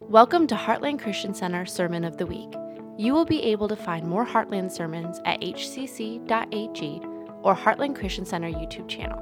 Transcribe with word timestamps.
Welcome 0.00 0.46
to 0.48 0.54
Heartland 0.54 1.00
Christian 1.00 1.32
Center 1.32 1.64
Sermon 1.64 2.04
of 2.04 2.18
the 2.18 2.26
Week. 2.26 2.52
You 2.98 3.14
will 3.14 3.24
be 3.24 3.42
able 3.42 3.66
to 3.66 3.74
find 3.74 4.06
more 4.06 4.26
Heartland 4.26 4.70
sermons 4.70 5.22
at 5.24 5.40
hcc.ag 5.40 7.00
or 7.42 7.56
Heartland 7.56 7.96
Christian 7.96 8.26
Center 8.26 8.50
YouTube 8.50 8.88
channel. 8.88 9.18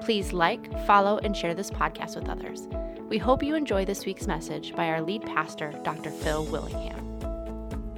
Please 0.00 0.32
like, 0.32 0.72
follow, 0.86 1.18
and 1.18 1.36
share 1.36 1.54
this 1.54 1.70
podcast 1.70 2.16
with 2.16 2.30
others. 2.30 2.66
We 3.10 3.18
hope 3.18 3.42
you 3.42 3.54
enjoy 3.54 3.84
this 3.84 4.06
week's 4.06 4.26
message 4.26 4.74
by 4.74 4.88
our 4.88 5.02
lead 5.02 5.22
pastor, 5.22 5.72
Dr. 5.84 6.10
Phil 6.10 6.46
Willingham. 6.46 7.05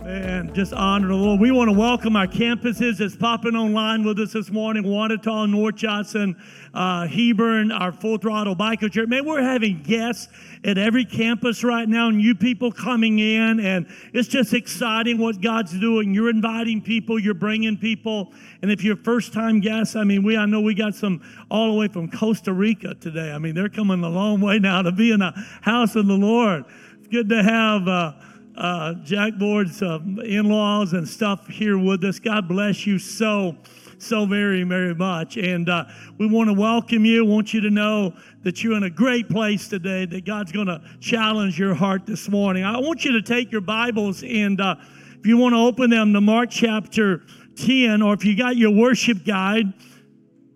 And 0.09 0.55
just 0.55 0.73
honor 0.73 1.09
the 1.09 1.15
Lord. 1.15 1.39
We 1.39 1.51
want 1.51 1.69
to 1.69 1.79
welcome 1.79 2.17
our 2.17 2.27
campuses 2.27 2.97
that's 2.97 3.15
popping 3.15 3.55
online 3.55 4.05
with 4.05 4.19
us 4.21 4.33
this 4.33 4.51
morning 4.51 4.85
Wanatah, 4.85 5.51
North 5.51 5.75
Judson, 5.75 6.35
uh, 6.73 7.07
Hebron, 7.07 7.71
our 7.71 7.93
Full 7.93 8.17
Throttle 8.17 8.57
Biker 8.57 8.91
Church. 8.91 9.07
Man, 9.07 9.27
we're 9.27 9.43
having 9.43 9.83
guests 9.83 10.29
at 10.65 10.79
every 10.79 11.05
campus 11.05 11.63
right 11.63 11.87
now, 11.87 12.09
new 12.09 12.35
people 12.35 12.73
coming 12.73 13.19
in, 13.19 13.61
and 13.61 13.87
it's 14.15 14.29
just 14.29 14.55
exciting 14.55 15.19
what 15.19 15.43
God's 15.43 15.79
doing. 15.79 16.15
You're 16.15 16.31
inviting 16.31 16.81
people, 16.81 17.19
you're 17.19 17.35
bringing 17.35 17.77
people. 17.77 18.33
And 18.63 18.71
if 18.71 18.83
you're 18.83 18.97
first 18.97 19.35
time 19.35 19.61
guests, 19.61 19.95
I 19.95 20.05
mean, 20.05 20.23
we 20.23 20.39
I 20.39 20.47
know 20.47 20.63
we 20.63 20.73
got 20.73 20.95
some 20.95 21.21
all 21.51 21.73
the 21.73 21.79
way 21.79 21.89
from 21.89 22.11
Costa 22.11 22.55
Rica 22.55 22.95
today. 22.95 23.31
I 23.31 23.37
mean, 23.37 23.55
they're 23.55 23.69
coming 23.69 24.03
a 24.03 24.09
long 24.09 24.41
way 24.41 24.59
now 24.59 24.81
to 24.81 24.91
be 24.91 25.13
in 25.13 25.19
the 25.19 25.35
house 25.61 25.97
of 25.97 26.07
the 26.07 26.17
Lord. 26.17 26.65
It's 26.99 27.09
good 27.09 27.29
to 27.29 27.43
have. 27.43 27.87
Uh, 27.87 28.13
uh, 28.59 28.95
Jack 29.05 29.39
Board's 29.39 29.83
uh, 29.83 30.01
in 30.25 30.49
laws 30.49 30.93
and 30.93 31.09
stuff 31.09 31.47
here 31.47 31.79
with 31.79 32.03
us. 32.03 32.19
God 32.19 32.49
bless 32.49 32.89
you 32.89 32.99
so, 32.99 33.57
so 33.99 34.27
very, 34.27 34.65
very 34.65 34.97
much. 34.97 35.37
And 35.37 35.69
uh, 35.69 35.85
we 36.19 36.27
want 36.27 36.49
to 36.49 36.55
welcome 36.55 37.05
you. 37.05 37.25
want 37.25 37.55
you 37.55 37.61
to 37.61 37.71
know 37.71 38.17
that 38.43 38.65
you're 38.65 38.77
in 38.77 38.83
a 38.83 38.91
great 38.91 39.29
place 39.29 39.69
today, 39.69 40.07
that 40.07 40.25
God's 40.25 40.51
going 40.51 40.67
to 40.67 40.83
challenge 40.99 41.57
your 41.57 41.73
heart 41.73 42.05
this 42.05 42.29
morning. 42.29 42.65
I 42.65 42.79
want 42.79 43.05
you 43.05 43.13
to 43.13 43.23
take 43.23 43.53
your 43.53 43.61
Bibles 43.61 44.25
and 44.25 44.61
uh, 44.61 44.75
if 45.21 45.27
you 45.27 45.37
want 45.37 45.55
to 45.55 45.59
open 45.59 45.91
them 45.91 46.13
to 46.13 46.21
Mark 46.21 46.51
chapter 46.51 47.23
10, 47.57 48.03
or 48.03 48.15
if 48.15 48.25
you 48.25 48.37
got 48.37 48.57
your 48.57 48.71
worship 48.71 49.25
guide, 49.25 49.73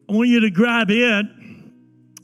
I 0.09 0.13
want 0.13 0.29
you 0.29 0.41
to 0.41 0.51
grab 0.51 0.89
it. 0.91 1.27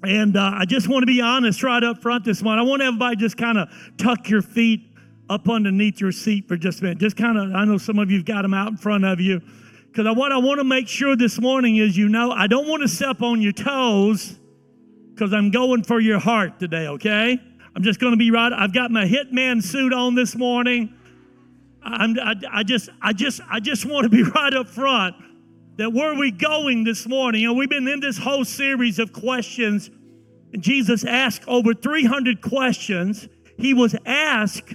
And 0.04 0.36
uh, 0.36 0.52
I 0.54 0.64
just 0.64 0.88
want 0.88 1.02
to 1.02 1.06
be 1.06 1.20
honest 1.20 1.64
right 1.64 1.82
up 1.82 2.00
front 2.00 2.24
this 2.24 2.40
morning. 2.42 2.64
I 2.64 2.68
want 2.68 2.82
everybody 2.82 3.16
just 3.16 3.36
kind 3.36 3.58
of 3.58 3.68
tuck 3.96 4.28
your 4.28 4.42
feet 4.42 4.87
up 5.28 5.48
underneath 5.48 6.00
your 6.00 6.12
seat 6.12 6.48
for 6.48 6.56
just 6.56 6.80
a 6.80 6.84
minute. 6.84 6.98
Just 6.98 7.16
kind 7.16 7.38
of, 7.38 7.54
I 7.54 7.64
know 7.64 7.78
some 7.78 7.98
of 7.98 8.10
you've 8.10 8.24
got 8.24 8.42
them 8.42 8.54
out 8.54 8.68
in 8.68 8.76
front 8.76 9.04
of 9.04 9.20
you. 9.20 9.40
Because 9.86 10.16
what 10.16 10.32
I 10.32 10.38
want 10.38 10.58
to 10.58 10.64
make 10.64 10.88
sure 10.88 11.16
this 11.16 11.40
morning 11.40 11.76
is 11.76 11.96
you 11.96 12.08
know, 12.08 12.30
I 12.30 12.46
don't 12.46 12.68
want 12.68 12.82
to 12.82 12.88
step 12.88 13.22
on 13.22 13.40
your 13.40 13.52
toes 13.52 14.38
because 15.14 15.32
I'm 15.32 15.50
going 15.50 15.82
for 15.82 15.98
your 15.98 16.18
heart 16.18 16.60
today, 16.60 16.86
okay? 16.86 17.40
I'm 17.74 17.82
just 17.82 18.00
going 18.00 18.12
to 18.12 18.16
be 18.16 18.30
right. 18.30 18.52
I've 18.52 18.72
got 18.72 18.90
my 18.90 19.04
hitman 19.04 19.62
suit 19.62 19.92
on 19.92 20.14
this 20.14 20.36
morning. 20.36 20.94
I'm, 21.82 22.18
I, 22.18 22.34
I 22.52 22.62
just, 22.62 22.90
I 23.00 23.12
just, 23.12 23.40
I 23.50 23.60
just 23.60 23.84
want 23.84 24.04
to 24.04 24.08
be 24.08 24.22
right 24.34 24.54
up 24.54 24.68
front 24.68 25.16
that 25.78 25.92
where 25.92 26.14
we 26.14 26.30
going 26.30 26.84
this 26.84 27.06
morning? 27.06 27.46
And 27.46 27.56
we've 27.56 27.70
been 27.70 27.86
in 27.86 28.00
this 28.00 28.18
whole 28.18 28.44
series 28.44 28.98
of 28.98 29.12
questions. 29.12 29.90
Jesus 30.58 31.04
asked 31.04 31.46
over 31.46 31.72
300 31.72 32.42
questions. 32.42 33.28
He 33.56 33.74
was 33.74 33.94
asked 34.04 34.74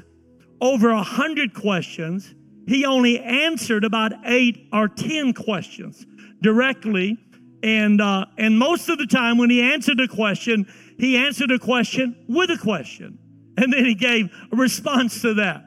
over 0.61 0.89
a 0.89 1.03
hundred 1.03 1.53
questions. 1.53 2.33
He 2.67 2.85
only 2.85 3.19
answered 3.19 3.83
about 3.83 4.13
eight 4.25 4.69
or 4.71 4.87
ten 4.87 5.33
questions 5.33 6.05
directly, 6.41 7.17
and 7.61 7.99
uh, 8.01 8.25
and 8.37 8.57
most 8.57 8.89
of 8.89 8.97
the 8.97 9.07
time 9.07 9.37
when 9.37 9.49
he 9.49 9.61
answered 9.61 9.99
a 9.99 10.07
question, 10.07 10.65
he 10.97 11.17
answered 11.17 11.51
a 11.51 11.59
question 11.59 12.15
with 12.29 12.49
a 12.51 12.57
question, 12.57 13.17
and 13.57 13.73
then 13.73 13.85
he 13.85 13.95
gave 13.95 14.29
a 14.51 14.55
response 14.55 15.21
to 15.21 15.33
that. 15.35 15.65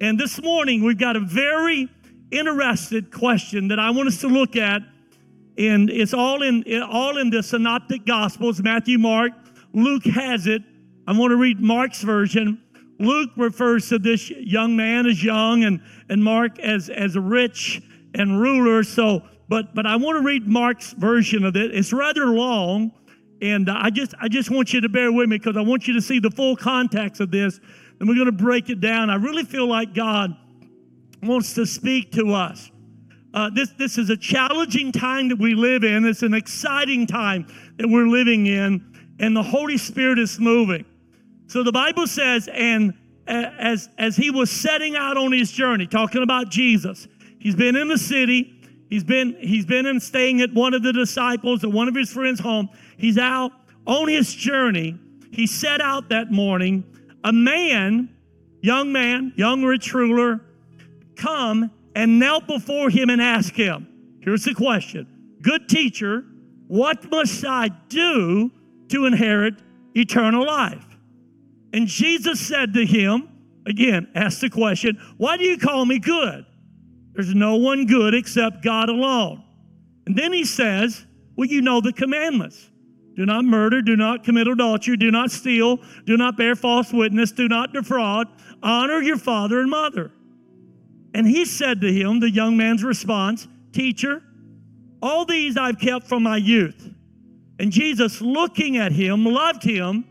And 0.00 0.20
this 0.20 0.40
morning 0.42 0.84
we've 0.84 0.98
got 0.98 1.16
a 1.16 1.20
very 1.20 1.88
interested 2.30 3.12
question 3.12 3.68
that 3.68 3.78
I 3.78 3.90
want 3.90 4.08
us 4.08 4.20
to 4.20 4.28
look 4.28 4.56
at, 4.56 4.82
and 5.58 5.90
it's 5.90 6.14
all 6.14 6.42
in 6.42 6.64
all 6.82 7.18
in 7.18 7.30
the 7.30 7.42
Synoptic 7.42 8.06
Gospels: 8.06 8.62
Matthew, 8.62 8.98
Mark, 8.98 9.32
Luke 9.72 10.04
has 10.04 10.46
it. 10.46 10.62
I 11.08 11.12
want 11.16 11.30
to 11.30 11.36
read 11.36 11.60
Mark's 11.60 12.02
version. 12.02 12.62
Luke 12.98 13.30
refers 13.36 13.88
to 13.90 13.98
this 13.98 14.30
young 14.30 14.76
man 14.76 15.06
as 15.06 15.22
young 15.22 15.64
and, 15.64 15.82
and 16.08 16.22
Mark 16.22 16.58
as, 16.60 16.88
as 16.88 17.16
rich 17.16 17.82
and 18.14 18.40
ruler. 18.40 18.82
So, 18.82 19.22
but, 19.48 19.74
but 19.74 19.86
I 19.86 19.96
want 19.96 20.18
to 20.18 20.24
read 20.24 20.46
Mark's 20.46 20.92
version 20.92 21.44
of 21.44 21.56
it. 21.56 21.74
It's 21.74 21.92
rather 21.92 22.26
long. 22.26 22.92
And 23.42 23.68
I 23.68 23.90
just, 23.90 24.14
I 24.20 24.28
just 24.28 24.50
want 24.50 24.72
you 24.72 24.80
to 24.80 24.88
bear 24.88 25.12
with 25.12 25.28
me 25.28 25.36
because 25.36 25.56
I 25.56 25.60
want 25.60 25.86
you 25.86 25.94
to 25.94 26.00
see 26.00 26.20
the 26.20 26.30
full 26.30 26.56
context 26.56 27.20
of 27.20 27.30
this. 27.30 27.60
And 28.00 28.08
we're 28.08 28.14
going 28.14 28.26
to 28.26 28.32
break 28.32 28.70
it 28.70 28.80
down. 28.80 29.10
I 29.10 29.16
really 29.16 29.44
feel 29.44 29.68
like 29.68 29.94
God 29.94 30.34
wants 31.22 31.54
to 31.54 31.66
speak 31.66 32.12
to 32.12 32.32
us. 32.32 32.70
Uh, 33.34 33.50
this, 33.50 33.70
this 33.76 33.98
is 33.98 34.08
a 34.08 34.16
challenging 34.16 34.90
time 34.90 35.28
that 35.28 35.38
we 35.38 35.54
live 35.54 35.84
in. 35.84 36.06
It's 36.06 36.22
an 36.22 36.32
exciting 36.32 37.06
time 37.06 37.46
that 37.76 37.86
we're 37.86 38.06
living 38.06 38.46
in, 38.46 39.14
and 39.20 39.36
the 39.36 39.42
Holy 39.42 39.76
Spirit 39.76 40.18
is 40.18 40.40
moving. 40.40 40.86
So 41.46 41.62
the 41.62 41.72
Bible 41.72 42.06
says, 42.06 42.48
and 42.52 42.94
as, 43.26 43.88
as 43.98 44.16
he 44.16 44.30
was 44.30 44.50
setting 44.50 44.96
out 44.96 45.16
on 45.16 45.32
his 45.32 45.50
journey, 45.50 45.86
talking 45.86 46.22
about 46.22 46.50
Jesus, 46.50 47.08
he's 47.38 47.54
been 47.54 47.76
in 47.76 47.88
the 47.88 47.98
city, 47.98 48.60
he's 48.90 49.04
been, 49.04 49.36
he's 49.40 49.66
been 49.66 49.86
in 49.86 50.00
staying 50.00 50.40
at 50.40 50.52
one 50.52 50.74
of 50.74 50.82
the 50.82 50.92
disciples 50.92 51.64
or 51.64 51.70
one 51.70 51.88
of 51.88 51.94
his 51.94 52.12
friends' 52.12 52.40
home. 52.40 52.68
He's 52.96 53.18
out 53.18 53.52
on 53.86 54.08
his 54.08 54.34
journey. 54.34 54.98
He 55.32 55.46
set 55.46 55.80
out 55.80 56.08
that 56.08 56.30
morning. 56.30 56.84
A 57.24 57.32
man, 57.32 58.08
young 58.60 58.92
man, 58.92 59.32
young 59.36 59.62
rich 59.64 59.92
ruler, 59.92 60.40
come 61.16 61.70
and 61.94 62.18
knelt 62.18 62.46
before 62.46 62.90
him 62.90 63.10
and 63.10 63.20
asked 63.22 63.56
him, 63.56 63.88
here's 64.20 64.44
the 64.44 64.54
question, 64.54 65.06
good 65.42 65.68
teacher, 65.68 66.24
what 66.68 67.10
must 67.10 67.44
I 67.44 67.68
do 67.88 68.50
to 68.88 69.06
inherit 69.06 69.54
eternal 69.94 70.44
life? 70.44 70.84
And 71.72 71.86
Jesus 71.86 72.40
said 72.40 72.74
to 72.74 72.84
him, 72.86 73.28
again, 73.66 74.08
ask 74.14 74.40
the 74.40 74.50
question, 74.50 74.98
Why 75.16 75.36
do 75.36 75.44
you 75.44 75.58
call 75.58 75.84
me 75.84 75.98
good? 75.98 76.46
There's 77.14 77.34
no 77.34 77.56
one 77.56 77.86
good 77.86 78.14
except 78.14 78.62
God 78.62 78.88
alone. 78.88 79.42
And 80.06 80.16
then 80.16 80.32
he 80.32 80.44
says, 80.44 81.04
Well, 81.36 81.48
you 81.48 81.60
know 81.60 81.80
the 81.80 81.92
commandments. 81.92 82.70
Do 83.16 83.24
not 83.24 83.44
murder, 83.44 83.80
do 83.80 83.96
not 83.96 84.24
commit 84.24 84.46
adultery, 84.46 84.96
do 84.96 85.10
not 85.10 85.30
steal, 85.30 85.78
do 86.04 86.16
not 86.18 86.36
bear 86.36 86.54
false 86.54 86.92
witness, 86.92 87.32
do 87.32 87.48
not 87.48 87.72
defraud, 87.72 88.28
honor 88.62 89.00
your 89.00 89.16
father 89.16 89.60
and 89.60 89.70
mother. 89.70 90.12
And 91.14 91.26
he 91.26 91.46
said 91.46 91.80
to 91.80 91.90
him, 91.90 92.20
the 92.20 92.30
young 92.30 92.58
man's 92.58 92.84
response, 92.84 93.48
Teacher, 93.72 94.22
all 95.02 95.24
these 95.24 95.56
I've 95.56 95.78
kept 95.78 96.06
from 96.06 96.22
my 96.22 96.36
youth. 96.36 96.90
And 97.58 97.72
Jesus, 97.72 98.20
looking 98.20 98.76
at 98.76 98.92
him, 98.92 99.24
loved 99.24 99.62
him 99.62 100.04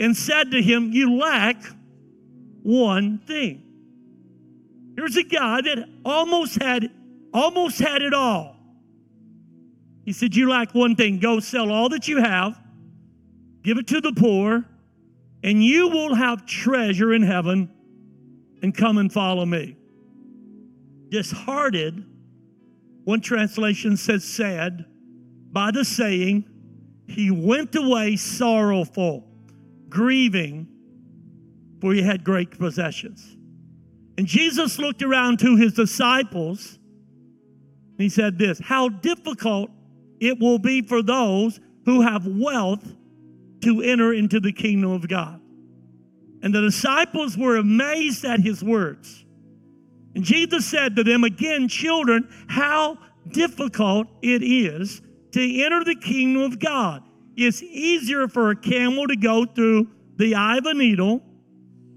and 0.00 0.16
said 0.16 0.50
to 0.50 0.62
him, 0.62 0.92
You 0.92 1.18
lack 1.18 1.56
one 2.62 3.18
thing. 3.18 3.62
Here's 4.96 5.16
a 5.16 5.24
guy 5.24 5.60
that 5.60 5.88
almost 6.04 6.62
had 6.62 6.90
almost 7.32 7.78
had 7.78 8.02
it 8.02 8.14
all. 8.14 8.56
He 10.04 10.12
said, 10.12 10.34
You 10.34 10.48
lack 10.48 10.74
one 10.74 10.96
thing. 10.96 11.18
Go 11.18 11.40
sell 11.40 11.70
all 11.70 11.88
that 11.90 12.08
you 12.08 12.18
have, 12.18 12.58
give 13.62 13.78
it 13.78 13.86
to 13.88 14.00
the 14.00 14.12
poor, 14.12 14.64
and 15.42 15.62
you 15.62 15.88
will 15.88 16.14
have 16.14 16.46
treasure 16.46 17.12
in 17.12 17.22
heaven, 17.22 17.70
and 18.62 18.74
come 18.74 18.98
and 18.98 19.12
follow 19.12 19.44
me. 19.44 19.76
Disheartened, 21.10 22.06
one 23.04 23.20
translation 23.20 23.96
says 23.96 24.24
sad, 24.24 24.86
by 25.52 25.70
the 25.70 25.84
saying, 25.84 26.44
he 27.06 27.30
went 27.30 27.74
away 27.76 28.16
sorrowful 28.16 29.28
grieving, 29.94 30.66
for 31.80 31.94
he 31.94 32.02
had 32.02 32.24
great 32.24 32.58
possessions. 32.58 33.36
And 34.18 34.26
Jesus 34.26 34.78
looked 34.78 35.02
around 35.02 35.38
to 35.38 35.56
his 35.56 35.72
disciples 35.72 36.78
and 37.96 38.00
he 38.00 38.08
said, 38.08 38.38
This, 38.38 38.58
how 38.58 38.88
difficult 38.88 39.70
it 40.20 40.38
will 40.38 40.58
be 40.58 40.82
for 40.82 41.02
those 41.02 41.60
who 41.84 42.02
have 42.02 42.26
wealth 42.26 42.84
to 43.62 43.82
enter 43.82 44.12
into 44.12 44.40
the 44.40 44.52
kingdom 44.52 44.90
of 44.90 45.08
God. 45.08 45.40
And 46.42 46.54
the 46.54 46.60
disciples 46.60 47.38
were 47.38 47.56
amazed 47.56 48.24
at 48.24 48.40
his 48.40 48.62
words. 48.62 49.24
And 50.14 50.24
Jesus 50.24 50.66
said 50.66 50.96
to 50.96 51.04
them, 51.04 51.24
Again, 51.24 51.68
children, 51.68 52.28
how 52.48 52.98
difficult 53.30 54.08
it 54.22 54.42
is 54.42 55.00
to 55.32 55.62
enter 55.62 55.84
the 55.84 55.96
kingdom 55.96 56.42
of 56.42 56.58
God. 56.58 57.02
It's 57.36 57.62
easier 57.62 58.28
for 58.28 58.50
a 58.50 58.56
camel 58.56 59.06
to 59.08 59.16
go 59.16 59.44
through 59.44 59.88
the 60.16 60.34
eye 60.34 60.58
of 60.58 60.66
a 60.66 60.74
needle 60.74 61.22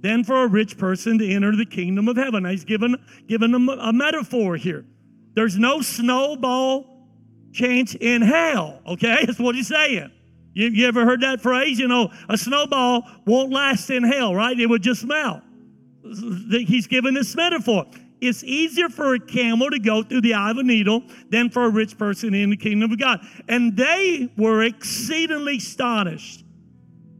than 0.01 0.23
for 0.23 0.43
a 0.43 0.47
rich 0.47 0.77
person 0.77 1.17
to 1.19 1.27
enter 1.29 1.55
the 1.55 1.65
kingdom 1.65 2.07
of 2.07 2.17
heaven. 2.17 2.45
he's 2.45 2.65
given, 2.65 2.95
given 3.27 3.53
a, 3.53 3.93
metaphor 3.93 4.55
here. 4.55 4.85
There's 5.33 5.57
no 5.57 5.81
snowball 5.81 7.07
chance 7.51 7.95
in 7.95 8.21
hell, 8.21 8.81
okay? 8.87 9.23
That's 9.25 9.39
what 9.39 9.55
he's 9.55 9.67
saying. 9.67 10.11
You, 10.53 10.69
you 10.69 10.87
ever 10.87 11.05
heard 11.05 11.21
that 11.21 11.41
phrase? 11.41 11.77
You 11.77 11.87
know, 11.87 12.11
a 12.29 12.37
snowball 12.37 13.03
won't 13.25 13.51
last 13.51 13.89
in 13.89 14.03
hell, 14.03 14.33
right? 14.33 14.59
It 14.59 14.67
would 14.67 14.81
just 14.81 15.05
melt. 15.05 15.41
he's 16.49 16.87
given 16.87 17.13
this 17.13 17.35
metaphor. 17.35 17.85
It's 18.19 18.43
easier 18.43 18.89
for 18.89 19.13
a 19.13 19.19
camel 19.19 19.69
to 19.69 19.79
go 19.79 20.01
through 20.03 20.21
the 20.21 20.33
eye 20.33 20.51
of 20.51 20.57
a 20.57 20.63
needle 20.63 21.03
than 21.29 21.49
for 21.49 21.65
a 21.65 21.69
rich 21.69 21.97
person 21.97 22.33
in 22.33 22.49
the 22.49 22.57
kingdom 22.57 22.91
of 22.91 22.99
God. 22.99 23.19
And 23.47 23.77
they 23.77 24.29
were 24.37 24.63
exceedingly 24.63 25.57
astonished 25.57 26.43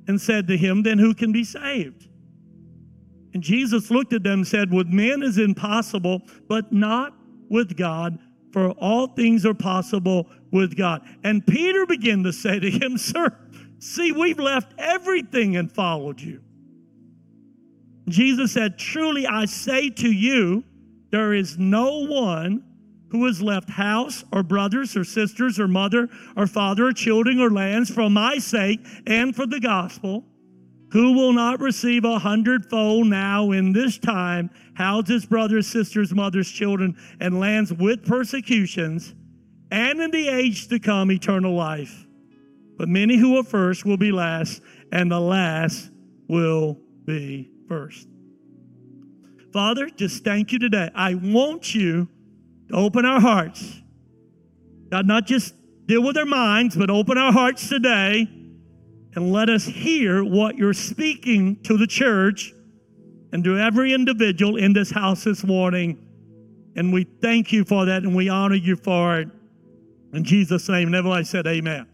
and 0.07 0.19
said 0.19 0.47
to 0.47 0.57
him, 0.57 0.83
Then 0.83 0.97
who 0.97 1.13
can 1.13 1.31
be 1.31 1.43
saved? 1.43 2.07
And 3.33 3.43
Jesus 3.43 3.91
looked 3.91 4.13
at 4.13 4.23
them 4.23 4.39
and 4.39 4.47
said, 4.47 4.73
With 4.73 4.87
men 4.87 5.21
is 5.21 5.37
impossible, 5.37 6.23
but 6.47 6.71
not 6.71 7.13
with 7.49 7.77
God, 7.77 8.17
for 8.51 8.71
all 8.71 9.07
things 9.07 9.45
are 9.45 9.53
possible 9.53 10.27
with 10.51 10.75
God. 10.75 11.07
And 11.23 11.45
Peter 11.45 11.85
began 11.85 12.23
to 12.23 12.33
say 12.33 12.59
to 12.59 12.71
him, 12.71 12.97
Sir, 12.97 13.37
see, 13.79 14.11
we've 14.11 14.39
left 14.39 14.73
everything 14.79 15.57
and 15.57 15.71
followed 15.71 16.19
you. 16.19 16.41
Jesus 18.09 18.53
said, 18.53 18.79
Truly 18.79 19.27
I 19.27 19.45
say 19.45 19.89
to 19.89 20.11
you, 20.11 20.63
there 21.11 21.33
is 21.33 21.57
no 21.57 22.05
one 22.05 22.63
who 23.09 23.25
has 23.25 23.41
left 23.41 23.69
house 23.69 24.23
or 24.33 24.43
brothers 24.43 24.97
or 24.97 25.03
sisters 25.03 25.59
or 25.59 25.67
mother 25.67 26.09
or 26.35 26.45
father 26.45 26.87
or 26.87 26.93
children 26.93 27.39
or 27.39 27.49
lands 27.49 27.89
for 27.89 28.09
my 28.09 28.37
sake 28.37 28.79
and 29.05 29.35
for 29.35 29.45
the 29.45 29.59
gospel 29.59 30.25
who 30.91 31.13
will 31.13 31.33
not 31.33 31.59
receive 31.59 32.05
a 32.05 32.19
hundredfold 32.19 33.07
now 33.07 33.51
in 33.51 33.73
this 33.73 33.97
time 33.97 34.49
houses, 34.73 35.25
brothers, 35.25 35.67
sisters, 35.67 36.13
mothers, 36.13 36.49
children, 36.49 36.95
and 37.19 37.39
lands 37.39 37.73
with 37.73 38.05
persecutions, 38.05 39.15
and 39.71 39.99
in 39.99 40.11
the 40.11 40.27
age 40.27 40.67
to 40.67 40.79
come 40.79 41.11
eternal 41.11 41.53
life. 41.55 42.05
But 42.77 42.89
many 42.89 43.17
who 43.17 43.37
are 43.37 43.43
first 43.43 43.85
will 43.85 43.97
be 43.97 44.11
last, 44.11 44.61
and 44.91 45.11
the 45.11 45.19
last 45.19 45.89
will 46.29 46.79
be 47.05 47.51
first. 47.67 48.07
Father, 49.57 49.89
just 49.89 50.23
thank 50.23 50.51
you 50.51 50.59
today. 50.59 50.91
I 50.93 51.15
want 51.15 51.73
you 51.73 52.07
to 52.69 52.75
open 52.75 53.05
our 53.05 53.19
hearts. 53.19 53.81
God, 54.91 55.07
not 55.07 55.25
just 55.25 55.55
deal 55.87 56.03
with 56.03 56.15
our 56.15 56.27
minds, 56.27 56.75
but 56.75 56.91
open 56.91 57.17
our 57.17 57.33
hearts 57.33 57.67
today 57.67 58.27
and 59.15 59.31
let 59.31 59.49
us 59.49 59.65
hear 59.65 60.23
what 60.23 60.57
you're 60.59 60.75
speaking 60.75 61.55
to 61.63 61.75
the 61.75 61.87
church 61.87 62.53
and 63.33 63.43
to 63.45 63.57
every 63.57 63.95
individual 63.95 64.57
in 64.57 64.73
this 64.73 64.91
house 64.91 65.23
this 65.23 65.43
morning. 65.43 66.05
And 66.75 66.93
we 66.93 67.05
thank 67.19 67.51
you 67.51 67.65
for 67.65 67.85
that 67.85 68.03
and 68.03 68.15
we 68.15 68.29
honor 68.29 68.53
you 68.53 68.75
for 68.75 69.21
it. 69.21 69.29
In 70.13 70.23
Jesus' 70.23 70.69
name, 70.69 70.89
and 70.89 70.95
everybody 70.95 71.23
said, 71.23 71.47
Amen. 71.47 71.87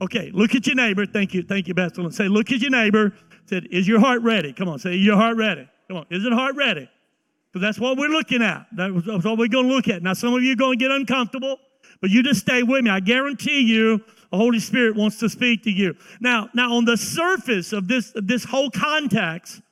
Okay, 0.00 0.30
look 0.32 0.54
at 0.54 0.66
your 0.66 0.76
neighbor. 0.76 1.04
Thank 1.04 1.34
you. 1.34 1.42
Thank 1.42 1.68
you, 1.68 1.74
Bethel. 1.74 2.10
Say, 2.10 2.28
look 2.28 2.50
at 2.50 2.62
your 2.62 2.70
neighbor. 2.70 3.12
Said, 3.44 3.66
is 3.70 3.86
your 3.86 4.00
heart 4.00 4.22
ready? 4.22 4.54
Come 4.54 4.70
on, 4.70 4.78
say, 4.78 4.94
your 4.94 5.16
heart 5.16 5.36
ready? 5.36 5.68
Come 5.90 5.96
on, 5.96 6.06
is 6.08 6.24
it 6.24 6.32
heart 6.32 6.54
ready? 6.54 6.88
Because 7.52 7.66
that's 7.66 7.80
what 7.80 7.98
we're 7.98 8.10
looking 8.10 8.42
at. 8.42 8.68
That's 8.70 9.24
what 9.24 9.36
we're 9.36 9.48
going 9.48 9.66
to 9.66 9.74
look 9.74 9.88
at. 9.88 10.04
Now, 10.04 10.12
some 10.12 10.32
of 10.34 10.40
you 10.44 10.52
are 10.52 10.56
going 10.56 10.78
to 10.78 10.84
get 10.84 10.92
uncomfortable, 10.92 11.56
but 12.00 12.10
you 12.10 12.22
just 12.22 12.42
stay 12.42 12.62
with 12.62 12.84
me. 12.84 12.90
I 12.90 13.00
guarantee 13.00 13.62
you, 13.62 13.98
the 14.30 14.36
Holy 14.36 14.60
Spirit 14.60 14.94
wants 14.94 15.18
to 15.18 15.28
speak 15.28 15.64
to 15.64 15.70
you. 15.72 15.96
Now, 16.20 16.48
now 16.54 16.74
on 16.74 16.84
the 16.84 16.96
surface 16.96 17.72
of 17.72 17.88
this, 17.88 18.12
this 18.14 18.44
whole 18.44 18.70
context, 18.70 19.62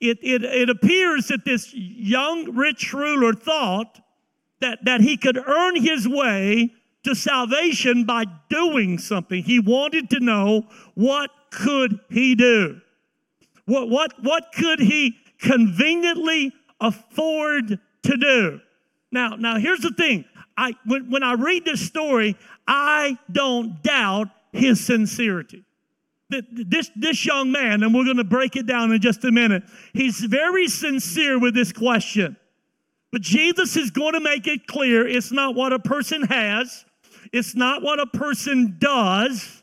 it, 0.00 0.16
it, 0.22 0.42
it 0.42 0.70
appears 0.70 1.28
that 1.28 1.44
this 1.44 1.74
young 1.74 2.56
rich 2.56 2.94
ruler 2.94 3.34
thought 3.34 4.00
that, 4.60 4.86
that 4.86 5.02
he 5.02 5.18
could 5.18 5.36
earn 5.36 5.76
his 5.76 6.08
way 6.08 6.72
to 7.02 7.14
salvation 7.14 8.04
by 8.04 8.24
doing 8.48 8.96
something. 8.96 9.42
He 9.42 9.60
wanted 9.60 10.08
to 10.08 10.20
know 10.20 10.62
what 10.94 11.28
could 11.50 12.00
he 12.08 12.34
do? 12.34 12.80
What, 13.66 13.90
what, 13.90 14.14
what 14.22 14.44
could 14.54 14.80
he 14.80 15.14
conveniently 15.40 16.52
afford 16.80 17.78
to 18.02 18.16
do. 18.16 18.60
Now, 19.10 19.36
now 19.36 19.58
here's 19.58 19.80
the 19.80 19.92
thing. 19.92 20.24
I 20.56 20.74
when, 20.86 21.10
when 21.10 21.22
I 21.22 21.34
read 21.34 21.64
this 21.64 21.86
story, 21.86 22.36
I 22.66 23.18
don't 23.30 23.82
doubt 23.82 24.28
his 24.52 24.84
sincerity. 24.84 25.64
This, 26.30 26.90
this 26.94 27.24
young 27.24 27.52
man, 27.52 27.82
and 27.82 27.94
we're 27.94 28.04
going 28.04 28.18
to 28.18 28.24
break 28.24 28.54
it 28.56 28.66
down 28.66 28.92
in 28.92 29.00
just 29.00 29.24
a 29.24 29.32
minute, 29.32 29.62
he's 29.94 30.20
very 30.20 30.68
sincere 30.68 31.38
with 31.38 31.54
this 31.54 31.72
question. 31.72 32.36
But 33.10 33.22
Jesus 33.22 33.76
is 33.76 33.90
going 33.90 34.12
to 34.12 34.20
make 34.20 34.46
it 34.46 34.66
clear 34.66 35.08
it's 35.08 35.32
not 35.32 35.54
what 35.54 35.72
a 35.72 35.78
person 35.78 36.22
has, 36.24 36.84
it's 37.32 37.54
not 37.54 37.82
what 37.82 37.98
a 37.98 38.06
person 38.06 38.76
does, 38.78 39.62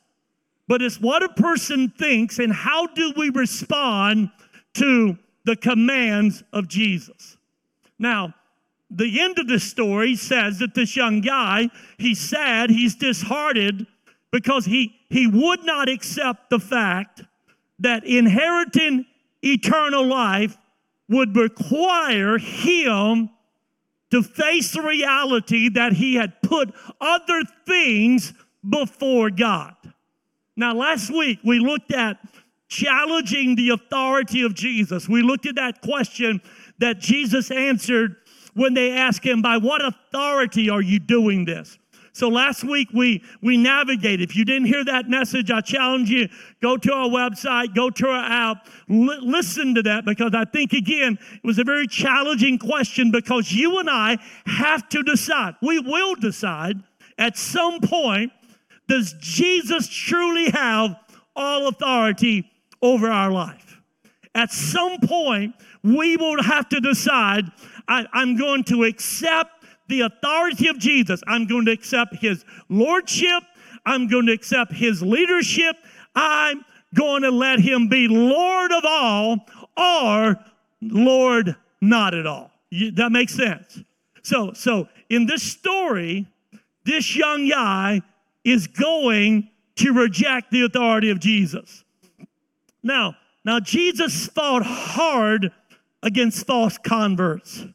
but 0.68 0.82
it's 0.82 1.00
what 1.00 1.22
a 1.22 1.30
person 1.30 1.90
thinks 1.90 2.40
and 2.40 2.52
how 2.52 2.88
do 2.88 3.14
we 3.16 3.30
respond 3.30 4.32
to 4.76 5.18
the 5.46 5.56
commands 5.56 6.44
of 6.52 6.68
Jesus. 6.68 7.38
Now, 7.98 8.34
the 8.90 9.22
end 9.22 9.40
of 9.40 9.48
the 9.48 9.60
story 9.60 10.16
says 10.16 10.60
that 10.60 10.76
this 10.76 10.96
young 10.96 11.22
guy, 11.22 11.70
he's 11.98 12.20
sad, 12.20 12.70
he's 12.70 12.96
disheartened 12.96 13.88
because 14.32 14.66
he, 14.66 14.96
he 15.10 15.28
would 15.28 15.64
not 15.64 15.88
accept 15.88 16.50
the 16.50 16.60
fact 16.60 17.24
that 17.80 18.06
inheriting 18.06 19.06
eternal 19.42 20.06
life 20.06 20.58
would 21.10 21.36
require 21.36 22.38
him 22.38 23.30
to 24.12 24.24
face 24.24 24.72
the 24.72 24.82
reality 24.82 25.70
that 25.70 25.94
he 25.94 26.16
had 26.16 26.42
put 26.42 26.74
other 27.02 27.44
things 27.66 28.34
before 28.68 29.30
God. 29.30 29.76
Now, 30.56 30.74
last 30.74 31.12
week 31.12 31.40
we 31.44 31.60
looked 31.60 31.92
at 31.92 32.18
challenging 32.68 33.56
the 33.56 33.70
authority 33.70 34.44
of 34.44 34.54
Jesus. 34.54 35.08
We 35.08 35.22
looked 35.22 35.46
at 35.46 35.56
that 35.56 35.82
question 35.82 36.42
that 36.80 37.00
Jesus 37.00 37.52
answered 37.52 38.16
when 38.54 38.74
they 38.74 38.92
asked 38.92 39.24
him, 39.24 39.42
By 39.42 39.58
what 39.58 39.86
authority 39.86 40.70
are 40.70 40.82
you 40.82 41.00
doing 41.00 41.46
this? 41.46 41.78
So 42.16 42.30
last 42.30 42.64
week 42.64 42.88
we 42.94 43.22
we 43.42 43.58
navigated. 43.58 44.30
If 44.30 44.38
you 44.38 44.46
didn't 44.46 44.68
hear 44.68 44.86
that 44.86 45.10
message, 45.10 45.52
I 45.52 45.60
challenge 45.60 46.10
you 46.10 46.30
go 46.62 46.78
to 46.78 46.94
our 46.94 47.10
website, 47.10 47.76
go 47.76 47.90
to 47.90 48.08
our 48.08 48.24
app, 48.24 48.70
li- 48.88 49.20
listen 49.22 49.76
to 49.76 49.84
that 49.84 50.06
because 50.06 50.34
I 50.34 50.46
think 50.46 50.72
again 50.72 51.20
it 51.34 51.46
was 51.46 51.60
a 51.60 51.66
very 51.66 51.88
challenging 51.88 52.58
question 52.58 53.12
because 53.12 53.52
you 53.52 53.80
and 53.80 53.90
I 53.90 54.18
have 54.46 54.88
to 54.90 55.04
decide. 55.04 55.56
We 55.62 55.80
will 55.80 56.16
decide 56.16 56.82
at 57.18 57.38
some 57.38 57.82
point 57.82 58.32
does 58.88 59.14
Jesus 59.20 59.90
truly 59.90 60.52
have 60.52 60.96
all 61.36 61.68
authority 61.68 62.50
over 62.82 63.08
our 63.10 63.32
life. 63.32 63.82
At 64.34 64.52
some 64.52 65.00
point, 65.00 65.56
we 65.84 66.18
will 66.18 66.42
have 66.44 66.68
to 66.70 66.80
decide 66.82 67.46
I, 67.88 68.06
I'm 68.14 68.36
going 68.38 68.64
to 68.66 68.84
accept 68.84 69.52
the 69.88 70.02
authority 70.02 70.68
of 70.68 70.80
Jesus. 70.80 71.22
I'm 71.28 71.46
going 71.46 71.66
to 71.66 71.72
accept 71.72 72.16
his 72.16 72.44
lordship. 72.70 73.44
I'm 73.86 74.08
going 74.08 74.26
to 74.26 74.34
accept 74.34 74.74
his 74.74 75.02
leadership. 75.02 75.76
I'm 76.16 76.66
going 76.94 77.22
to 77.22 77.32
let 77.32 77.60
him 77.60 77.88
be 77.88 78.08
Lord 78.08 78.72
of 78.72 78.84
all 78.86 79.46
or 79.78 80.38
Lord 80.82 81.56
not 81.82 82.14
at 82.14 82.26
all. 82.26 82.52
that 82.72 83.12
makes 83.12 83.36
sense. 83.36 83.84
So, 84.24 84.54
so 84.54 84.90
in 85.10 85.28
this 85.28 85.44
story, 85.44 86.26
this 86.84 87.16
young 87.16 87.48
guy 87.48 88.02
is 88.44 88.68
going 88.68 89.50
to 89.76 89.92
reject 89.92 90.52
the 90.52 90.64
authority 90.64 91.12
of 91.12 91.20
Jesus. 91.20 91.85
Now, 92.86 93.16
now 93.44 93.60
Jesus 93.60 94.28
fought 94.28 94.64
hard 94.64 95.52
against 96.04 96.46
false 96.46 96.78
converts 96.78 97.66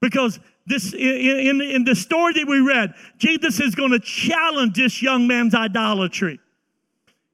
because 0.00 0.38
this 0.66 0.92
in, 0.92 1.00
in, 1.00 1.60
in 1.62 1.84
the 1.84 1.96
story 1.96 2.34
that 2.34 2.46
we 2.46 2.60
read, 2.60 2.94
Jesus 3.16 3.58
is 3.58 3.74
going 3.74 3.90
to 3.90 3.98
challenge 3.98 4.76
this 4.76 5.02
young 5.02 5.26
man's 5.26 5.54
idolatry. 5.54 6.38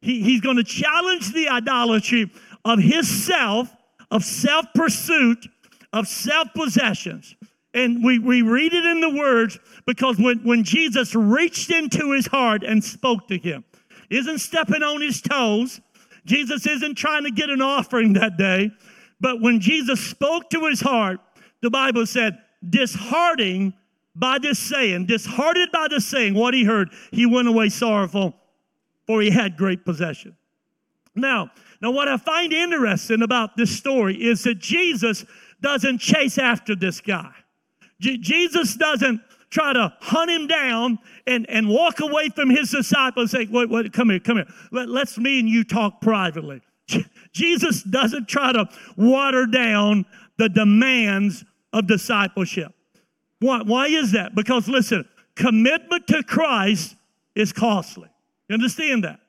He, 0.00 0.22
he's 0.22 0.40
going 0.40 0.56
to 0.56 0.64
challenge 0.64 1.32
the 1.32 1.48
idolatry 1.48 2.30
of 2.64 2.78
his 2.78 3.08
self, 3.26 3.74
of 4.12 4.24
self 4.24 4.66
pursuit, 4.72 5.48
of 5.92 6.06
self 6.06 6.54
possessions. 6.54 7.34
And 7.74 8.04
we, 8.04 8.20
we 8.20 8.40
read 8.40 8.72
it 8.72 8.84
in 8.84 9.00
the 9.00 9.10
words 9.10 9.58
because 9.84 10.16
when, 10.16 10.38
when 10.44 10.62
Jesus 10.62 11.14
reached 11.14 11.70
into 11.70 12.12
his 12.12 12.26
heart 12.26 12.62
and 12.62 12.82
spoke 12.82 13.26
to 13.28 13.36
him, 13.36 13.64
isn't 14.10 14.38
stepping 14.38 14.84
on 14.84 15.02
his 15.02 15.20
toes, 15.20 15.80
Jesus 16.26 16.66
isn't 16.66 16.96
trying 16.96 17.24
to 17.24 17.30
get 17.30 17.48
an 17.48 17.62
offering 17.62 18.12
that 18.14 18.36
day, 18.36 18.70
but 19.20 19.40
when 19.40 19.60
Jesus 19.60 20.00
spoke 20.00 20.50
to 20.50 20.66
his 20.66 20.80
heart, 20.80 21.20
the 21.62 21.70
Bible 21.70 22.04
said, 22.04 22.38
disheartening 22.68 23.72
by 24.14 24.38
this 24.38 24.58
saying, 24.58 25.06
disheartened 25.06 25.70
by 25.72 25.86
the 25.88 26.00
saying, 26.00 26.34
what 26.34 26.52
he 26.52 26.64
heard, 26.64 26.90
he 27.12 27.26
went 27.26 27.48
away 27.48 27.68
sorrowful, 27.68 28.34
for 29.06 29.22
he 29.22 29.30
had 29.30 29.56
great 29.56 29.84
possession. 29.84 30.36
Now, 31.14 31.50
now 31.80 31.92
what 31.92 32.08
I 32.08 32.16
find 32.16 32.52
interesting 32.52 33.22
about 33.22 33.56
this 33.56 33.76
story 33.76 34.16
is 34.16 34.42
that 34.44 34.58
Jesus 34.58 35.24
doesn't 35.62 35.98
chase 35.98 36.38
after 36.38 36.74
this 36.74 37.00
guy. 37.00 37.30
Jesus 38.00 38.74
doesn't 38.74 39.20
try 39.50 39.72
to 39.72 39.92
hunt 40.00 40.30
him 40.30 40.46
down 40.46 40.98
and, 41.26 41.48
and 41.48 41.68
walk 41.68 42.00
away 42.00 42.28
from 42.28 42.50
his 42.50 42.70
disciples 42.70 43.34
and 43.34 43.48
say, 43.48 43.52
wait, 43.52 43.68
wait, 43.70 43.92
come 43.92 44.10
here, 44.10 44.20
come 44.20 44.36
here. 44.36 44.46
Let, 44.72 44.88
let's 44.88 45.18
me 45.18 45.40
and 45.40 45.48
you 45.48 45.64
talk 45.64 46.00
privately. 46.00 46.60
Jesus 47.32 47.82
doesn't 47.82 48.28
try 48.28 48.52
to 48.52 48.68
water 48.96 49.46
down 49.46 50.06
the 50.38 50.48
demands 50.48 51.44
of 51.72 51.86
discipleship. 51.86 52.72
Why, 53.40 53.62
why 53.62 53.86
is 53.86 54.12
that? 54.12 54.34
Because 54.34 54.68
listen, 54.68 55.06
commitment 55.34 56.06
to 56.08 56.22
Christ 56.22 56.96
is 57.34 57.52
costly. 57.52 58.08
You 58.48 58.54
understand 58.54 59.04
that? 59.04 59.20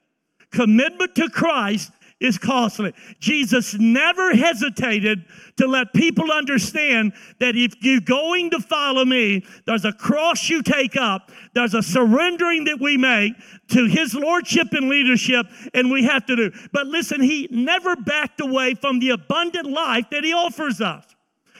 Commitment 0.51 1.15
to 1.15 1.29
Christ 1.29 1.91
is 2.19 2.37
costly. 2.37 2.93
Jesus 3.19 3.75
never 3.75 4.35
hesitated 4.35 5.23
to 5.57 5.67
let 5.67 5.93
people 5.93 6.31
understand 6.31 7.13
that 7.39 7.55
if 7.55 7.75
you're 7.81 8.01
going 8.01 8.49
to 8.51 8.59
follow 8.59 9.05
me, 9.05 9.45
there's 9.65 9.85
a 9.85 9.93
cross 9.93 10.49
you 10.49 10.63
take 10.63 10.95
up, 10.95 11.31
there's 11.53 11.75
a 11.75 11.83
surrendering 11.83 12.63
that 12.65 12.79
we 12.79 12.97
make 12.97 13.33
to 13.69 13.85
his 13.85 14.15
lordship 14.15 14.69
and 14.71 14.89
leadership, 14.89 15.45
and 15.73 15.91
we 15.91 16.03
have 16.03 16.25
to 16.25 16.35
do. 16.35 16.51
But 16.73 16.87
listen, 16.87 17.21
he 17.21 17.47
never 17.51 17.95
backed 17.95 18.41
away 18.41 18.73
from 18.73 18.99
the 18.99 19.11
abundant 19.11 19.69
life 19.69 20.05
that 20.11 20.23
he 20.23 20.33
offers 20.33 20.81
us. 20.81 21.03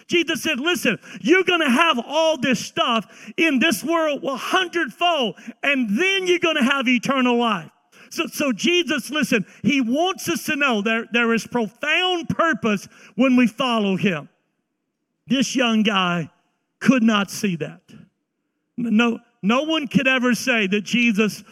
Jesus 0.08 0.42
said, 0.42 0.60
Listen, 0.60 0.98
you're 1.20 1.44
going 1.44 1.60
to 1.60 1.70
have 1.70 2.00
all 2.00 2.38
this 2.38 2.66
stuff 2.66 3.32
in 3.36 3.60
this 3.60 3.84
world 3.84 4.24
a 4.24 4.38
hundredfold, 4.38 5.36
and 5.62 5.90
then 5.90 6.28
you're 6.28 6.40
going 6.40 6.56
to 6.56 6.64
have 6.64 6.88
eternal 6.88 7.38
life. 7.38 7.70
So, 8.10 8.28
so 8.28 8.52
Jesus, 8.52 9.10
listen, 9.10 9.46
he 9.64 9.82
wants 9.82 10.30
us 10.30 10.46
to 10.46 10.56
know 10.56 10.82
there, 10.82 11.06
there 11.12 11.34
is 11.34 11.46
profound 11.48 12.30
purpose 12.30 12.88
when 13.16 13.36
we 13.36 13.48
follow 13.48 13.98
him. 13.98 14.30
This 15.28 15.56
young 15.56 15.84
guy 15.84 16.30
could 16.80 17.04
not 17.04 17.30
see 17.30 17.56
that. 17.58 17.82
No, 18.78 19.20
no 19.42 19.64
one 19.64 19.88
could 19.88 20.08
ever 20.08 20.34
say 20.34 20.68
that 20.68 20.82
Jesus 20.82 21.44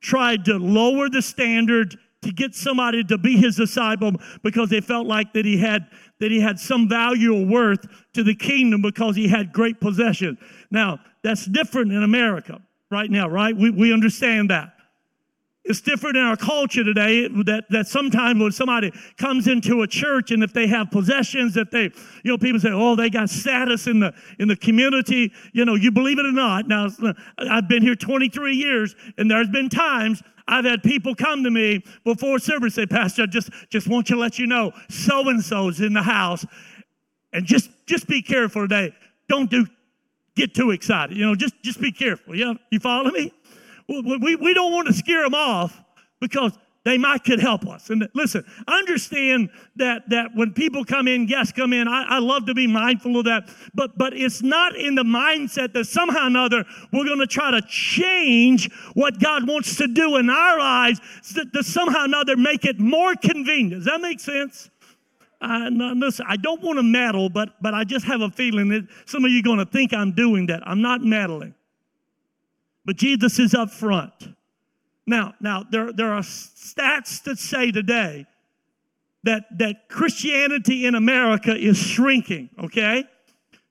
tried 0.00 0.44
to 0.46 0.58
lower 0.58 1.08
the 1.08 1.22
standard 1.22 1.96
to 2.22 2.32
get 2.32 2.54
somebody 2.54 3.04
to 3.04 3.18
be 3.18 3.36
his 3.36 3.56
disciple 3.56 4.12
because 4.42 4.68
they 4.68 4.80
felt 4.80 5.06
like 5.06 5.32
that 5.32 5.44
he 5.44 5.58
had 5.58 5.86
that 6.18 6.30
he 6.30 6.40
had 6.40 6.58
some 6.58 6.88
value 6.88 7.34
or 7.34 7.44
worth 7.44 7.86
to 8.14 8.22
the 8.22 8.34
kingdom 8.34 8.80
because 8.80 9.14
he 9.14 9.28
had 9.28 9.52
great 9.52 9.80
possession. 9.80 10.38
Now, 10.70 10.98
that's 11.22 11.44
different 11.44 11.92
in 11.92 12.02
America 12.02 12.62
right 12.90 13.10
now, 13.10 13.28
right? 13.28 13.54
We, 13.54 13.70
we 13.70 13.92
understand 13.92 14.50
that. 14.50 14.75
It's 15.68 15.80
different 15.80 16.16
in 16.16 16.22
our 16.22 16.36
culture 16.36 16.84
today 16.84 17.26
that, 17.26 17.64
that 17.70 17.88
sometimes 17.88 18.40
when 18.40 18.52
somebody 18.52 18.92
comes 19.16 19.48
into 19.48 19.82
a 19.82 19.86
church 19.86 20.30
and 20.30 20.44
if 20.44 20.52
they 20.52 20.68
have 20.68 20.90
possessions, 20.92 21.56
if 21.56 21.70
they, 21.70 21.90
you 22.22 22.30
know, 22.30 22.38
people 22.38 22.60
say, 22.60 22.70
oh, 22.72 22.94
they 22.94 23.10
got 23.10 23.28
status 23.28 23.88
in 23.88 23.98
the 23.98 24.14
in 24.38 24.46
the 24.46 24.56
community, 24.56 25.32
you 25.52 25.64
know, 25.64 25.74
you 25.74 25.90
believe 25.90 26.20
it 26.20 26.26
or 26.26 26.32
not. 26.32 26.68
Now, 26.68 26.88
I've 27.38 27.68
been 27.68 27.82
here 27.82 27.96
23 27.96 28.54
years 28.54 28.94
and 29.18 29.28
there's 29.28 29.48
been 29.48 29.68
times 29.68 30.22
I've 30.48 30.64
had 30.64 30.82
people 30.82 31.14
come 31.14 31.42
to 31.42 31.50
me 31.50 31.82
before 32.04 32.38
service 32.38 32.74
say, 32.74 32.86
Pastor, 32.86 33.22
I 33.22 33.26
just, 33.26 33.50
just 33.68 33.88
want 33.88 34.06
to 34.08 34.16
let 34.16 34.38
you 34.38 34.46
know, 34.46 34.72
so-and-so's 34.88 35.80
in 35.80 35.92
the 35.92 36.02
house. 36.02 36.46
And 37.32 37.44
just, 37.44 37.70
just 37.86 38.06
be 38.06 38.22
careful 38.22 38.62
today. 38.62 38.94
Don't 39.28 39.50
do, 39.50 39.66
get 40.36 40.54
too 40.54 40.70
excited. 40.70 41.16
You 41.16 41.26
know, 41.26 41.34
just, 41.34 41.54
just 41.62 41.80
be 41.80 41.90
careful. 41.90 42.36
Yeah, 42.36 42.54
you 42.70 42.78
follow 42.78 43.10
me? 43.10 43.32
We, 43.88 44.36
we 44.36 44.54
don't 44.54 44.72
want 44.72 44.88
to 44.88 44.92
scare 44.92 45.22
them 45.22 45.34
off 45.34 45.82
because 46.20 46.52
they 46.86 46.98
might 46.98 47.24
could 47.24 47.40
help 47.40 47.66
us. 47.66 47.90
And 47.90 48.08
listen, 48.14 48.44
understand 48.68 49.50
that 49.74 50.08
that 50.08 50.30
when 50.36 50.52
people 50.52 50.84
come 50.84 51.08
in, 51.08 51.26
guests 51.26 51.52
come 51.52 51.72
in, 51.72 51.88
I, 51.88 52.04
I, 52.08 52.18
love 52.20 52.46
to 52.46 52.54
be 52.54 52.68
mindful 52.68 53.18
of 53.18 53.24
that. 53.24 53.48
But 53.74 53.98
but 53.98 54.16
it's 54.16 54.40
not 54.40 54.76
in 54.76 54.94
the 54.94 55.02
mindset 55.02 55.72
that 55.72 55.86
somehow 55.86 56.24
or 56.24 56.26
another 56.28 56.64
we're 56.92 57.04
going 57.04 57.18
to 57.18 57.26
try 57.26 57.50
to 57.50 57.60
change 57.62 58.72
what 58.94 59.18
God 59.18 59.48
wants 59.48 59.76
to 59.78 59.88
do 59.88 60.14
in 60.14 60.30
our 60.30 60.60
lives 60.60 61.00
to, 61.34 61.44
to 61.44 61.64
somehow 61.64 62.02
or 62.02 62.04
another 62.04 62.36
make 62.36 62.64
it 62.64 62.78
more 62.78 63.16
convenient. 63.16 63.82
Does 63.82 63.84
that 63.86 64.00
make 64.00 64.20
sense? 64.20 64.70
Uh, 65.40 65.68
no, 65.68 65.92
listen, 65.92 66.24
I 66.28 66.36
don't 66.36 66.62
want 66.62 66.78
to 66.78 66.84
meddle, 66.84 67.28
but 67.28 67.60
but 67.60 67.74
I 67.74 67.82
just 67.82 68.06
have 68.06 68.20
a 68.20 68.30
feeling 68.30 68.68
that 68.68 68.86
some 69.06 69.24
of 69.24 69.32
you 69.32 69.40
are 69.40 69.42
going 69.42 69.58
to 69.58 69.66
think 69.66 69.92
I'm 69.92 70.12
doing 70.12 70.46
that. 70.46 70.62
I'm 70.64 70.82
not 70.82 71.02
meddling. 71.02 71.52
But 72.86 72.96
Jesus 72.96 73.38
is 73.40 73.52
up 73.52 73.70
front. 73.70 74.12
Now, 75.06 75.34
now 75.40 75.64
there, 75.70 75.92
there 75.92 76.12
are 76.12 76.22
stats 76.22 77.22
that 77.24 77.38
say 77.38 77.72
today 77.72 78.26
that, 79.24 79.44
that 79.58 79.88
Christianity 79.88 80.86
in 80.86 80.94
America 80.94 81.54
is 81.54 81.76
shrinking, 81.76 82.48
okay? 82.62 83.04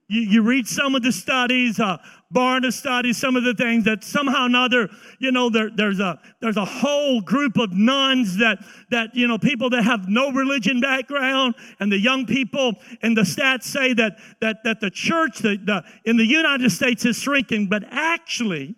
You, 0.07 0.21
you 0.21 0.41
read 0.43 0.67
some 0.67 0.95
of 0.95 1.01
the 1.01 1.11
studies, 1.11 1.79
uh, 1.79 1.97
Barna 2.33 2.71
studies, 2.71 3.17
some 3.17 3.35
of 3.35 3.43
the 3.43 3.53
things 3.53 3.85
that 3.85 4.03
somehow 4.03 4.43
or 4.43 4.45
another, 4.47 4.89
you 5.19 5.31
know, 5.31 5.49
there, 5.49 5.69
there's 5.73 5.99
a 5.99 6.19
there's 6.41 6.57
a 6.57 6.65
whole 6.65 7.21
group 7.21 7.57
of 7.57 7.71
nones 7.71 8.37
that 8.37 8.59
that 8.91 9.15
you 9.15 9.27
know 9.27 9.37
people 9.37 9.69
that 9.71 9.83
have 9.83 10.07
no 10.07 10.31
religion 10.31 10.79
background, 10.79 11.55
and 11.79 11.91
the 11.91 11.97
young 11.97 12.25
people, 12.25 12.73
and 13.01 13.15
the 13.17 13.21
stats 13.21 13.63
say 13.63 13.93
that 13.93 14.17
that 14.41 14.63
that 14.63 14.79
the 14.79 14.91
church 14.91 15.39
the, 15.39 15.57
the, 15.57 15.83
in 16.03 16.17
the 16.17 16.25
United 16.25 16.69
States 16.71 17.05
is 17.05 17.17
shrinking, 17.17 17.67
but 17.67 17.83
actually, 17.89 18.75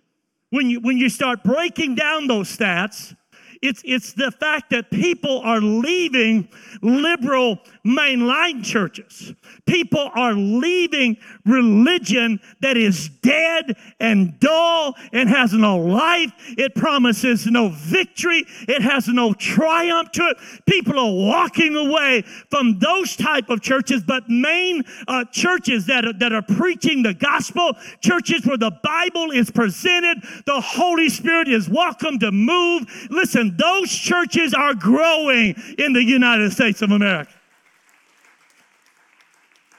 when 0.50 0.70
you, 0.70 0.80
when 0.80 0.98
you 0.98 1.10
start 1.10 1.44
breaking 1.44 1.96
down 1.96 2.28
those 2.28 2.56
stats, 2.56 3.16
it's, 3.62 3.82
it's 3.86 4.14
the 4.14 4.32
fact 4.32 4.70
that 4.70 4.92
people 4.92 5.40
are 5.40 5.60
leaving 5.60 6.48
liberal 6.82 7.60
mainline 7.88 8.64
churches. 8.64 9.34
People 9.66 10.12
are 10.14 10.34
leaving 10.34 11.18
religion 11.46 12.40
that 12.62 12.76
is 12.76 13.10
dead 13.22 13.78
and 14.00 14.38
dull 14.40 14.96
and 15.14 15.30
has 15.30 15.54
no 15.54 15.78
life. 15.78 16.32
It 16.58 16.76
promises 16.76 17.46
no 17.48 17.70
victory. 17.70 18.46
It 18.68 18.82
has 18.82 19.08
no 19.08 19.34
triumph 19.34 20.12
to 20.14 20.28
it. 20.28 20.38
People 20.66 21.00
are 21.00 21.14
walking 21.14 21.76
away 21.76 22.24
from 22.50 22.78
those 22.80 23.16
type 23.16 23.50
of 23.50 23.62
churches, 23.62 24.04
but 24.04 24.30
main 24.30 24.84
uh, 25.08 25.24
churches 25.32 25.86
that 25.86 26.06
are, 26.06 26.14
that 26.14 26.34
are 26.34 26.42
preaching 26.42 27.04
the 27.04 27.14
gospel, 27.14 27.74
churches 28.02 28.46
where 28.46 28.58
the 28.58 28.72
Bible 28.84 29.32
is 29.32 29.50
presented, 29.50 30.18
the 30.46 30.60
Holy 30.60 31.10
Spirit 31.10 31.48
is 31.48 31.70
welcome 31.70 32.20
to 32.20 32.32
move. 32.32 32.86
Listen, 33.10 33.56
those 33.58 33.90
churches 33.90 34.54
are 34.54 34.74
growing 34.74 35.56
in 35.78 35.94
the 35.94 36.04
United 36.04 36.52
States 36.52 36.82
of 36.82 36.92
America. 36.92 37.32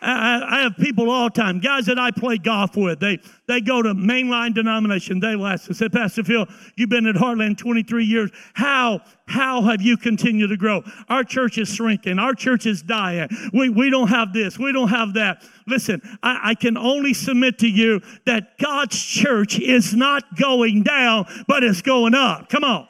I, 0.00 0.58
I, 0.58 0.62
have 0.62 0.76
people 0.76 1.10
all 1.10 1.24
the 1.28 1.40
time, 1.40 1.58
guys 1.58 1.86
that 1.86 1.98
I 1.98 2.12
play 2.12 2.38
golf 2.38 2.76
with. 2.76 3.00
They 3.00 3.18
they 3.46 3.60
go 3.60 3.82
to 3.82 3.94
mainline 3.94 4.54
denomination. 4.54 5.18
They 5.18 5.34
ask 5.34 5.66
and 5.66 5.76
say, 5.76 5.88
Pastor 5.88 6.22
Phil, 6.22 6.46
you've 6.76 6.90
been 6.90 7.06
at 7.06 7.16
Heartland 7.16 7.58
23 7.58 8.04
years. 8.04 8.30
How 8.54 9.00
how 9.26 9.62
have 9.62 9.82
you 9.82 9.96
continued 9.96 10.48
to 10.48 10.56
grow? 10.56 10.84
Our 11.08 11.24
church 11.24 11.58
is 11.58 11.68
shrinking. 11.74 12.18
Our 12.20 12.34
church 12.34 12.66
is 12.66 12.82
dying. 12.82 13.28
We 13.52 13.70
we 13.70 13.90
don't 13.90 14.08
have 14.08 14.32
this. 14.32 14.58
We 14.58 14.72
don't 14.72 14.88
have 14.88 15.14
that. 15.14 15.42
Listen, 15.66 16.00
I, 16.22 16.50
I 16.50 16.54
can 16.54 16.76
only 16.76 17.12
submit 17.12 17.58
to 17.58 17.68
you 17.68 18.00
that 18.24 18.56
God's 18.58 19.02
church 19.02 19.58
is 19.58 19.94
not 19.94 20.36
going 20.36 20.84
down, 20.84 21.26
but 21.48 21.64
it's 21.64 21.82
going 21.82 22.14
up. 22.14 22.48
Come 22.48 22.62
on. 22.62 22.88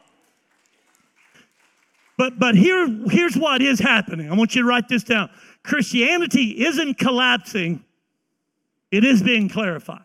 But 2.19 2.39
but 2.39 2.57
here 2.57 2.87
here's 3.07 3.37
what 3.37 3.63
is 3.63 3.79
happening. 3.79 4.31
I 4.31 4.35
want 4.35 4.55
you 4.55 4.63
to 4.63 4.69
write 4.69 4.89
this 4.89 5.05
down. 5.05 5.31
Christianity 5.69 6.65
isn't 6.65 6.95
collapsing, 6.95 7.85
it 8.91 9.05
is 9.05 9.23
being 9.23 9.51
clarified. 9.51 10.01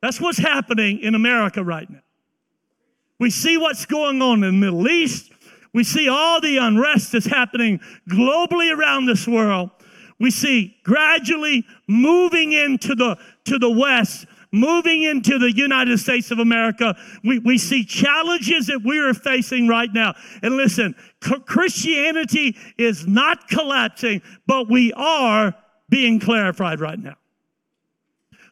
That's 0.00 0.18
what's 0.18 0.38
happening 0.38 1.00
in 1.00 1.14
America 1.14 1.62
right 1.62 1.88
now. 1.88 2.00
We 3.18 3.28
see 3.28 3.58
what's 3.58 3.84
going 3.84 4.22
on 4.22 4.42
in 4.44 4.60
the 4.60 4.66
Middle 4.66 4.88
East. 4.88 5.30
We 5.74 5.84
see 5.84 6.08
all 6.08 6.40
the 6.40 6.56
unrest 6.56 7.12
that's 7.12 7.26
happening 7.26 7.80
globally 8.08 8.74
around 8.74 9.04
this 9.04 9.28
world. 9.28 9.68
We 10.18 10.30
see 10.30 10.74
gradually 10.82 11.66
moving 11.86 12.52
into 12.52 12.94
the, 12.94 13.18
to 13.44 13.58
the 13.58 13.70
West 13.70 14.24
moving 14.52 15.02
into 15.02 15.38
the 15.38 15.54
United 15.54 15.98
States 15.98 16.30
of 16.30 16.38
America, 16.38 16.96
we, 17.24 17.38
we 17.38 17.58
see 17.58 17.84
challenges 17.84 18.66
that 18.66 18.82
we 18.84 18.98
are 18.98 19.14
facing 19.14 19.68
right 19.68 19.92
now. 19.92 20.14
And 20.42 20.56
listen, 20.56 20.94
Christianity 21.20 22.56
is 22.78 23.06
not 23.06 23.48
collapsing, 23.48 24.22
but 24.46 24.68
we 24.68 24.92
are 24.94 25.54
being 25.88 26.20
clarified 26.20 26.80
right 26.80 26.98
now. 26.98 27.16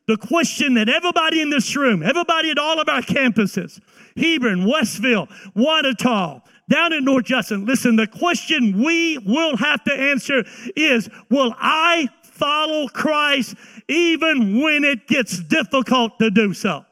The 0.07 0.17
question 0.17 0.75
that 0.75 0.89
everybody 0.89 1.43
in 1.43 1.51
this 1.51 1.77
room, 1.77 2.03
everybody 2.03 2.51
at 2.51 2.59
all 2.59 2.81
of 2.81 2.89
our 2.89 3.03
campuses, 3.03 3.79
Hebron, 4.17 4.67
Westville, 4.67 5.29
Wanatah, 5.55 6.43
down 6.71 6.93
in 6.93 7.05
North 7.05 7.27
Judson, 7.27 7.67
listen, 7.67 7.97
the 7.97 8.07
question 8.07 8.83
we 8.83 9.19
will 9.19 9.57
have 9.57 9.85
to 9.85 9.93
answer 9.93 10.45
is 10.77 11.09
Will 11.31 11.55
I 11.59 12.09
follow 12.23 12.89
Christ 12.89 13.55
even 13.89 14.61
when 14.61 14.85
it 14.85 15.07
gets 15.07 15.39
difficult 15.39 16.19
to 16.19 16.31
do 16.31 16.53
so? 16.55 16.85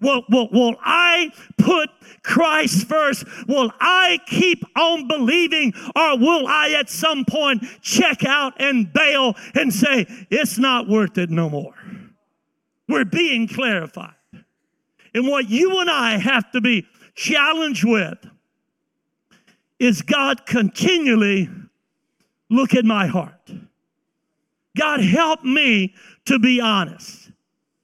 Will, 0.00 0.22
will, 0.28 0.48
will 0.50 0.76
I 0.80 1.30
put 1.56 1.90
Christ 2.22 2.86
first? 2.86 3.24
Will 3.46 3.72
I 3.80 4.18
keep 4.26 4.64
on 4.76 5.08
believing 5.08 5.72
or 5.96 6.18
will 6.18 6.46
I 6.46 6.72
at 6.78 6.90
some 6.90 7.24
point 7.24 7.64
check 7.80 8.24
out 8.24 8.60
and 8.60 8.92
bail 8.92 9.34
and 9.54 9.72
say, 9.72 10.06
it's 10.30 10.58
not 10.58 10.88
worth 10.88 11.16
it 11.16 11.30
no 11.30 11.48
more? 11.48 11.74
We're 12.88 13.04
being 13.04 13.48
clarified. 13.48 14.14
And 15.14 15.26
what 15.26 15.48
you 15.48 15.80
and 15.80 15.90
I 15.90 16.18
have 16.18 16.50
to 16.52 16.60
be 16.60 16.86
challenged 17.14 17.84
with 17.84 18.18
is 19.78 20.02
God 20.02 20.46
continually 20.46 21.48
look 22.50 22.74
at 22.74 22.84
my 22.84 23.06
heart. 23.06 23.50
God, 24.78 25.00
help 25.00 25.44
me 25.44 25.94
to 26.26 26.38
be 26.38 26.60
honest. 26.60 27.30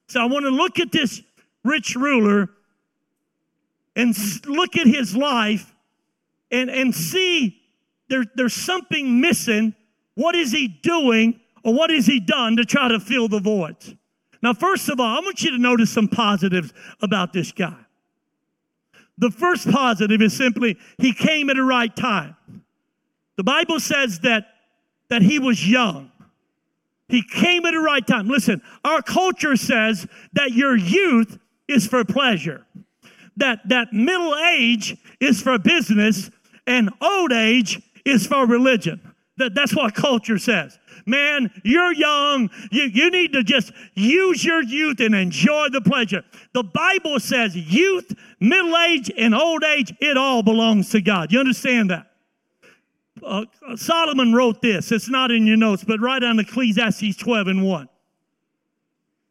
So 0.09 0.21
I 0.21 0.27
want 0.27 0.45
to 0.45 0.51
look 0.51 0.79
at 0.79 0.93
this 0.93 1.23
rich 1.65 1.97
ruler 1.97 2.51
and 3.97 4.15
look 4.47 4.77
at 4.77 4.87
his 4.87 5.17
life 5.17 5.75
and, 6.51 6.71
and 6.71 6.95
see 6.95 7.61
there, 8.09 8.25
there's 8.35 8.55
something 8.55 9.21
missing. 9.21 9.75
What 10.15 10.35
is 10.35 10.53
he 10.53 10.69
doing 10.69 11.41
or 11.65 11.75
what 11.75 11.91
has 11.91 12.07
he 12.07 12.21
done 12.21 12.57
to 12.57 12.65
try 12.65 12.89
to 12.89 13.01
fill 13.01 13.29
the 13.29 13.41
voids? 13.41 13.95
Now, 14.43 14.53
first 14.53 14.89
of 14.89 15.01
all, 15.01 15.07
I 15.07 15.21
want 15.21 15.43
you 15.43 15.53
to 15.53 15.59
notice 15.59 15.91
some 15.91 16.07
positives 16.07 16.73
about 17.01 17.33
this 17.33 17.51
guy. 17.51 17.77
The 19.17 19.31
first 19.31 19.71
positive 19.71 20.21
is 20.21 20.37
simply 20.37 20.77
he 20.99 21.15
came 21.15 21.49
at 21.49 21.57
the 21.57 21.63
right 21.63 21.95
time. 21.95 22.37
The 23.37 23.45
Bible 23.45 23.81
says 23.81 24.21
that, 24.21 24.47
that 25.09 25.23
he 25.23 25.39
was 25.39 25.67
young. 25.67 26.11
He 27.09 27.23
came 27.23 27.65
at 27.67 27.73
the 27.73 27.81
right 27.81 28.07
time. 28.07 28.29
Listen, 28.29 28.63
our 28.85 29.03
culture 29.03 29.57
says 29.57 30.07
that 30.33 30.53
your 30.53 30.77
youth 30.77 31.39
is 31.69 31.87
for 31.87 32.05
pleasure, 32.05 32.67
that, 33.37 33.61
that 33.69 33.93
middle 33.93 34.35
age 34.37 34.97
is 35.21 35.43
for 35.43 35.59
business, 35.59 36.31
and 36.67 36.91
old 37.01 37.33
age 37.33 37.81
is 38.05 38.27
for 38.27 38.47
religion. 38.47 39.01
That, 39.37 39.55
that's 39.55 39.75
what 39.75 39.95
culture 39.95 40.39
says. 40.39 40.79
Man, 41.07 41.51
you're 41.65 41.93
young. 41.93 42.51
You, 42.71 42.85
you 42.85 43.11
need 43.11 43.33
to 43.33 43.43
just 43.43 43.73
use 43.95 44.45
your 44.45 44.63
youth 44.63 45.01
and 45.01 45.15
enjoy 45.15 45.69
the 45.71 45.81
pleasure. 45.81 46.23
The 46.53 46.63
Bible 46.63 47.19
says 47.19 47.57
youth, 47.57 48.15
middle 48.41 48.77
age, 48.77 49.11
and 49.17 49.35
old 49.35 49.65
age, 49.65 49.93
it 50.01 50.17
all 50.17 50.43
belongs 50.43 50.91
to 50.91 51.01
God. 51.01 51.33
You 51.33 51.41
understand 51.41 51.91
that? 51.91 52.14
Uh, 53.25 53.45
Solomon 53.77 54.33
wrote 54.33 54.61
this. 54.61 54.93
It's 54.93 55.09
not 55.09 55.31
in 55.31 55.47
your 55.47 55.57
notes, 55.57 55.85
but 55.85 56.01
right 56.01 56.23
on 56.23 56.39
Ecclesiastes 56.39 57.17
12 57.17 57.47
and 57.49 57.65
1. 57.65 57.89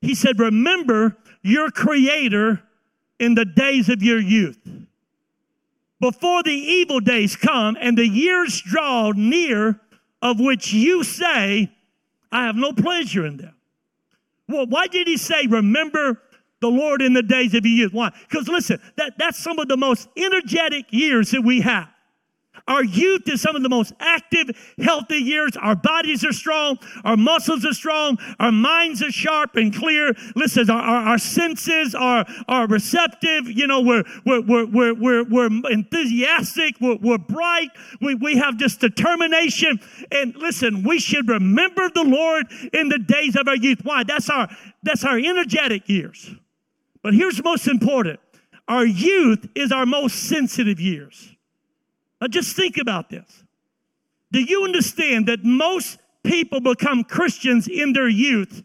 He 0.01 0.15
said, 0.15 0.39
Remember 0.39 1.17
your 1.41 1.69
Creator 1.69 2.61
in 3.19 3.35
the 3.35 3.45
days 3.45 3.89
of 3.89 4.01
your 4.01 4.19
youth 4.19 4.57
before 6.03 6.43
the 6.43 6.51
evil 6.51 6.99
days 6.99 7.37
come 7.37 7.77
and 7.79 7.97
the 7.97 8.05
years 8.05 8.61
draw 8.61 9.11
near 9.15 9.79
of 10.21 10.39
which 10.39 10.73
you 10.73 11.03
say, 11.03 11.71
I 12.29 12.45
have 12.45 12.57
no 12.57 12.73
pleasure 12.73 13.25
in 13.25 13.37
them. 13.37 13.55
Well, 14.49 14.65
why 14.67 14.87
did 14.87 15.07
he 15.07 15.15
say, 15.15 15.47
remember 15.47 16.21
the 16.59 16.67
Lord 16.67 17.01
in 17.01 17.13
the 17.13 17.23
days 17.23 17.53
of 17.53 17.65
your 17.65 17.85
youth? 17.85 17.93
Why? 17.93 18.11
Because 18.27 18.49
listen, 18.49 18.81
that, 18.97 19.13
that's 19.17 19.37
some 19.37 19.59
of 19.59 19.69
the 19.69 19.77
most 19.77 20.09
energetic 20.17 20.91
years 20.91 21.31
that 21.31 21.41
we 21.41 21.61
have. 21.61 21.87
Our 22.65 22.83
youth 22.83 23.23
is 23.27 23.41
some 23.41 23.57
of 23.57 23.63
the 23.63 23.69
most 23.69 23.91
active, 23.99 24.49
healthy 24.81 25.17
years. 25.17 25.57
Our 25.57 25.75
bodies 25.75 26.23
are 26.23 26.31
strong. 26.31 26.79
Our 27.03 27.17
muscles 27.17 27.65
are 27.65 27.73
strong. 27.73 28.17
Our 28.39 28.53
minds 28.53 29.03
are 29.03 29.11
sharp 29.11 29.57
and 29.57 29.75
clear. 29.75 30.13
Listen, 30.35 30.69
our, 30.69 30.81
our, 30.81 31.07
our 31.09 31.17
senses 31.17 31.93
are, 31.93 32.25
are 32.47 32.67
receptive. 32.67 33.49
You 33.49 33.67
know, 33.67 33.81
we're, 33.81 34.03
we're, 34.25 34.41
we're, 34.41 34.65
we're, 34.65 34.93
we're, 34.93 35.23
we're 35.25 35.71
enthusiastic. 35.71 36.75
We're, 36.79 36.95
we're 37.01 37.17
bright. 37.17 37.69
We, 37.99 38.15
we 38.15 38.37
have 38.37 38.57
just 38.57 38.79
determination. 38.79 39.81
And 40.11 40.33
listen, 40.37 40.83
we 40.83 40.99
should 40.99 41.27
remember 41.27 41.89
the 41.93 42.03
Lord 42.03 42.45
in 42.71 42.87
the 42.87 42.99
days 42.99 43.35
of 43.35 43.49
our 43.49 43.57
youth. 43.57 43.79
Why? 43.83 44.03
That's 44.05 44.29
our, 44.29 44.47
that's 44.83 45.03
our 45.03 45.17
energetic 45.17 45.89
years. 45.89 46.31
But 47.01 47.13
here's 47.13 47.35
the 47.35 47.43
most 47.43 47.67
important. 47.67 48.21
Our 48.69 48.85
youth 48.85 49.49
is 49.53 49.73
our 49.73 49.85
most 49.85 50.29
sensitive 50.29 50.79
years. 50.79 51.35
Now, 52.23 52.27
just 52.29 52.55
think 52.55 52.77
about 52.77 53.09
this. 53.09 53.43
Do 54.31 54.39
you 54.39 54.63
understand 54.63 55.27
that 55.27 55.43
most 55.43 55.99
people 56.23 56.61
become 56.61 57.03
Christians 57.03 57.67
in 57.67 57.91
their 57.91 58.07
youth 58.07 58.63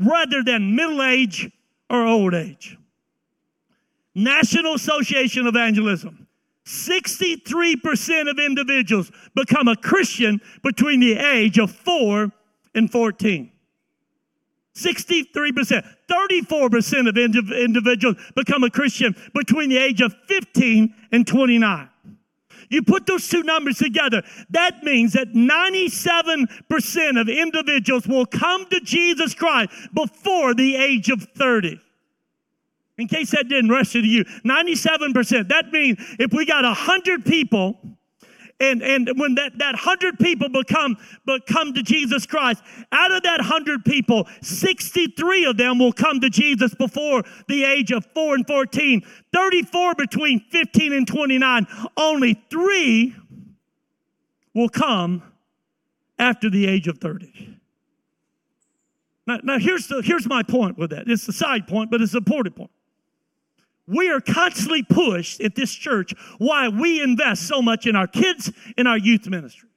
rather 0.00 0.42
than 0.42 0.74
middle 0.74 1.00
age 1.00 1.48
or 1.88 2.04
old 2.04 2.34
age? 2.34 2.76
National 4.16 4.74
Association 4.74 5.46
of 5.46 5.54
Evangelism. 5.54 6.26
63% 6.66 8.28
of 8.28 8.40
individuals 8.40 9.12
become 9.36 9.68
a 9.68 9.76
Christian 9.76 10.40
between 10.64 10.98
the 10.98 11.12
age 11.12 11.60
of 11.60 11.70
4 11.70 12.32
and 12.74 12.90
14. 12.90 13.52
63%. 14.74 15.86
34% 16.10 17.08
of 17.08 17.16
individuals 17.16 18.16
become 18.34 18.64
a 18.64 18.70
Christian 18.70 19.14
between 19.36 19.70
the 19.70 19.78
age 19.78 20.00
of 20.00 20.16
15 20.26 20.92
and 21.12 21.24
29. 21.24 21.90
You 22.72 22.82
put 22.82 23.06
those 23.06 23.28
two 23.28 23.42
numbers 23.42 23.76
together, 23.76 24.22
that 24.48 24.82
means 24.82 25.12
that 25.12 25.34
97% 25.34 27.20
of 27.20 27.28
individuals 27.28 28.06
will 28.06 28.24
come 28.24 28.64
to 28.70 28.80
Jesus 28.80 29.34
Christ 29.34 29.70
before 29.92 30.54
the 30.54 30.76
age 30.76 31.10
of 31.10 31.22
30. 31.36 31.78
In 32.96 33.08
case 33.08 33.30
that 33.32 33.48
didn't 33.48 33.70
register 33.70 34.00
to 34.00 34.06
you, 34.06 34.24
97%. 34.24 35.48
That 35.48 35.70
means 35.70 35.98
if 36.18 36.32
we 36.32 36.46
got 36.46 36.64
100 36.64 37.26
people 37.26 37.78
and, 38.60 38.82
and 38.82 39.10
when 39.16 39.34
that, 39.34 39.58
that 39.58 39.74
hundred 39.74 40.18
people 40.18 40.48
become, 40.48 40.96
become 41.26 41.74
to 41.74 41.82
Jesus 41.82 42.26
Christ, 42.26 42.62
out 42.92 43.10
of 43.10 43.22
that 43.24 43.40
hundred 43.40 43.84
people, 43.84 44.28
63 44.40 45.46
of 45.46 45.56
them 45.56 45.78
will 45.78 45.92
come 45.92 46.20
to 46.20 46.30
Jesus 46.30 46.74
before 46.74 47.22
the 47.48 47.64
age 47.64 47.90
of 47.90 48.06
4 48.14 48.36
and 48.36 48.46
14, 48.46 49.02
34 49.32 49.94
between 49.94 50.40
15 50.50 50.92
and 50.92 51.06
29. 51.06 51.66
Only 51.96 52.42
three 52.50 53.16
will 54.54 54.68
come 54.68 55.22
after 56.18 56.48
the 56.48 56.66
age 56.66 56.86
of 56.88 56.98
30. 56.98 57.58
Now, 59.26 59.38
now 59.42 59.58
here's, 59.58 59.88
the, 59.88 60.02
here's 60.02 60.26
my 60.28 60.42
point 60.42 60.78
with 60.78 60.90
that. 60.90 61.08
It's 61.08 61.26
a 61.28 61.32
side 61.32 61.66
point, 61.66 61.90
but 61.90 62.00
it's 62.00 62.12
an 62.12 62.18
important 62.18 62.56
point 62.56 62.70
we 63.92 64.10
are 64.10 64.20
constantly 64.20 64.82
pushed 64.82 65.40
at 65.40 65.54
this 65.54 65.72
church 65.72 66.14
why 66.38 66.68
we 66.68 67.00
invest 67.00 67.46
so 67.46 67.62
much 67.62 67.86
in 67.86 67.96
our 67.96 68.06
kids 68.06 68.50
in 68.76 68.86
our 68.86 68.98
youth 68.98 69.26
ministry. 69.26 69.68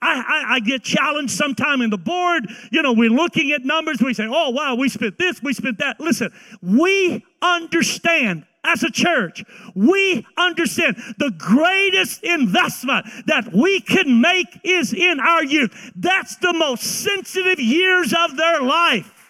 I, 0.00 0.14
I, 0.16 0.54
I, 0.54 0.60
get 0.60 0.82
challenged 0.82 1.32
sometime 1.32 1.80
in 1.80 1.90
the 1.90 1.98
board. 1.98 2.50
You 2.72 2.82
know, 2.82 2.92
we're 2.92 3.10
looking 3.10 3.52
at 3.52 3.64
numbers. 3.64 4.00
We 4.00 4.14
say, 4.14 4.26
oh, 4.28 4.50
wow, 4.50 4.74
we 4.74 4.88
spent 4.88 5.16
this, 5.16 5.40
we 5.42 5.52
spent 5.52 5.78
that. 5.78 6.00
Listen, 6.00 6.32
we 6.60 7.24
understand 7.40 8.44
as 8.64 8.82
a 8.82 8.90
church, 8.90 9.44
we 9.74 10.26
understand 10.36 10.96
the 11.18 11.32
greatest 11.36 12.22
investment 12.22 13.06
that 13.26 13.52
we 13.52 13.80
can 13.80 14.20
make 14.20 14.60
is 14.64 14.92
in 14.92 15.20
our 15.20 15.44
youth. 15.44 15.92
That's 15.96 16.36
the 16.36 16.52
most 16.52 16.82
sensitive 16.82 17.58
years 17.58 18.12
of 18.12 18.36
their 18.36 18.62
life. 18.62 19.21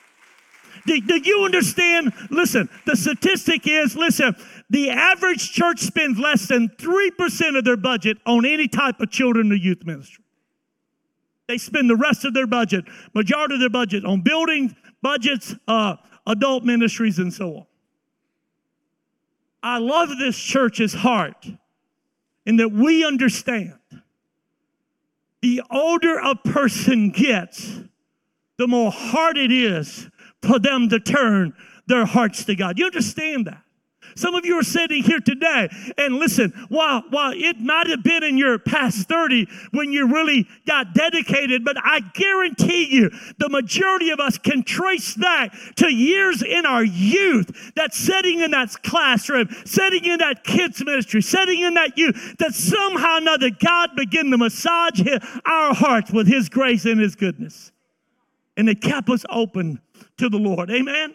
Do, 0.87 1.01
do 1.01 1.21
you 1.23 1.45
understand? 1.45 2.12
Listen, 2.31 2.68
the 2.87 2.97
statistic 2.97 3.66
is 3.66 3.97
listen, 3.97 4.35
the 4.71 4.90
average 4.90 5.53
church 5.53 5.81
spends 5.81 6.18
less 6.18 6.49
than 6.49 6.68
3% 6.68 7.59
of 7.59 7.64
their 7.64 7.77
budget 7.77 8.18
on 8.27 8.45
any 8.45 8.68
type 8.68 9.01
of 9.01 9.11
children 9.11 9.53
or 9.53 9.57
youth 9.57 9.85
ministry. 9.85 10.25
They 11.49 11.59
spend 11.59 11.90
the 11.90 11.97
rest 11.97 12.25
of 12.25 12.35
their 12.35 12.47
budget, 12.47 12.85
majority 13.14 13.55
of 13.55 13.61
their 13.61 13.71
budget, 13.71 14.05
on 14.05 14.23
building 14.23 14.75
budgets, 15.03 15.55
uh, 15.68 15.97
adult 16.27 16.64
ministries, 16.64 17.18
and 17.18 17.33
so 17.33 17.57
on. 17.57 17.66
I 19.62 19.79
love 19.79 20.11
this 20.18 20.38
church's 20.38 20.95
heart 20.95 21.47
in 22.47 22.57
that 22.57 22.73
we 22.73 23.05
understand 23.05 23.75
the 25.40 25.62
older 25.71 26.18
a 26.18 26.35
person 26.35 27.11
gets, 27.11 27.81
the 28.59 28.66
more 28.66 28.90
hard 28.92 29.37
it 29.37 29.53
is 29.53 30.09
for 30.42 30.59
them 30.59 30.88
to 30.88 31.00
turn 31.00 31.55
their 31.87 32.05
hearts 32.05 32.44
to 32.44 32.55
God. 32.55 32.78
You 32.78 32.87
understand 32.87 33.46
that? 33.46 33.62
Some 34.14 34.35
of 34.35 34.44
you 34.44 34.59
are 34.59 34.62
sitting 34.62 35.02
here 35.02 35.20
today 35.20 35.68
and 35.96 36.16
listen, 36.16 36.52
while, 36.68 37.02
while 37.11 37.33
it 37.35 37.59
might 37.59 37.87
have 37.87 38.02
been 38.02 38.22
in 38.22 38.37
your 38.37 38.59
past 38.59 39.09
30 39.09 39.46
when 39.70 39.92
you 39.92 40.12
really 40.12 40.46
got 40.66 40.94
dedicated, 40.94 41.64
but 41.64 41.76
I 41.83 42.00
guarantee 42.00 42.88
you 42.90 43.11
the 43.38 43.48
majority 43.48 44.11
of 44.11 44.20
us 44.20 44.38
can 44.38 44.64
trace 44.64 45.14
that 45.14 45.50
to 45.76 45.88
years 45.88 46.42
in 46.42 46.66
our 46.66 46.85
youth 46.85 47.72
that 47.76 47.94
sitting 47.94 48.40
in 48.40 48.50
that 48.50 48.83
classroom, 48.83 49.48
sitting 49.64 50.05
in 50.05 50.18
that 50.18 50.44
kids 50.44 50.85
ministry, 50.85 51.22
sitting 51.22 51.62
in 51.62 51.74
that 51.74 51.96
youth, 51.96 52.37
that 52.38 52.55
somehow 52.55 53.14
or 53.14 53.18
another 53.18 53.50
God 53.50 53.90
began 53.96 54.31
to 54.31 54.38
massage 54.38 55.00
our 55.44 55.74
hearts 55.74 56.11
with 56.11 56.26
his 56.26 56.48
grace 56.48 56.85
and 56.85 57.00
his 57.00 57.14
goodness. 57.14 57.72
And 58.57 58.68
it 58.68 58.81
kept 58.81 59.09
us 59.09 59.24
open 59.31 59.81
to 60.18 60.29
the 60.29 60.38
Lord. 60.38 60.70
Amen? 60.70 61.14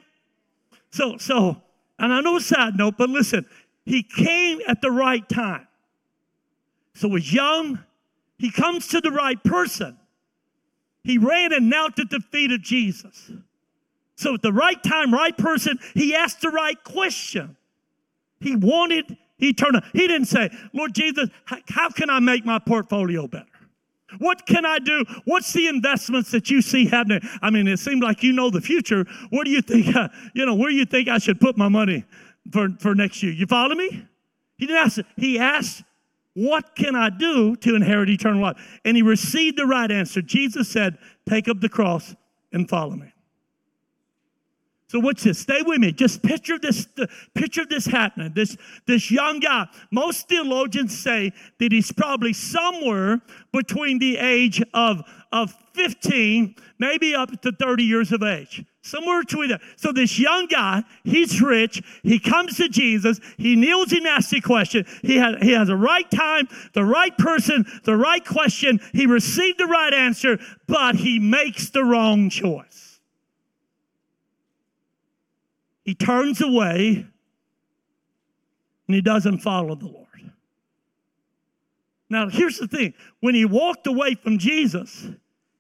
So, 0.92 1.18
so, 1.18 1.62
and 2.00 2.14
I 2.14 2.22
know 2.22 2.38
a 2.38 2.42
side 2.42 2.76
note, 2.76 2.96
but 2.98 3.10
listen, 3.10 3.46
he 3.86 4.04
came 4.04 4.60
at 4.68 4.82
the 4.82 4.92
right 4.92 5.28
time. 5.28 5.68
So 6.94 7.14
he's 7.16 7.32
young, 7.32 7.80
he 8.38 8.52
comes 8.52 8.88
to 8.90 9.02
the 9.02 9.12
right 9.12 9.42
person. 9.44 9.98
He 11.04 11.18
ran 11.18 11.54
and 11.54 11.70
knelt 11.70 12.00
at 12.00 12.10
the 12.10 12.20
feet 12.20 12.52
of 12.52 12.62
Jesus. 12.62 13.32
So 14.16 14.34
at 14.34 14.42
the 14.42 14.52
right 14.52 14.82
time, 14.84 15.14
right 15.14 15.38
person, 15.38 15.80
he 15.94 16.14
asked 16.14 16.42
the 16.42 16.50
right 16.50 16.84
question. 16.84 17.56
He 18.42 18.56
wanted 18.56 19.16
eternal. 19.40 19.82
He 19.94 20.08
didn't 20.08 20.26
say, 20.26 20.50
Lord 20.74 20.94
Jesus, 20.94 21.30
how 21.46 21.90
can 21.90 22.10
I 22.10 22.20
make 22.20 22.46
my 22.46 22.60
portfolio 22.60 23.28
better? 23.28 23.46
What 24.20 24.46
can 24.46 24.66
I 24.66 24.80
do? 24.80 25.04
What's 25.26 25.52
the 25.54 25.68
investments 25.68 26.32
that 26.32 26.50
you 26.50 26.62
see 26.62 26.86
happening? 26.86 27.20
I 27.42 27.50
mean, 27.50 27.68
it 27.68 27.80
seemed 27.80 28.02
like 28.02 28.24
you 28.24 28.32
know 28.34 28.50
the 28.50 28.62
future. 28.62 29.06
What 29.30 29.46
do 29.46 29.52
you 29.52 29.62
think? 29.62 29.96
Uh, 29.96 30.10
you 30.34 30.46
know, 30.46 30.56
where 30.56 30.70
do 30.70 30.76
you 30.76 30.86
think 30.86 31.10
I 31.10 31.18
should 31.18 31.40
put 31.40 31.58
my 31.58 31.68
money 31.68 32.06
for, 32.52 32.70
for 32.80 32.96
next 32.96 33.22
year? 33.22 33.34
You 33.34 33.46
follow 33.46 33.76
me? 33.76 34.06
He 34.58 34.66
didn't 34.66 34.86
ask. 34.86 35.00
He 35.18 35.38
asked, 35.38 35.84
"What 36.34 36.76
can 36.76 36.96
I 36.96 37.10
do 37.10 37.56
to 37.58 37.76
inherit 37.76 38.10
eternal 38.10 38.42
life?" 38.42 38.80
And 38.86 38.96
he 38.96 39.04
received 39.04 39.58
the 39.58 39.66
right 39.66 39.92
answer. 39.92 40.22
Jesus 40.22 40.70
said, 40.70 40.98
"Take 41.28 41.48
up 41.48 41.60
the 41.60 41.70
cross 41.70 42.16
and 42.54 42.68
follow 42.68 42.96
me." 42.96 43.12
So 44.90 45.00
what's 45.00 45.24
this? 45.24 45.40
Stay 45.40 45.62
with 45.64 45.80
me. 45.80 45.92
Just 45.92 46.24
picture 46.24 46.58
this. 46.58 46.88
Picture 47.36 47.66
this 47.66 47.86
happening. 47.86 48.32
This 48.34 48.56
this 48.86 49.12
young 49.12 49.42
guy. 49.42 49.68
Most 49.92 50.30
theologians 50.30 50.98
say 50.98 51.34
that 51.60 51.72
he's 51.74 51.92
probably 51.92 52.32
somewhere 52.32 53.22
between 53.52 54.00
the 54.00 54.18
age 54.18 54.64
of 54.74 55.04
of 55.34 55.54
15, 55.74 56.56
maybe 56.80 57.14
up 57.14 57.42
to 57.42 57.52
30 57.52 57.84
years 57.84 58.14
of 58.14 58.24
age. 58.24 58.64
Somewhere 58.82 59.22
between 59.24 59.50
that. 59.50 59.62
So 59.76 59.92
this 59.92 60.18
young 60.18 60.48
guy, 60.48 60.84
he's 61.04 61.42
rich. 61.42 61.84
He 62.04 62.18
comes 62.18 62.56
to 62.56 62.70
Jesus. 62.70 63.20
He 63.38 63.58
kneels 63.58 63.92
and 63.92 64.08
asks 64.08 64.32
the 64.32 64.40
question. 64.40 64.86
He 65.02 65.18
has 65.18 65.36
he 65.42 65.52
has 65.52 65.68
the 65.68 65.76
right 65.76 66.10
time, 66.10 66.48
the 66.74 66.86
right 66.86 67.16
person, 67.18 67.66
the 67.84 67.98
right 67.98 68.24
question. 68.24 68.80
He 68.94 69.06
received 69.06 69.60
the 69.60 69.68
right 69.68 69.94
answer, 69.94 70.40
but 70.66 70.96
he 70.96 71.20
makes 71.20 71.72
the 71.72 71.84
wrong 71.84 72.30
choice. 72.30 72.87
He 75.88 75.96
turns 75.96 76.42
away 76.42 77.06
and 78.88 78.96
he 78.96 79.00
doesn't 79.00 79.40
follow 79.40 79.74
the 79.74 79.86
Lord. 79.86 80.06
Now, 82.10 82.28
here's 82.28 82.58
the 82.58 82.68
thing 82.68 82.94
when 83.22 83.36
he 83.36 83.46
walked 83.46 83.88
away 83.88 84.16
from 84.16 84.38
Jesus, 84.38 85.08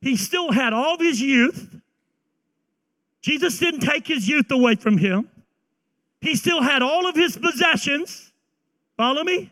he 0.01 0.17
still 0.17 0.51
had 0.51 0.73
all 0.73 0.95
of 0.95 0.99
his 0.99 1.21
youth. 1.21 1.79
Jesus 3.21 3.57
didn't 3.57 3.79
take 3.79 4.05
his 4.05 4.27
youth 4.27 4.51
away 4.51 4.75
from 4.75 4.97
him. 4.97 5.29
He 6.19 6.35
still 6.35 6.61
had 6.61 6.81
all 6.81 7.07
of 7.07 7.15
his 7.15 7.37
possessions. 7.37 8.33
Follow 8.97 9.23
me? 9.23 9.49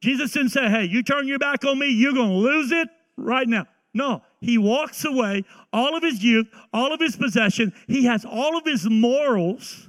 Jesus 0.00 0.30
didn't 0.30 0.50
say, 0.50 0.68
hey, 0.68 0.84
you 0.84 1.02
turn 1.02 1.26
your 1.26 1.40
back 1.40 1.64
on 1.64 1.76
me, 1.76 1.88
you're 1.88 2.12
going 2.12 2.30
to 2.30 2.36
lose 2.36 2.70
it 2.70 2.88
right 3.16 3.48
now. 3.48 3.66
No, 3.92 4.22
he 4.40 4.58
walks 4.58 5.04
away, 5.04 5.44
all 5.72 5.96
of 5.96 6.02
his 6.02 6.22
youth, 6.22 6.46
all 6.72 6.92
of 6.92 7.00
his 7.00 7.16
possession. 7.16 7.72
He 7.86 8.04
has 8.04 8.24
all 8.24 8.56
of 8.56 8.64
his 8.64 8.88
morals, 8.88 9.88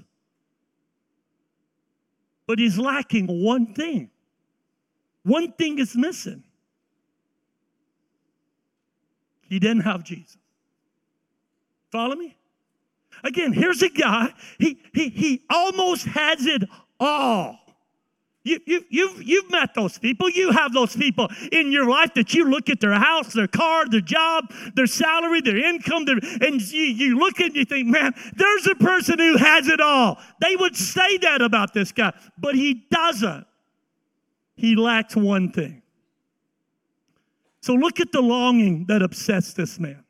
but 2.48 2.60
he's 2.60 2.78
lacking 2.78 3.28
one 3.44 3.74
thing. 3.74 4.10
One 5.24 5.52
thing 5.52 5.80
is 5.80 5.96
missing. 5.96 6.44
He 9.50 9.60
didn't 9.60 9.82
have 9.82 10.04
Jesus. 10.04 10.38
Follow 11.92 12.16
me? 12.16 12.36
Again, 13.24 13.52
here's 13.52 13.82
a 13.82 13.90
guy, 13.90 14.34
he, 14.60 14.80
he, 14.94 15.10
he 15.10 15.42
almost 15.50 16.06
has 16.06 16.46
it 16.46 16.64
all. 17.00 17.60
You, 18.48 18.60
you, 18.66 18.86
you've, 18.90 19.24
you've 19.24 19.52
met 19.52 19.74
those 19.76 19.98
people. 19.98 20.30
You 20.30 20.52
have 20.52 20.72
those 20.72 20.96
people 20.96 21.28
in 21.52 21.70
your 21.72 21.86
life 21.86 22.14
that 22.14 22.34
you 22.34 22.46
look 22.50 22.70
at 22.70 22.80
their 22.80 22.94
house, 22.94 23.34
their 23.34 23.48
car, 23.48 23.90
their 23.90 24.00
job, 24.00 24.46
their 24.74 24.88
salary, 24.88 25.42
their 25.42 25.58
income, 25.58 26.06
their, 26.06 26.18
and 26.42 26.62
you, 26.62 26.84
you 26.84 27.20
look 27.20 27.42
and 27.42 27.54
you 27.54 27.66
think, 27.66 27.88
man, 27.88 28.14
there's 28.36 28.68
a 28.68 28.76
person 28.76 29.20
who 29.20 29.36
has 29.36 29.68
it 29.68 29.82
all. 29.82 30.18
They 30.40 30.56
would 30.56 30.78
say 30.78 31.18
that 31.18 31.42
about 31.42 31.74
this 31.74 31.92
guy, 31.92 32.14
but 32.38 32.56
he 32.56 32.86
doesn't. 32.90 33.46
He 34.56 34.76
lacks 34.76 35.16
one 35.16 35.52
thing. 35.52 35.82
So 37.60 37.74
look 37.74 38.00
at 38.00 38.14
the 38.14 38.22
longing 38.22 38.86
that 38.86 39.02
upsets 39.02 39.54
this 39.54 39.78
man. 39.78 40.06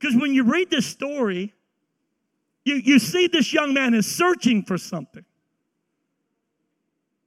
Because 0.00 0.16
when 0.16 0.34
you 0.34 0.42
read 0.42 0.68
this 0.68 0.86
story, 0.86 1.54
you, 2.64 2.74
you 2.74 2.98
see 2.98 3.28
this 3.28 3.52
young 3.52 3.72
man 3.72 3.94
is 3.94 4.04
searching 4.04 4.64
for 4.64 4.76
something. 4.76 5.24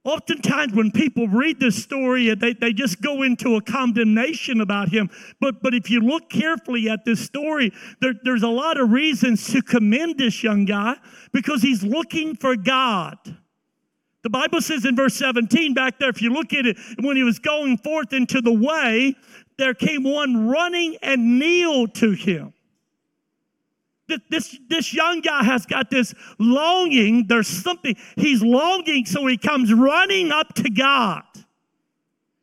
Oftentimes, 0.08 0.72
when 0.72 0.90
people 0.90 1.28
read 1.28 1.60
this 1.60 1.82
story, 1.82 2.30
uh, 2.30 2.34
they, 2.34 2.54
they 2.54 2.72
just 2.72 3.02
go 3.02 3.22
into 3.22 3.56
a 3.56 3.60
condemnation 3.60 4.62
about 4.62 4.88
him. 4.88 5.10
But, 5.38 5.62
but 5.62 5.74
if 5.74 5.90
you 5.90 6.00
look 6.00 6.30
carefully 6.30 6.88
at 6.88 7.04
this 7.04 7.22
story, 7.22 7.72
there, 8.00 8.14
there's 8.24 8.42
a 8.42 8.48
lot 8.48 8.80
of 8.80 8.90
reasons 8.90 9.52
to 9.52 9.60
commend 9.60 10.16
this 10.16 10.42
young 10.42 10.64
guy 10.64 10.96
because 11.32 11.60
he's 11.60 11.84
looking 11.84 12.36
for 12.36 12.56
God. 12.56 13.18
The 14.22 14.30
Bible 14.30 14.62
says 14.62 14.86
in 14.86 14.96
verse 14.96 15.14
17 15.14 15.74
back 15.74 15.98
there, 15.98 16.08
if 16.08 16.22
you 16.22 16.32
look 16.32 16.54
at 16.54 16.64
it, 16.64 16.78
when 17.00 17.16
he 17.18 17.22
was 17.22 17.38
going 17.38 17.76
forth 17.76 18.14
into 18.14 18.40
the 18.40 18.52
way, 18.52 19.14
there 19.58 19.74
came 19.74 20.04
one 20.04 20.48
running 20.48 20.96
and 21.02 21.38
kneeled 21.38 21.94
to 21.96 22.12
him 22.12 22.54
this, 24.30 24.58
this 24.68 24.94
young 24.94 25.20
guy 25.20 25.44
has 25.44 25.66
got 25.66 25.90
this 25.90 26.14
longing. 26.38 27.26
There's 27.26 27.48
something, 27.48 27.96
he's 28.16 28.42
longing, 28.42 29.06
so 29.06 29.26
he 29.26 29.36
comes 29.36 29.72
running 29.72 30.32
up 30.32 30.54
to 30.54 30.70
God. 30.70 31.24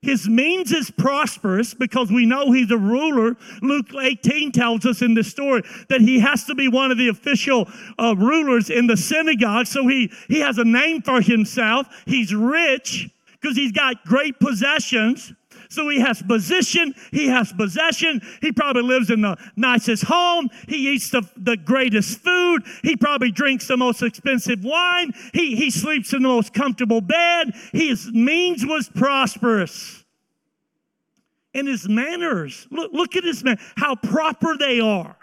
His 0.05 0.29
means 0.29 0.71
is 0.71 0.91
prosperous 0.91 1.73
because 1.73 2.11
we 2.11 2.27
know 2.27 2.51
he's 2.51 2.69
a 2.69 2.77
ruler. 2.77 3.35
Luke 3.63 3.87
18 3.99 4.51
tells 4.51 4.85
us 4.85 5.01
in 5.01 5.15
the 5.15 5.23
story 5.23 5.63
that 5.89 5.99
he 5.99 6.19
has 6.19 6.45
to 6.45 6.53
be 6.53 6.67
one 6.67 6.91
of 6.91 6.99
the 6.99 7.07
official 7.07 7.67
uh, 7.97 8.15
rulers 8.15 8.69
in 8.69 8.85
the 8.85 8.97
synagogue. 8.97 9.65
So 9.65 9.87
he, 9.87 10.11
he 10.27 10.41
has 10.41 10.59
a 10.59 10.63
name 10.63 11.01
for 11.01 11.21
himself. 11.21 11.87
He's 12.05 12.35
rich 12.35 13.09
because 13.41 13.57
he's 13.57 13.71
got 13.71 14.05
great 14.05 14.39
possessions. 14.39 15.33
So 15.75 15.89
he 15.89 15.99
has 15.99 16.21
position, 16.21 16.95
he 17.11 17.27
has 17.27 17.51
possession, 17.51 18.21
he 18.39 18.53
probably 18.53 18.83
lives 18.83 19.09
in 19.09 19.19
the 19.19 19.35
nicest 19.57 20.05
home, 20.05 20.49
he 20.69 20.93
eats 20.93 21.09
the, 21.09 21.21
the 21.35 21.57
greatest 21.57 22.19
food, 22.19 22.63
he 22.81 22.95
probably 22.95 23.29
drinks 23.29 23.67
the 23.67 23.75
most 23.75 24.01
expensive 24.01 24.63
wine, 24.63 25.11
he, 25.33 25.57
he 25.57 25.69
sleeps 25.69 26.13
in 26.13 26.23
the 26.23 26.29
most 26.29 26.53
comfortable 26.53 27.01
bed, 27.01 27.53
his 27.73 28.09
means 28.13 28.65
was 28.65 28.87
prosperous. 28.87 30.05
And 31.53 31.67
his 31.67 31.89
manners, 31.89 32.67
look, 32.71 32.93
look 32.93 33.17
at 33.17 33.25
his 33.25 33.43
man, 33.43 33.57
how 33.75 33.95
proper 33.95 34.55
they 34.57 34.79
are. 34.79 35.17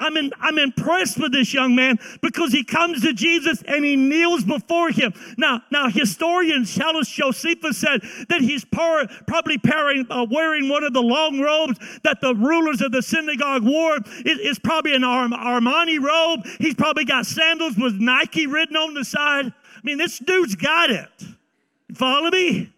I'm, 0.00 0.16
in, 0.16 0.32
I'm 0.40 0.58
impressed 0.58 1.18
with 1.18 1.32
this 1.32 1.52
young 1.52 1.74
man 1.74 1.98
because 2.22 2.52
he 2.52 2.62
comes 2.62 3.02
to 3.02 3.12
Jesus 3.12 3.62
and 3.62 3.84
he 3.84 3.96
kneels 3.96 4.44
before 4.44 4.90
him. 4.90 5.12
Now, 5.36 5.62
now 5.70 5.88
historians 5.88 6.74
tell 6.74 6.96
us 6.96 7.08
Josephus 7.08 7.78
said 7.78 8.02
that 8.28 8.40
he's 8.40 8.64
par, 8.64 9.06
probably 9.26 9.58
pairing, 9.58 10.06
uh, 10.10 10.26
wearing 10.30 10.68
one 10.68 10.84
of 10.84 10.92
the 10.92 11.02
long 11.02 11.40
robes 11.40 11.78
that 12.04 12.20
the 12.20 12.34
rulers 12.34 12.80
of 12.80 12.92
the 12.92 13.02
synagogue 13.02 13.64
wore. 13.64 13.96
It, 13.96 14.38
it's 14.40 14.58
probably 14.58 14.94
an 14.94 15.02
Armani 15.02 16.00
robe. 16.00 16.46
He's 16.58 16.74
probably 16.74 17.04
got 17.04 17.26
sandals 17.26 17.76
with 17.76 17.94
Nike 17.94 18.46
written 18.46 18.76
on 18.76 18.94
the 18.94 19.04
side. 19.04 19.46
I 19.46 19.80
mean, 19.82 19.98
this 19.98 20.18
dude's 20.18 20.54
got 20.54 20.90
it. 20.90 21.08
Follow 21.94 22.30
me? 22.30 22.72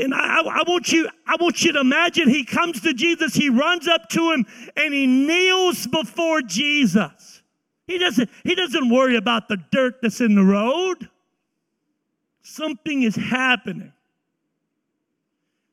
And 0.00 0.14
I, 0.14 0.40
I, 0.40 0.62
want 0.66 0.90
you, 0.92 1.08
I 1.26 1.36
want 1.38 1.62
you 1.62 1.72
to 1.72 1.80
imagine 1.80 2.28
he 2.28 2.44
comes 2.44 2.80
to 2.82 2.94
Jesus, 2.94 3.34
he 3.34 3.50
runs 3.50 3.86
up 3.86 4.08
to 4.10 4.32
him, 4.32 4.46
and 4.76 4.94
he 4.94 5.06
kneels 5.06 5.86
before 5.86 6.40
Jesus. 6.42 7.42
He 7.86 7.98
doesn't, 7.98 8.30
he 8.44 8.54
doesn't 8.54 8.88
worry 8.88 9.16
about 9.16 9.48
the 9.48 9.58
dirt 9.70 9.96
that's 10.00 10.20
in 10.20 10.34
the 10.34 10.44
road. 10.44 11.08
Something 12.42 13.02
is 13.02 13.16
happening. 13.16 13.92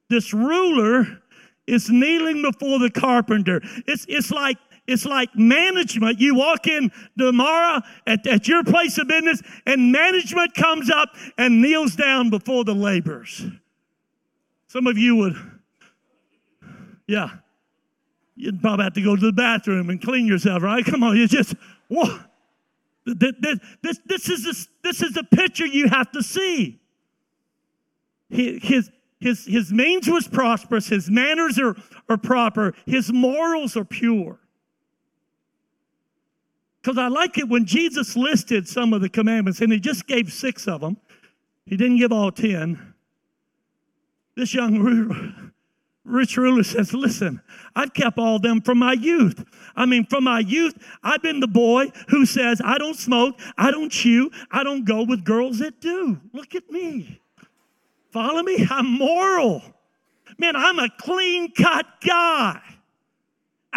This 0.09 0.33
ruler 0.33 1.21
is 1.65 1.89
kneeling 1.89 2.41
before 2.41 2.79
the 2.79 2.89
carpenter. 2.89 3.61
It's, 3.85 4.05
it's 4.07 4.31
like 4.31 4.57
it's 4.87 5.03
like 5.03 5.35
management. 5.35 6.21
You 6.21 6.35
walk 6.35 6.65
in 6.65 6.91
tomorrow 7.17 7.81
at, 8.07 8.25
at 8.25 8.47
your 8.47 8.63
place 8.63 8.97
of 8.97 9.09
business, 9.09 9.41
and 9.65 9.91
management 9.91 10.53
comes 10.53 10.89
up 10.89 11.09
and 11.37 11.61
kneels 11.61 11.97
down 11.97 12.29
before 12.29 12.63
the 12.63 12.73
laborers. 12.73 13.45
Some 14.67 14.85
of 14.87 14.97
you 14.97 15.15
would, 15.15 15.35
yeah, 17.07 17.29
you'd 18.35 18.61
probably 18.61 18.83
have 18.83 18.93
to 18.93 19.01
go 19.01 19.15
to 19.15 19.25
the 19.25 19.31
bathroom 19.31 19.89
and 19.89 20.01
clean 20.01 20.27
yourself, 20.27 20.61
right? 20.61 20.85
Come 20.85 21.03
on, 21.03 21.15
you 21.15 21.27
just, 21.27 21.55
whoa. 21.87 22.19
This, 23.05 23.59
this, 23.81 23.99
this, 24.05 24.29
is 24.29 24.43
this, 24.43 24.67
this 24.83 25.01
is 25.01 25.13
the 25.13 25.23
picture 25.23 25.65
you 25.65 25.87
have 25.87 26.11
to 26.11 26.21
see. 26.21 26.79
His, 28.29 28.91
his, 29.21 29.45
his 29.45 29.71
means 29.71 30.09
was 30.09 30.27
prosperous, 30.27 30.87
his 30.87 31.09
manners 31.09 31.57
are, 31.57 31.77
are 32.09 32.17
proper, 32.17 32.73
his 32.85 33.11
morals 33.11 33.77
are 33.77 33.85
pure. 33.85 34.37
Because 36.81 36.97
I 36.97 37.07
like 37.07 37.37
it 37.37 37.47
when 37.47 37.65
Jesus 37.65 38.15
listed 38.17 38.67
some 38.67 38.91
of 38.93 39.01
the 39.01 39.09
commandments, 39.09 39.61
and 39.61 39.71
he 39.71 39.79
just 39.79 40.07
gave 40.07 40.31
six 40.31 40.67
of 40.67 40.81
them. 40.81 40.97
He 41.65 41.77
didn't 41.77 41.97
give 41.97 42.11
all 42.11 42.31
ten. 42.31 42.93
This 44.37 44.53
young 44.53 45.51
rich 46.05 46.37
ruler 46.37 46.63
says, 46.63 46.93
Listen, 46.93 47.41
I've 47.75 47.91
kept 47.95 48.19
all 48.19 48.37
them 48.37 48.61
from 48.61 48.77
my 48.77 48.93
youth. 48.93 49.43
I 49.75 49.87
mean, 49.87 50.05
from 50.05 50.25
my 50.25 50.41
youth, 50.41 50.75
I've 51.01 51.23
been 51.23 51.39
the 51.39 51.47
boy 51.47 51.87
who 52.09 52.23
says, 52.23 52.61
I 52.63 52.77
don't 52.77 52.95
smoke, 52.95 53.39
I 53.57 53.71
don't 53.71 53.91
chew, 53.91 54.29
I 54.51 54.63
don't 54.63 54.85
go 54.85 55.01
with 55.01 55.25
girls 55.25 55.57
that 55.57 55.81
do. 55.81 56.21
Look 56.33 56.53
at 56.53 56.69
me. 56.69 57.19
Follow 58.11 58.43
me? 58.43 58.67
I'm 58.69 58.85
moral. 58.99 59.63
Man, 60.37 60.55
I'm 60.55 60.77
a 60.77 60.89
clean 60.99 61.51
cut 61.51 61.87
guy. 62.05 62.61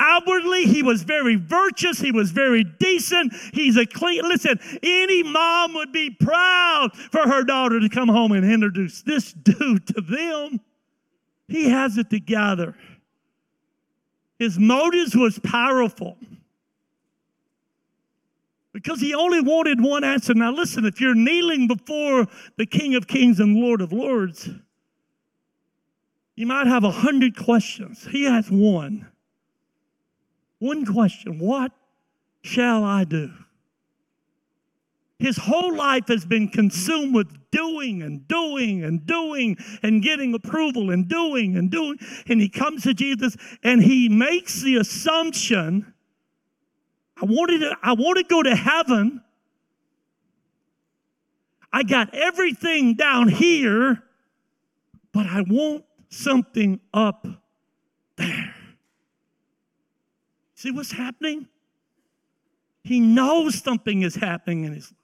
Outwardly, 0.03 0.65
he 0.65 0.83
was 0.83 1.03
very 1.03 1.37
virtuous. 1.37 2.01
He 2.01 2.11
was 2.11 2.31
very 2.31 2.65
decent. 2.65 3.35
He's 3.53 3.77
a 3.77 3.85
clean. 3.85 4.23
Listen, 4.23 4.59
any 4.83 5.23
mom 5.23 5.75
would 5.75 5.93
be 5.93 6.09
proud 6.09 6.95
for 6.95 7.29
her 7.29 7.45
daughter 7.45 7.79
to 7.79 7.89
come 7.91 8.09
home 8.09 8.33
and 8.33 8.51
introduce 8.51 9.03
this 9.03 9.33
dude 9.43 9.87
to 9.89 10.01
them. 10.01 10.61
He 11.49 11.69
has 11.69 11.99
it 11.99 12.09
together. 12.09 12.75
His 14.39 14.59
motives 14.59 15.15
was 15.15 15.39
powerful 15.39 16.17
because 18.73 19.03
he 19.03 19.13
only 19.15 19.43
wanted 19.43 19.83
one 19.83 20.03
answer. 20.03 20.33
Now, 20.33 20.51
listen, 20.51 20.87
if 20.87 20.99
you're 20.99 21.15
kneeling 21.15 21.69
before 21.69 22.27
the 22.57 22.65
King 22.65 22.95
of 22.95 23.07
Kings 23.07 23.39
and 23.39 23.55
Lord 23.55 23.83
of 23.83 23.93
Lords, 23.93 24.49
you 26.37 26.47
might 26.47 26.69
have 26.69 26.85
a 26.85 26.91
hundred 26.91 27.37
questions. 27.37 28.09
He 28.11 28.25
has 28.25 28.51
one. 28.51 29.07
One 30.61 30.87
question 30.87 31.39
What 31.39 31.73
shall 32.43 32.85
I 32.85 33.05
do? 33.05 33.33
His 35.19 35.37
whole 35.37 35.77
life 35.77 36.09
has 36.09 36.25
been 36.25 36.49
consumed 36.49 37.15
with 37.15 37.51
doing 37.51 38.01
and 38.01 38.27
doing 38.27 38.85
and 38.85 39.05
doing 39.05 39.59
and 39.83 40.03
getting 40.03 40.33
approval 40.33 40.91
and 40.91 41.09
doing 41.09 41.59
and 41.59 41.71
doing. 41.71 41.99
And 42.27 42.41
he 42.41 42.49
comes 42.49 42.85
to 42.85 42.95
Jesus 42.95 43.37
and 43.63 43.83
he 43.83 44.09
makes 44.09 44.63
the 44.63 44.77
assumption 44.77 45.93
I 47.21 47.27
wanted 47.27 47.59
to, 47.61 47.77
I 47.83 47.93
want 47.93 48.17
to 48.17 48.25
go 48.25 48.43
to 48.43 48.57
heaven. 48.57 49.23
I 51.73 51.83
got 51.83 52.15
everything 52.15 52.95
down 52.95 53.29
here, 53.29 54.03
but 55.13 55.27
I 55.27 55.43
want 55.43 55.85
something 56.09 56.81
up 56.95 57.27
there. 58.17 58.55
See 60.61 60.71
what's 60.71 60.93
happening? 60.93 61.49
He 62.85 63.01
knows 63.01 63.63
something 63.63 64.03
is 64.03 64.15
happening 64.15 64.65
in 64.65 64.75
his 64.75 64.91
life. 64.91 65.01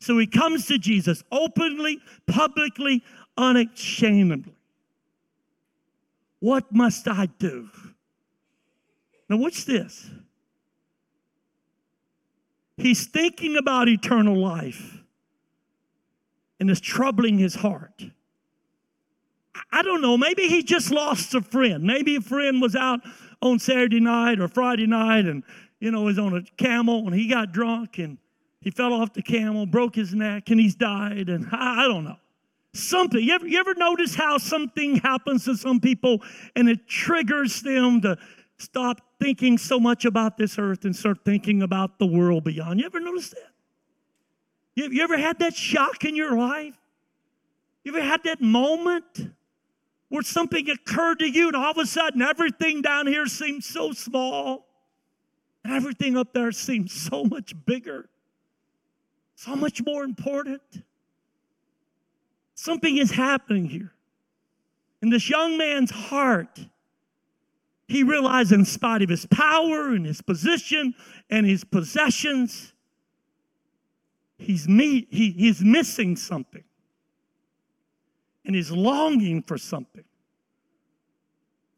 So 0.00 0.18
he 0.18 0.26
comes 0.26 0.66
to 0.66 0.76
Jesus 0.76 1.24
openly, 1.32 1.98
publicly, 2.26 3.02
unashamedly. 3.38 4.52
What 6.40 6.70
must 6.70 7.08
I 7.08 7.24
do? 7.38 7.70
Now, 9.30 9.38
what's 9.38 9.64
this? 9.64 10.10
He's 12.76 13.06
thinking 13.06 13.56
about 13.56 13.88
eternal 13.88 14.36
life 14.36 14.98
and 16.60 16.68
it's 16.68 16.80
troubling 16.80 17.38
his 17.38 17.54
heart. 17.54 18.04
I 19.72 19.82
don't 19.82 20.02
know, 20.02 20.18
maybe 20.18 20.48
he 20.48 20.62
just 20.62 20.90
lost 20.90 21.34
a 21.34 21.40
friend. 21.40 21.82
Maybe 21.82 22.16
a 22.16 22.20
friend 22.20 22.60
was 22.60 22.76
out 22.76 23.00
on 23.44 23.58
Saturday 23.58 24.00
night 24.00 24.40
or 24.40 24.48
Friday 24.48 24.86
night 24.86 25.26
and, 25.26 25.44
you 25.78 25.90
know, 25.90 26.02
was 26.02 26.18
on 26.18 26.34
a 26.34 26.42
camel 26.56 27.06
and 27.06 27.14
he 27.14 27.28
got 27.28 27.52
drunk 27.52 27.98
and 27.98 28.18
he 28.60 28.70
fell 28.70 28.94
off 28.94 29.12
the 29.12 29.22
camel, 29.22 29.66
broke 29.66 29.94
his 29.94 30.14
neck, 30.14 30.50
and 30.50 30.58
he's 30.58 30.74
died. 30.74 31.28
And 31.28 31.46
I, 31.52 31.84
I 31.84 31.88
don't 31.88 32.04
know. 32.04 32.16
Something. 32.72 33.22
You 33.22 33.34
ever, 33.34 33.46
you 33.46 33.60
ever 33.60 33.74
notice 33.74 34.14
how 34.14 34.38
something 34.38 34.96
happens 34.96 35.44
to 35.44 35.56
some 35.56 35.78
people 35.78 36.22
and 36.56 36.68
it 36.68 36.88
triggers 36.88 37.62
them 37.62 38.00
to 38.00 38.18
stop 38.56 39.00
thinking 39.20 39.58
so 39.58 39.78
much 39.78 40.04
about 40.04 40.36
this 40.36 40.58
earth 40.58 40.84
and 40.84 40.96
start 40.96 41.18
thinking 41.24 41.62
about 41.62 41.98
the 41.98 42.06
world 42.06 42.44
beyond. 42.44 42.80
You 42.80 42.86
ever 42.86 42.98
notice 42.98 43.28
that? 43.30 43.50
You, 44.74 44.88
you 44.90 45.02
ever 45.02 45.16
had 45.16 45.38
that 45.38 45.54
shock 45.54 46.04
in 46.04 46.16
your 46.16 46.36
life? 46.36 46.74
You 47.84 47.94
ever 47.94 48.04
had 48.04 48.24
that 48.24 48.40
moment 48.40 49.04
where 50.14 50.22
something 50.22 50.70
occurred 50.70 51.18
to 51.18 51.28
you 51.28 51.48
and 51.48 51.56
all 51.56 51.72
of 51.72 51.76
a 51.76 51.84
sudden 51.84 52.22
everything 52.22 52.80
down 52.80 53.04
here 53.04 53.26
seems 53.26 53.66
so 53.66 53.90
small 53.90 54.64
and 55.64 55.72
everything 55.72 56.16
up 56.16 56.32
there 56.32 56.52
seems 56.52 56.92
so 56.92 57.24
much 57.24 57.52
bigger, 57.66 58.08
so 59.34 59.56
much 59.56 59.82
more 59.84 60.04
important? 60.04 60.62
Something 62.54 62.96
is 62.96 63.10
happening 63.10 63.64
here. 63.64 63.92
In 65.02 65.10
this 65.10 65.28
young 65.28 65.58
man's 65.58 65.90
heart, 65.90 66.60
he 67.88 68.04
realized, 68.04 68.52
in 68.52 68.64
spite 68.64 69.02
of 69.02 69.08
his 69.08 69.26
power 69.26 69.88
and 69.88 70.06
his 70.06 70.22
position 70.22 70.94
and 71.28 71.44
his 71.44 71.64
possessions, 71.64 72.72
he's, 74.38 74.68
me, 74.68 75.08
he, 75.10 75.32
he's 75.32 75.60
missing 75.60 76.14
something. 76.14 76.62
And 78.44 78.54
he's 78.54 78.70
longing 78.70 79.42
for 79.42 79.56
something. 79.56 80.04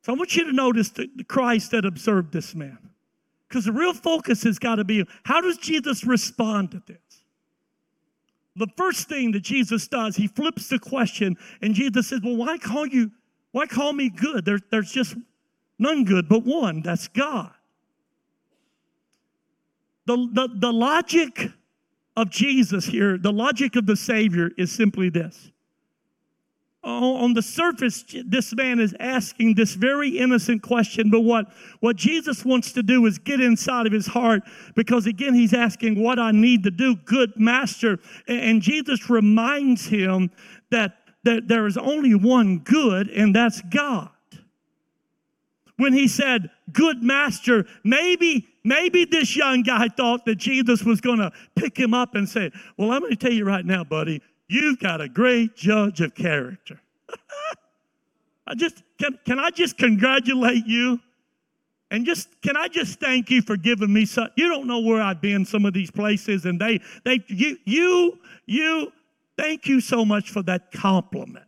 So 0.02 0.12
I 0.12 0.16
want 0.16 0.36
you 0.36 0.44
to 0.44 0.52
notice 0.52 0.90
the, 0.90 1.08
the 1.14 1.24
Christ 1.24 1.70
that 1.72 1.84
observed 1.84 2.32
this 2.32 2.54
man. 2.54 2.78
Because 3.48 3.64
the 3.64 3.72
real 3.72 3.94
focus 3.94 4.42
has 4.42 4.58
got 4.58 4.76
to 4.76 4.84
be 4.84 5.04
how 5.24 5.40
does 5.40 5.56
Jesus 5.58 6.04
respond 6.04 6.72
to 6.72 6.82
this? 6.86 6.98
The 8.56 8.68
first 8.76 9.08
thing 9.08 9.32
that 9.32 9.40
Jesus 9.40 9.86
does, 9.86 10.16
he 10.16 10.26
flips 10.26 10.68
the 10.68 10.78
question, 10.78 11.36
and 11.60 11.74
Jesus 11.74 12.08
says, 12.08 12.20
Well, 12.24 12.36
why 12.36 12.56
call 12.58 12.86
you, 12.86 13.10
why 13.52 13.66
call 13.66 13.92
me 13.92 14.08
good? 14.08 14.44
There, 14.44 14.58
there's 14.70 14.90
just 14.90 15.14
None 15.78 16.04
good 16.04 16.28
but 16.28 16.44
one, 16.44 16.82
that's 16.82 17.08
God. 17.08 17.52
The, 20.06 20.16
the, 20.32 20.48
the 20.54 20.72
logic 20.72 21.50
of 22.16 22.30
Jesus 22.30 22.86
here, 22.86 23.18
the 23.18 23.32
logic 23.32 23.76
of 23.76 23.86
the 23.86 23.96
Savior 23.96 24.50
is 24.56 24.72
simply 24.72 25.10
this. 25.10 25.50
On 26.86 27.34
the 27.34 27.42
surface, 27.42 28.04
this 28.24 28.54
man 28.54 28.78
is 28.78 28.94
asking 29.00 29.56
this 29.56 29.74
very 29.74 30.18
innocent 30.18 30.62
question, 30.62 31.10
but 31.10 31.22
what, 31.22 31.46
what 31.80 31.96
Jesus 31.96 32.44
wants 32.44 32.70
to 32.74 32.82
do 32.84 33.04
is 33.06 33.18
get 33.18 33.40
inside 33.40 33.86
of 33.86 33.92
his 33.92 34.06
heart 34.06 34.44
because, 34.76 35.06
again, 35.06 35.34
he's 35.34 35.52
asking 35.52 36.00
what 36.00 36.20
I 36.20 36.30
need 36.30 36.62
to 36.62 36.70
do, 36.70 36.94
good 36.94 37.32
master. 37.34 37.98
And 38.28 38.62
Jesus 38.62 39.10
reminds 39.10 39.86
him 39.86 40.30
that, 40.70 40.96
that 41.24 41.48
there 41.48 41.66
is 41.66 41.76
only 41.76 42.14
one 42.14 42.60
good, 42.60 43.08
and 43.08 43.34
that's 43.34 43.60
God 43.62 44.10
when 45.76 45.92
he 45.92 46.06
said, 46.06 46.50
Good 46.72 47.02
master, 47.02 47.66
maybe, 47.84 48.46
maybe 48.64 49.04
this 49.04 49.36
young 49.36 49.62
guy 49.62 49.88
thought 49.88 50.24
that 50.26 50.36
Jesus 50.36 50.82
was 50.82 51.00
going 51.00 51.18
to 51.18 51.30
pick 51.54 51.76
him 51.76 51.94
up 51.94 52.14
and 52.14 52.28
say, 52.28 52.50
Well, 52.76 52.92
I'm 52.92 53.00
going 53.00 53.10
to 53.10 53.16
tell 53.16 53.32
you 53.32 53.44
right 53.44 53.64
now, 53.64 53.84
buddy, 53.84 54.22
you've 54.48 54.78
got 54.78 55.00
a 55.00 55.08
great 55.08 55.56
judge 55.56 56.00
of 56.00 56.14
character. 56.14 56.80
I 58.46 58.54
just 58.54 58.82
can, 58.98 59.18
can 59.24 59.38
I 59.38 59.50
just 59.50 59.76
congratulate 59.76 60.66
you? 60.66 61.00
And 61.90 62.04
just 62.04 62.28
can 62.42 62.56
I 62.56 62.68
just 62.68 62.98
thank 62.98 63.30
you 63.30 63.42
for 63.42 63.56
giving 63.56 63.92
me 63.92 64.06
such 64.06 64.32
you 64.36 64.48
don't 64.48 64.66
know 64.66 64.80
where 64.80 65.00
I've 65.00 65.20
been 65.20 65.44
some 65.44 65.64
of 65.64 65.72
these 65.72 65.90
places 65.90 66.44
and 66.44 66.60
they 66.60 66.80
they 67.04 67.24
you 67.28 67.58
you 67.64 68.18
you 68.44 68.92
thank 69.38 69.66
you 69.66 69.80
so 69.80 70.04
much 70.04 70.30
for 70.30 70.42
that 70.42 70.72
compliment. 70.72 71.44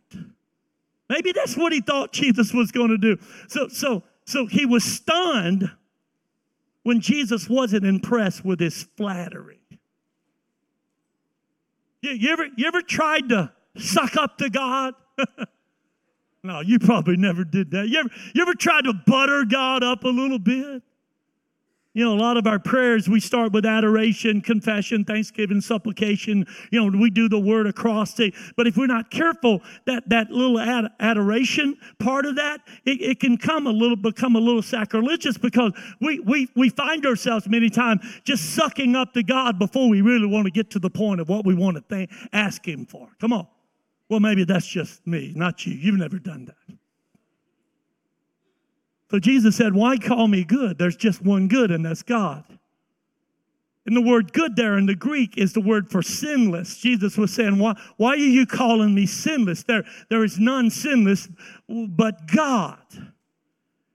Maybe 1.09 1.33
that's 1.33 1.57
what 1.57 1.73
he 1.73 1.81
thought 1.81 2.13
Jesus 2.13 2.53
was 2.53 2.71
going 2.71 2.89
to 2.89 2.97
do. 2.97 3.17
So 3.47 3.67
so 3.67 4.03
so 4.25 4.45
he 4.45 4.65
was 4.65 4.83
stunned 4.83 5.69
when 6.83 7.01
Jesus 7.01 7.49
wasn't 7.49 7.85
impressed 7.85 8.45
with 8.45 8.59
his 8.59 8.83
flattery. 8.95 9.58
You, 12.01 12.11
you, 12.11 12.29
ever, 12.31 12.47
you 12.55 12.67
ever 12.67 12.81
tried 12.81 13.29
to 13.29 13.51
suck 13.77 14.15
up 14.15 14.37
to 14.37 14.49
God? 14.49 14.93
no, 16.43 16.61
you 16.61 16.79
probably 16.79 17.17
never 17.17 17.43
did 17.43 17.71
that. 17.71 17.87
You 17.89 17.99
ever, 17.99 18.09
you 18.33 18.41
ever 18.41 18.53
tried 18.53 18.85
to 18.85 18.93
butter 18.93 19.45
God 19.45 19.83
up 19.83 20.03
a 20.03 20.09
little 20.09 20.39
bit? 20.39 20.83
You 21.93 22.05
know, 22.05 22.13
a 22.13 22.21
lot 22.21 22.37
of 22.37 22.45
our 22.45 22.59
prayers, 22.59 23.09
we 23.09 23.19
start 23.19 23.51
with 23.51 23.65
adoration, 23.65 24.41
confession, 24.41 25.03
thanksgiving, 25.03 25.59
supplication. 25.59 26.45
You 26.71 26.85
know, 26.85 26.97
we 26.97 27.09
do 27.09 27.27
the 27.27 27.39
word 27.39 27.65
across. 27.65 27.99
acrostic. 27.99 28.35
But 28.55 28.67
if 28.67 28.77
we're 28.77 28.87
not 28.87 29.09
careful, 29.09 29.61
that, 29.85 30.07
that 30.09 30.31
little 30.31 30.59
ad- 30.59 30.91
adoration 30.99 31.77
part 31.97 32.25
of 32.25 32.35
that, 32.35 32.61
it, 32.85 33.01
it 33.01 33.19
can 33.19 33.37
come 33.37 33.67
a 33.67 33.71
little, 33.71 33.95
become 33.95 34.35
a 34.35 34.39
little 34.39 34.61
sacrilegious 34.61 35.37
because 35.37 35.73
we, 35.99 36.19
we, 36.19 36.47
we 36.55 36.69
find 36.69 37.05
ourselves 37.05 37.47
many 37.47 37.69
times 37.69 38.01
just 38.23 38.53
sucking 38.55 38.95
up 38.95 39.13
to 39.13 39.23
God 39.23 39.59
before 39.59 39.89
we 39.89 40.01
really 40.01 40.27
want 40.27 40.45
to 40.45 40.51
get 40.51 40.69
to 40.71 40.79
the 40.79 40.89
point 40.89 41.19
of 41.19 41.29
what 41.29 41.45
we 41.45 41.55
want 41.55 41.89
to 41.89 42.07
ask 42.33 42.67
Him 42.67 42.85
for. 42.85 43.09
Come 43.19 43.33
on. 43.33 43.47
Well, 44.09 44.19
maybe 44.19 44.43
that's 44.43 44.67
just 44.67 45.05
me, 45.05 45.33
not 45.35 45.65
you. 45.65 45.73
You've 45.73 45.99
never 45.99 46.17
done 46.17 46.45
that. 46.45 46.78
So 49.11 49.19
Jesus 49.19 49.55
said, 49.55 49.73
Why 49.73 49.97
call 49.97 50.27
me 50.27 50.43
good? 50.43 50.77
There's 50.77 50.95
just 50.95 51.23
one 51.23 51.47
good, 51.47 51.71
and 51.71 51.85
that's 51.85 52.03
God. 52.03 52.43
And 53.85 53.95
the 53.95 54.01
word 54.01 54.33
good 54.33 54.55
there 54.55 54.77
in 54.77 54.85
the 54.85 54.95
Greek 54.95 55.37
is 55.37 55.53
the 55.53 55.61
word 55.61 55.89
for 55.89 56.03
sinless. 56.03 56.77
Jesus 56.77 57.17
was 57.17 57.33
saying, 57.33 57.57
Why, 57.57 57.73
why 57.97 58.11
are 58.11 58.17
you 58.17 58.45
calling 58.45 58.93
me 58.93 59.05
sinless? 59.05 59.63
There, 59.63 59.83
there 60.09 60.23
is 60.23 60.39
none 60.39 60.69
sinless 60.69 61.27
but 61.67 62.27
God. 62.27 62.77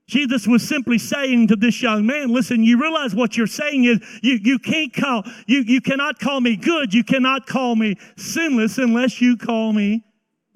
Jesus 0.07 0.45
was 0.45 0.67
simply 0.67 0.99
saying 0.99 1.47
to 1.47 1.55
this 1.55 1.81
young 1.81 2.05
man, 2.05 2.29
listen, 2.29 2.63
you 2.63 2.79
realize 2.79 3.15
what 3.15 3.35
you're 3.35 3.47
saying 3.47 3.85
is 3.85 3.99
you, 4.21 4.37
you 4.43 4.59
can't 4.59 4.93
call, 4.93 5.23
you, 5.47 5.61
you 5.61 5.81
cannot 5.81 6.19
call 6.19 6.41
me 6.41 6.55
good, 6.55 6.93
you 6.93 7.03
cannot 7.03 7.47
call 7.47 7.75
me 7.75 7.95
sinless 8.15 8.77
unless 8.77 9.19
you 9.19 9.35
call 9.35 9.73
me 9.73 10.03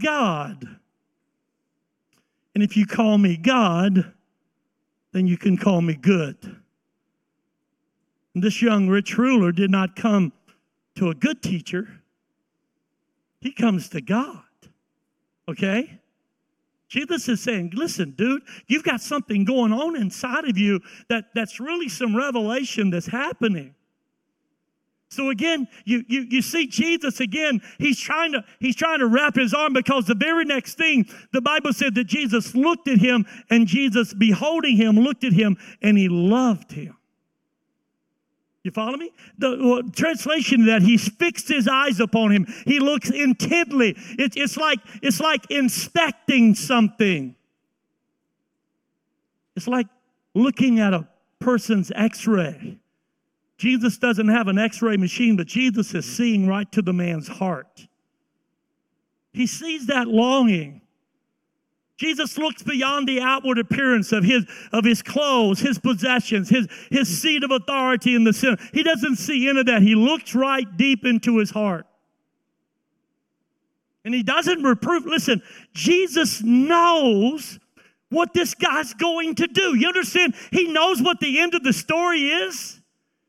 God. 0.03 0.67
And 2.53 2.63
if 2.63 2.77
you 2.77 2.85
call 2.85 3.17
me 3.17 3.37
God, 3.37 4.13
then 5.11 5.27
you 5.27 5.37
can 5.37 5.57
call 5.57 5.81
me 5.81 5.95
good. 5.95 6.37
And 8.33 8.43
this 8.43 8.61
young 8.61 8.87
rich 8.87 9.17
ruler 9.17 9.51
did 9.51 9.71
not 9.71 9.95
come 9.95 10.31
to 10.95 11.09
a 11.09 11.15
good 11.15 11.41
teacher, 11.41 12.01
he 13.39 13.51
comes 13.51 13.89
to 13.89 14.01
God. 14.01 14.43
Okay? 15.47 15.99
Jesus 16.89 17.29
is 17.29 17.41
saying, 17.41 17.71
listen, 17.75 18.11
dude, 18.11 18.41
you've 18.67 18.83
got 18.83 18.99
something 18.99 19.45
going 19.45 19.71
on 19.71 19.95
inside 19.95 20.45
of 20.45 20.57
you 20.57 20.79
that, 21.07 21.25
that's 21.35 21.59
really 21.59 21.87
some 21.87 22.15
revelation 22.15 22.89
that's 22.89 23.07
happening. 23.07 23.75
So 25.09 25.31
again, 25.31 25.67
you, 25.85 26.03
you, 26.07 26.21
you 26.29 26.41
see 26.43 26.67
Jesus 26.67 27.19
again, 27.19 27.61
he's 27.79 27.99
trying 27.99 28.31
to 28.33 28.43
he's 28.59 28.75
trying 28.75 28.99
to 28.99 29.07
wrap 29.07 29.35
his 29.35 29.55
arm 29.55 29.73
because 29.73 30.05
the 30.05 30.13
very 30.15 30.45
next 30.45 30.75
thing, 30.75 31.07
the 31.33 31.41
Bible 31.41 31.73
said 31.73 31.95
that 31.95 32.03
Jesus 32.03 32.53
looked 32.53 32.87
at 32.87 32.99
him 32.99 33.25
and 33.49 33.65
Jesus 33.65 34.13
beholding 34.13 34.77
him 34.77 34.97
looked 34.97 35.23
at 35.23 35.33
him 35.33 35.57
and 35.81 35.97
he 35.97 36.09
loved 36.09 36.71
him. 36.71 36.95
You 38.63 38.71
follow 38.71 38.97
me? 38.97 39.11
The 39.37 39.57
well, 39.59 39.83
translation 39.83 40.61
of 40.61 40.67
that, 40.67 40.81
he 40.81 40.97
fixed 40.97 41.47
his 41.47 41.67
eyes 41.67 41.99
upon 41.99 42.31
him. 42.31 42.45
He 42.65 42.79
looks 42.79 43.09
intently. 43.09 43.95
It, 43.97 44.35
it's, 44.35 44.57
like, 44.57 44.79
it's 45.01 45.19
like 45.19 45.49
inspecting 45.49 46.55
something. 46.55 47.35
It's 49.55 49.67
like 49.67 49.87
looking 50.35 50.79
at 50.79 50.93
a 50.93 51.07
person's 51.39 51.91
x 51.95 52.27
ray. 52.27 52.78
Jesus 53.59 53.97
doesn't 53.97 54.29
have 54.29 54.47
an 54.47 54.57
x 54.57 54.81
ray 54.81 54.95
machine, 54.95 55.35
but 55.35 55.45
Jesus 55.45 55.93
is 55.93 56.05
seeing 56.05 56.47
right 56.47 56.71
to 56.71 56.81
the 56.81 56.93
man's 56.93 57.27
heart. 57.27 57.87
He 59.33 59.45
sees 59.47 59.87
that 59.87 60.07
longing. 60.07 60.81
Jesus 61.97 62.37
looks 62.37 62.63
beyond 62.63 63.05
the 63.05 63.19
outward 63.19 63.59
appearance 63.59 64.13
of 64.13 64.23
his, 64.23 64.45
of 64.71 64.85
his 64.85 65.01
clothes, 65.01 65.59
his 65.59 65.77
possessions, 65.77 66.47
his, 66.47 66.69
his 66.89 67.21
seat 67.21 67.43
of 67.43 67.51
authority 67.51 68.15
in 68.15 68.23
the 68.23 68.31
sin. 68.31 68.57
He 68.73 68.81
doesn't 68.81 69.17
see 69.17 69.49
any 69.49 69.59
of 69.59 69.65
that. 69.65 69.81
He 69.81 69.93
looks 69.93 70.33
right 70.33 70.65
deep 70.77 71.03
into 71.03 71.37
his 71.37 71.49
heart. 71.49 71.85
And 74.05 74.13
he 74.13 74.23
doesn't 74.23 74.63
reprove. 74.63 75.05
Listen, 75.05 75.41
Jesus 75.73 76.41
knows 76.41 77.59
what 78.07 78.33
this 78.33 78.53
guy's 78.53 78.93
going 78.93 79.35
to 79.35 79.47
do. 79.47 79.75
You 79.75 79.89
understand? 79.89 80.33
He 80.51 80.71
knows 80.71 81.01
what 81.01 81.19
the 81.19 81.41
end 81.41 81.55
of 81.55 81.63
the 81.63 81.73
story 81.73 82.21
is. 82.21 82.78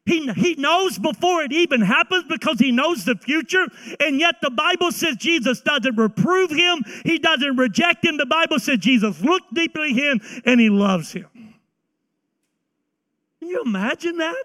He, 0.07 0.33
he 0.33 0.55
knows 0.55 0.99
before 0.99 1.43
it 1.43 1.53
even 1.53 1.83
happens 1.83 2.25
because 2.25 2.59
he 2.59 2.73
knows 2.73 3.05
the 3.05 3.17
future. 3.17 3.67
And 4.01 4.19
yet 4.19 4.37
the 4.41 4.51
Bible 4.51 4.93
says 4.93 5.17
Jesus 5.17 5.61
doesn't 5.61 5.97
reprove 5.97 6.51
him, 6.51 6.85
he 7.05 7.19
doesn't 7.19 7.57
reject 7.57 8.05
him. 8.05 8.17
The 8.17 8.27
Bible 8.27 8.59
says 8.59 8.79
Jesus 8.79 9.21
looked 9.21 9.53
deeply 9.55 9.93
him 9.93 10.21
and 10.45 10.61
he 10.61 10.71
loves 10.71 11.13
him. 11.13 11.27
Can 13.41 13.49
you 13.49 13.63
imagine 13.63 14.17
that? 14.19 14.45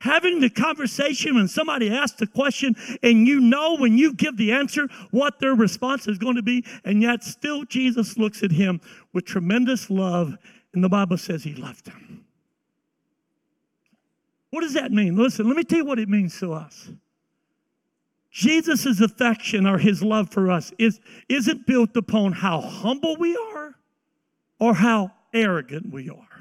Having 0.00 0.40
the 0.40 0.50
conversation 0.50 1.34
when 1.34 1.48
somebody 1.48 1.90
asks 1.90 2.20
the 2.20 2.28
question, 2.28 2.76
and 3.02 3.26
you 3.26 3.40
know 3.40 3.76
when 3.76 3.98
you 3.98 4.14
give 4.14 4.36
the 4.36 4.52
answer 4.52 4.88
what 5.10 5.40
their 5.40 5.54
response 5.54 6.06
is 6.06 6.16
going 6.16 6.36
to 6.36 6.42
be, 6.42 6.64
and 6.84 7.02
yet 7.02 7.24
still 7.24 7.64
Jesus 7.64 8.16
looks 8.16 8.44
at 8.44 8.52
him 8.52 8.80
with 9.12 9.24
tremendous 9.24 9.90
love 9.90 10.36
and 10.76 10.84
the 10.84 10.90
Bible 10.90 11.16
says 11.16 11.42
he 11.42 11.54
loved 11.54 11.88
him. 11.88 12.22
What 14.50 14.60
does 14.60 14.74
that 14.74 14.92
mean? 14.92 15.16
Listen, 15.16 15.48
let 15.48 15.56
me 15.56 15.64
tell 15.64 15.78
you 15.78 15.84
what 15.86 15.98
it 15.98 16.08
means 16.08 16.38
to 16.40 16.52
us. 16.52 16.90
Jesus' 18.30 19.00
affection 19.00 19.66
or 19.66 19.78
his 19.78 20.02
love 20.02 20.30
for 20.30 20.50
us 20.50 20.74
is, 20.78 21.00
isn't 21.30 21.66
built 21.66 21.96
upon 21.96 22.32
how 22.32 22.60
humble 22.60 23.16
we 23.16 23.34
are 23.54 23.74
or 24.60 24.74
how 24.74 25.12
arrogant 25.32 25.90
we 25.90 26.10
are. 26.10 26.35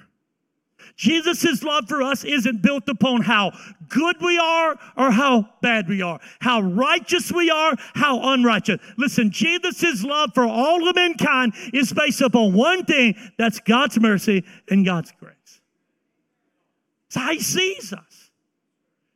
Jesus' 0.96 1.62
love 1.62 1.88
for 1.88 2.02
us 2.02 2.24
isn't 2.24 2.62
built 2.62 2.88
upon 2.88 3.22
how 3.22 3.52
good 3.90 4.16
we 4.22 4.38
are 4.38 4.80
or 4.98 5.12
how 5.12 5.50
bad 5.62 5.90
we 5.90 6.02
are, 6.02 6.20
how 6.40 6.62
righteous 6.62 7.32
we 7.32 7.50
are, 7.50 7.76
how 7.94 8.34
unrighteous. 8.34 8.80
Listen, 8.98 9.30
Jesus' 9.30 10.04
love 10.04 10.32
for 10.34 10.46
all 10.46 10.88
of 10.88 10.96
mankind 10.96 11.54
is 11.74 11.92
based 11.92 12.22
upon 12.22 12.54
one 12.54 12.86
thing 12.86 13.16
that's 13.38 13.60
God's 13.60 14.00
mercy 14.00 14.46
and 14.70 14.86
God's 14.86 15.12
grace. 15.20 15.62
It's 17.08 17.16
how 17.16 17.32
He 17.32 17.40
sees 17.42 17.92
us 17.92 18.15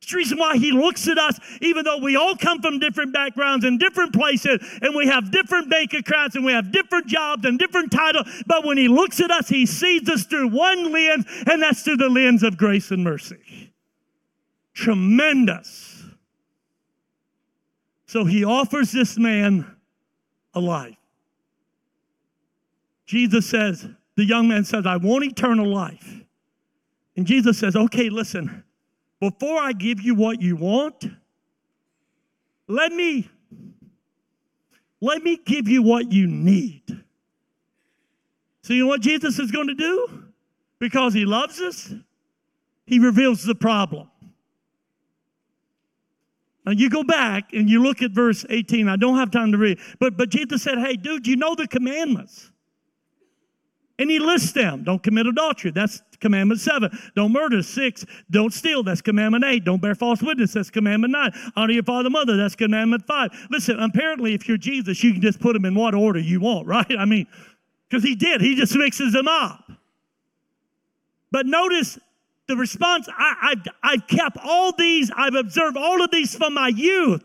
the 0.09 0.17
reason 0.17 0.37
why 0.37 0.57
he 0.57 0.71
looks 0.71 1.07
at 1.07 1.17
us, 1.17 1.39
even 1.61 1.85
though 1.85 1.97
we 1.97 2.15
all 2.15 2.35
come 2.35 2.61
from 2.61 2.79
different 2.79 3.13
backgrounds 3.13 3.65
and 3.65 3.79
different 3.79 4.13
places, 4.13 4.59
and 4.81 4.95
we 4.95 5.07
have 5.07 5.31
different 5.31 5.69
bank 5.69 5.93
accounts 5.93 6.35
and 6.35 6.45
we 6.45 6.51
have 6.51 6.71
different 6.71 7.07
jobs 7.07 7.45
and 7.45 7.57
different 7.57 7.91
titles. 7.91 8.27
But 8.45 8.65
when 8.65 8.77
he 8.77 8.87
looks 8.87 9.19
at 9.19 9.31
us, 9.31 9.47
he 9.47 9.65
sees 9.65 10.07
us 10.09 10.25
through 10.25 10.49
one 10.49 10.91
lens, 10.91 11.25
and 11.47 11.61
that's 11.61 11.83
through 11.83 11.97
the 11.97 12.09
lens 12.09 12.43
of 12.43 12.57
grace 12.57 12.91
and 12.91 13.03
mercy. 13.03 13.73
Tremendous. 14.73 16.03
So 18.05 18.25
he 18.25 18.43
offers 18.43 18.91
this 18.91 19.17
man 19.17 19.75
a 20.53 20.59
life. 20.59 20.95
Jesus 23.05 23.47
says, 23.49 23.87
the 24.15 24.25
young 24.25 24.47
man 24.47 24.63
says, 24.65 24.85
I 24.85 24.97
want 24.97 25.23
eternal 25.25 25.67
life. 25.67 26.21
And 27.15 27.25
Jesus 27.25 27.57
says, 27.57 27.75
okay, 27.75 28.09
listen, 28.09 28.63
before 29.19 29.59
I 29.59 29.73
give 29.73 30.01
you 30.01 30.15
what 30.15 30.41
you 30.41 30.55
want, 30.55 31.05
let 32.67 32.91
me 32.91 33.29
let 35.01 35.23
me 35.23 35.37
give 35.37 35.67
you 35.67 35.81
what 35.81 36.11
you 36.11 36.27
need. 36.27 36.83
So 38.63 38.73
you 38.73 38.83
know 38.83 38.87
what 38.87 39.01
Jesus 39.01 39.39
is 39.39 39.49
going 39.49 39.67
to 39.67 39.75
do? 39.75 40.25
Because 40.77 41.13
he 41.13 41.25
loves 41.25 41.59
us, 41.59 41.93
he 42.85 42.99
reveals 42.99 43.43
the 43.43 43.55
problem. 43.55 44.09
Now 46.65 46.73
you 46.73 46.89
go 46.89 47.03
back 47.03 47.53
and 47.53 47.69
you 47.69 47.81
look 47.81 48.01
at 48.01 48.11
verse 48.11 48.45
18. 48.49 48.87
I 48.87 48.95
don't 48.95 49.17
have 49.17 49.31
time 49.31 49.51
to 49.51 49.57
read, 49.57 49.79
but 49.99 50.17
but 50.17 50.29
Jesus 50.29 50.61
said, 50.61 50.77
"Hey, 50.77 50.95
dude, 50.95 51.25
you 51.25 51.35
know 51.35 51.55
the 51.55 51.67
commandments." 51.67 52.51
And 53.99 54.09
he 54.09 54.17
lists 54.17 54.53
them. 54.53 54.83
Don't 54.83 55.03
commit 55.03 55.27
adultery. 55.27 55.71
That's 55.71 56.01
commandment 56.21 56.61
seven. 56.61 56.97
Don't 57.15 57.33
murder. 57.33 57.61
Six. 57.61 58.05
Don't 58.31 58.53
steal. 58.53 58.81
That's 58.81 59.01
commandment 59.01 59.43
eight. 59.43 59.65
Don't 59.65 59.81
bear 59.81 59.93
false 59.93 60.23
witness. 60.23 60.53
That's 60.53 60.69
commandment 60.69 61.11
nine. 61.11 61.33
Honor 61.57 61.73
your 61.73 61.83
father 61.83 62.07
and 62.07 62.13
mother. 62.13 62.37
That's 62.37 62.55
commandment 62.55 63.05
five. 63.05 63.31
Listen, 63.51 63.77
apparently, 63.77 64.33
if 64.33 64.47
you're 64.47 64.57
Jesus, 64.57 65.03
you 65.03 65.11
can 65.11 65.21
just 65.21 65.41
put 65.41 65.53
them 65.53 65.65
in 65.65 65.75
what 65.75 65.93
order 65.93 66.19
you 66.19 66.39
want, 66.39 66.65
right? 66.75 66.95
I 66.97 67.03
mean, 67.03 67.27
because 67.89 68.03
he 68.03 68.15
did. 68.15 68.39
He 68.39 68.55
just 68.55 68.73
mixes 68.75 69.11
them 69.11 69.27
up. 69.27 69.69
But 71.31 71.45
notice 71.45 71.99
the 72.47 72.55
response 72.55 73.07
I, 73.15 73.55
I, 73.83 73.93
I've 73.93 74.07
kept 74.07 74.37
all 74.43 74.71
these, 74.71 75.11
I've 75.15 75.35
observed 75.35 75.77
all 75.77 76.01
of 76.01 76.09
these 76.09 76.35
from 76.35 76.53
my 76.53 76.69
youth. 76.69 77.23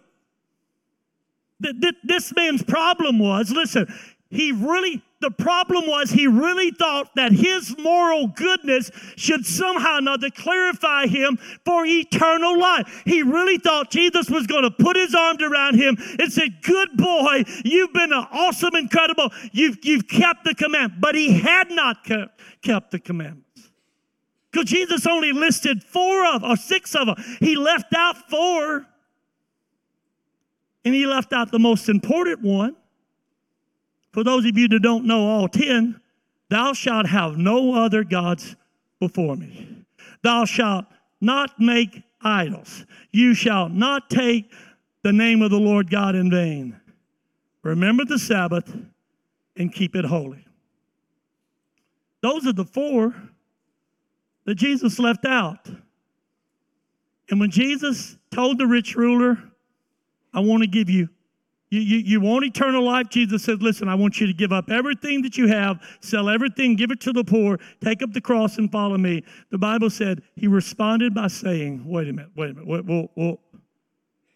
This 1.60 2.34
man's 2.34 2.62
problem 2.62 3.18
was 3.18 3.50
listen, 3.50 3.86
he 4.28 4.52
really, 4.52 5.02
the 5.24 5.30
problem 5.30 5.86
was 5.86 6.10
he 6.10 6.26
really 6.26 6.70
thought 6.70 7.14
that 7.14 7.32
his 7.32 7.74
moral 7.78 8.26
goodness 8.26 8.90
should 9.16 9.46
somehow 9.46 9.94
or 9.94 9.98
another 9.98 10.28
clarify 10.30 11.06
him 11.06 11.38
for 11.64 11.86
eternal 11.86 12.58
life. 12.58 13.02
He 13.06 13.22
really 13.22 13.58
thought 13.58 13.90
Jesus 13.90 14.28
was 14.28 14.46
going 14.46 14.64
to 14.64 14.70
put 14.70 14.96
his 14.96 15.14
arms 15.14 15.42
around 15.42 15.76
him 15.76 15.96
and 16.18 16.32
say, 16.32 16.50
Good 16.62 16.90
boy, 16.96 17.44
you've 17.64 17.92
been 17.92 18.12
an 18.12 18.26
awesome, 18.32 18.74
incredible, 18.74 19.30
you've, 19.52 19.78
you've 19.82 20.08
kept 20.08 20.44
the 20.44 20.54
command. 20.54 20.94
But 21.00 21.14
he 21.14 21.38
had 21.38 21.70
not 21.70 22.04
kept, 22.04 22.40
kept 22.62 22.90
the 22.90 22.98
commandments. 22.98 23.70
Because 24.50 24.68
Jesus 24.68 25.06
only 25.06 25.32
listed 25.32 25.82
four 25.82 26.26
of 26.26 26.44
or 26.44 26.56
six 26.56 26.94
of 26.94 27.06
them. 27.06 27.16
He 27.40 27.56
left 27.56 27.94
out 27.94 28.28
four. 28.28 28.86
And 30.84 30.94
he 30.94 31.06
left 31.06 31.32
out 31.32 31.50
the 31.50 31.58
most 31.58 31.88
important 31.88 32.42
one. 32.42 32.76
For 34.14 34.22
those 34.22 34.46
of 34.46 34.56
you 34.56 34.68
that 34.68 34.78
don't 34.78 35.06
know 35.06 35.26
all 35.26 35.48
10, 35.48 36.00
thou 36.48 36.72
shalt 36.72 37.06
have 37.06 37.36
no 37.36 37.74
other 37.74 38.04
gods 38.04 38.54
before 39.00 39.34
me. 39.34 39.84
Thou 40.22 40.44
shalt 40.44 40.84
not 41.20 41.58
make 41.58 42.00
idols. 42.22 42.86
You 43.10 43.34
shall 43.34 43.68
not 43.68 44.08
take 44.08 44.52
the 45.02 45.12
name 45.12 45.42
of 45.42 45.50
the 45.50 45.58
Lord 45.58 45.90
God 45.90 46.14
in 46.14 46.30
vain. 46.30 46.80
Remember 47.64 48.04
the 48.04 48.20
Sabbath 48.20 48.72
and 49.56 49.74
keep 49.74 49.96
it 49.96 50.04
holy. 50.04 50.46
Those 52.20 52.46
are 52.46 52.52
the 52.52 52.64
four 52.64 53.16
that 54.44 54.54
Jesus 54.54 55.00
left 55.00 55.24
out. 55.24 55.68
And 57.30 57.40
when 57.40 57.50
Jesus 57.50 58.16
told 58.30 58.58
the 58.58 58.66
rich 58.68 58.94
ruler, 58.94 59.42
I 60.32 60.38
want 60.38 60.62
to 60.62 60.68
give 60.68 60.88
you 60.88 61.08
you, 61.74 61.80
you, 61.80 61.98
you 61.98 62.20
want 62.20 62.44
eternal 62.44 62.84
life? 62.84 63.08
Jesus 63.08 63.42
said, 63.42 63.62
Listen, 63.62 63.88
I 63.88 63.94
want 63.96 64.20
you 64.20 64.26
to 64.26 64.32
give 64.32 64.52
up 64.52 64.70
everything 64.70 65.22
that 65.22 65.36
you 65.36 65.48
have, 65.48 65.82
sell 66.00 66.28
everything, 66.28 66.76
give 66.76 66.90
it 66.90 67.00
to 67.00 67.12
the 67.12 67.24
poor, 67.24 67.58
take 67.82 68.02
up 68.02 68.12
the 68.12 68.20
cross 68.20 68.58
and 68.58 68.70
follow 68.70 68.96
me. 68.96 69.24
The 69.50 69.58
Bible 69.58 69.90
said 69.90 70.22
he 70.36 70.46
responded 70.46 71.14
by 71.14 71.26
saying, 71.26 71.84
Wait 71.84 72.08
a 72.08 72.12
minute, 72.12 72.30
wait 72.36 72.50
a 72.50 72.54
minute, 72.54 72.86
wait, 73.16 73.38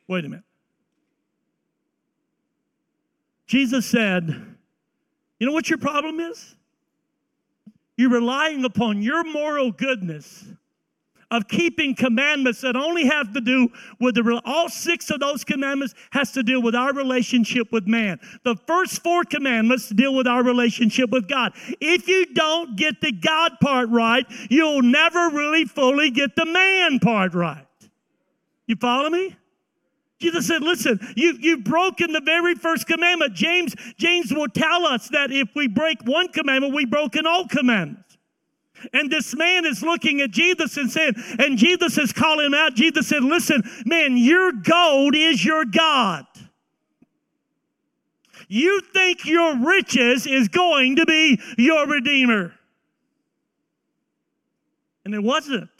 wait 0.09 0.24
a 0.24 0.28
minute. 0.28 0.45
Jesus 3.47 3.86
said, 3.86 4.28
You 5.39 5.47
know 5.47 5.53
what 5.53 5.70
your 5.70 5.78
problem 5.78 6.18
is? 6.18 6.57
You're 7.97 8.11
relying 8.11 8.64
upon 8.64 9.03
your 9.03 9.24
moral 9.24 9.70
goodness 9.70 10.45
of 11.31 11.47
keeping 11.49 11.95
commandments 11.95 12.61
that 12.62 12.76
only 12.76 13.05
have 13.07 13.33
to 13.35 13.41
do 13.41 13.68
with 14.01 14.14
the 14.14 14.43
all 14.45 14.68
six 14.68 15.11
of 15.11 15.20
those 15.20 15.45
commandments 15.45 15.95
has 16.11 16.33
to 16.33 16.43
deal 16.43 16.62
with 16.62 16.74
our 16.74 16.93
relationship 16.95 17.70
with 17.72 17.87
man. 17.87 18.18
The 18.45 18.57
first 18.66 19.03
four 19.03 19.24
commandments 19.24 19.89
deal 19.91 20.14
with 20.14 20.26
our 20.26 20.43
relationship 20.43 21.11
with 21.11 21.29
God. 21.29 21.53
If 21.81 22.09
you 22.09 22.26
don't 22.35 22.76
get 22.76 23.01
the 23.01 23.12
God 23.12 23.53
part 23.61 23.89
right, 23.91 24.24
you'll 24.49 24.83
never 24.83 25.29
really 25.29 25.64
fully 25.64 26.11
get 26.11 26.35
the 26.35 26.47
man 26.47 26.99
part 26.99 27.35
right. 27.35 27.66
You 28.66 28.76
follow 28.76 29.11
me? 29.11 29.37
Jesus 30.18 30.49
said, 30.49 30.62
listen, 30.62 30.99
you, 31.14 31.37
you've 31.39 31.62
broken 31.62 32.12
the 32.12 32.20
very 32.20 32.55
first 32.55 32.87
commandment. 32.87 33.35
James, 33.35 33.74
James 33.99 34.33
will 34.33 34.49
tell 34.49 34.85
us 34.85 35.09
that 35.11 35.31
if 35.31 35.49
we 35.55 35.68
break 35.68 36.03
one 36.05 36.29
commandment, 36.29 36.74
we've 36.74 36.91
broken 36.91 37.24
all 37.24 37.47
commandments. 37.47 38.08
And 38.93 39.11
this 39.11 39.35
man 39.35 39.66
is 39.66 39.83
looking 39.83 40.20
at 40.20 40.31
Jesus 40.31 40.76
and 40.76 40.91
saying, 40.91 41.14
and 41.39 41.59
Jesus 41.59 41.99
is 41.99 42.12
calling 42.12 42.47
him 42.47 42.55
out. 42.55 42.74
Jesus 42.74 43.09
said, 43.09 43.24
Listen, 43.24 43.62
man, 43.85 44.16
your 44.16 44.53
gold 44.53 45.14
is 45.14 45.45
your 45.45 45.64
God. 45.64 46.26
You 48.49 48.81
think 48.81 49.26
your 49.26 49.59
riches 49.59 50.26
is 50.26 50.49
going 50.49 50.97
to 50.97 51.07
be 51.07 51.41
your 51.59 51.87
Redeemer. 51.87 52.55
And 55.05 55.14
it 55.14 55.22
wasn't. 55.22 55.70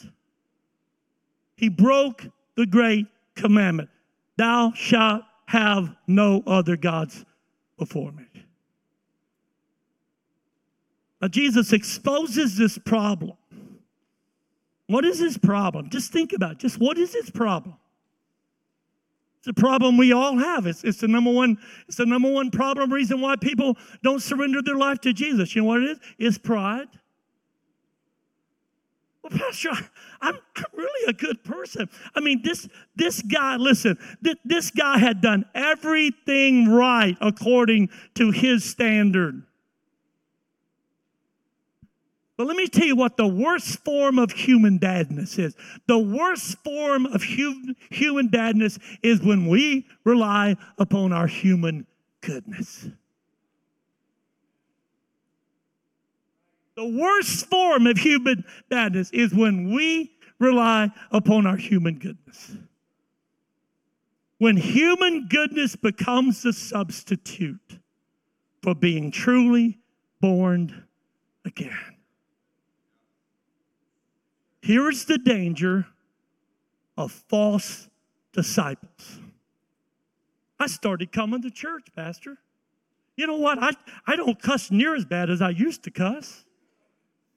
He 1.57 1.68
broke 1.68 2.26
the 2.57 2.66
great 2.66 3.07
commandment 3.34 3.90
Thou 4.36 4.72
shalt 4.76 5.22
have 5.46 5.96
no 6.07 6.42
other 6.46 6.76
gods 6.76 7.24
before 7.76 8.12
me. 8.12 8.24
Now, 11.21 11.29
Jesus 11.29 11.73
exposes 11.73 12.57
this 12.57 12.79
problem. 12.79 13.37
What 14.87 15.05
is 15.05 15.19
his 15.19 15.37
problem? 15.37 15.91
Just 15.91 16.12
think 16.12 16.33
about 16.33 16.53
it. 16.53 16.59
Just 16.59 16.79
what 16.79 16.97
is 16.97 17.12
his 17.12 17.31
problem? 17.31 17.77
It's 19.39 19.49
a 19.49 19.53
problem 19.53 19.97
we 19.97 20.12
all 20.12 20.37
have. 20.37 20.66
It's, 20.66 20.83
it's 20.83 20.99
the 20.99 21.09
number 21.09 21.31
one, 21.31 21.59
it's 21.87 21.97
the 21.97 22.07
number 22.07 22.31
one 22.31 22.51
problem 22.51 22.93
reason 22.93 23.21
why 23.21 23.37
people 23.37 23.77
don't 24.03 24.21
surrender 24.21 24.62
their 24.62 24.77
life 24.77 25.01
to 25.03 25.12
Jesus. 25.12 25.55
You 25.55 25.62
know 25.62 25.69
what 25.69 25.83
it 25.83 25.91
is? 25.91 25.99
It's 26.19 26.39
pride. 26.39 26.89
Well, 29.23 29.39
Pastor, 29.39 29.71
I'm 30.21 30.39
really 30.73 31.09
a 31.09 31.12
good 31.12 31.45
person. 31.45 31.89
I 32.14 32.21
mean, 32.21 32.43
this 32.43 32.69
this 32.97 33.21
guy, 33.23 33.57
listen, 33.57 33.99
th- 34.25 34.39
this 34.45 34.71
guy 34.71 34.99
had 34.99 35.21
done 35.21 35.45
everything 35.55 36.69
right 36.69 37.16
according 37.21 37.91
to 38.14 38.31
his 38.31 38.64
standard. 38.64 39.43
But 42.39 42.47
let 42.47 42.57
me 42.57 42.68
tell 42.68 42.86
you 42.86 42.95
what 42.95 43.16
the 43.16 43.26
worst 43.26 43.84
form 43.84 44.16
of 44.16 44.30
human 44.30 44.78
badness 44.78 45.41
is. 45.41 45.57
The 45.89 45.99
worst 45.99 46.57
form 46.62 47.05
of 47.07 47.20
hu- 47.20 47.74
human 47.91 48.28
badness 48.28 48.78
is 49.03 49.20
when 49.20 49.49
we 49.49 49.89
rely 50.05 50.57
upon 50.78 51.12
our 51.12 51.26
human 51.26 51.84
goodness. 52.20 52.86
The 56.76 56.86
worst 56.86 57.47
form 57.47 57.89
of 57.89 57.99
human 57.99 58.45
badness 58.68 59.11
is 59.11 59.34
when 59.34 59.74
we 59.74 60.12
rely 60.39 60.93
upon 61.11 61.45
our 61.45 61.57
human 61.57 61.99
goodness. 61.99 62.53
When 64.39 64.57
human 64.57 65.26
goodness 65.26 65.74
becomes 65.74 66.43
the 66.43 66.53
substitute 66.53 67.80
for 68.62 68.76
being 68.76 69.11
truly 69.11 69.80
born 70.20 70.84
again. 71.45 71.97
Here's 74.69 75.07
the 75.07 75.16
danger 75.16 75.87
of 76.99 77.11
false 77.11 77.89
disciples. 78.35 79.19
I 80.61 80.66
started 80.66 81.11
coming 81.11 81.41
to 81.41 81.51
church, 81.51 81.87
Pastor. 81.97 82.37
You 83.16 83.27
know 83.29 83.39
what? 83.39 83.62
I, 83.62 83.71
I 84.07 84.16
don't 84.16 84.39
cuss 84.39 84.71
near 84.71 84.95
as 84.95 85.07
bad 85.07 85.31
as 85.31 85.41
I 85.41 85.49
used 85.49 85.85
to 85.85 85.91
cuss. 85.91 86.45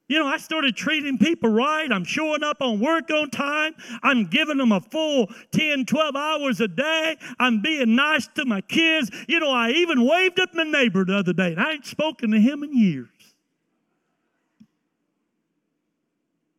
You 0.08 0.18
know, 0.18 0.26
I 0.26 0.36
started 0.36 0.76
treating 0.76 1.16
people 1.16 1.48
right. 1.48 1.90
I'm 1.90 2.04
showing 2.04 2.42
up 2.42 2.58
on 2.60 2.80
work 2.80 3.10
on 3.10 3.30
time. 3.30 3.76
I'm 4.02 4.26
giving 4.26 4.58
them 4.58 4.72
a 4.72 4.82
full 4.82 5.30
10, 5.52 5.86
12 5.86 6.14
hours 6.14 6.60
a 6.60 6.68
day. 6.68 7.16
I'm 7.40 7.62
being 7.62 7.96
nice 7.96 8.28
to 8.34 8.44
my 8.44 8.60
kids. 8.60 9.10
You 9.26 9.40
know, 9.40 9.50
I 9.50 9.70
even 9.70 10.06
waved 10.06 10.38
at 10.38 10.54
my 10.54 10.64
neighbor 10.64 11.06
the 11.06 11.16
other 11.16 11.32
day, 11.32 11.52
and 11.52 11.60
I 11.62 11.72
ain't 11.72 11.86
spoken 11.86 12.32
to 12.32 12.38
him 12.38 12.62
in 12.62 12.76
years. 12.76 13.08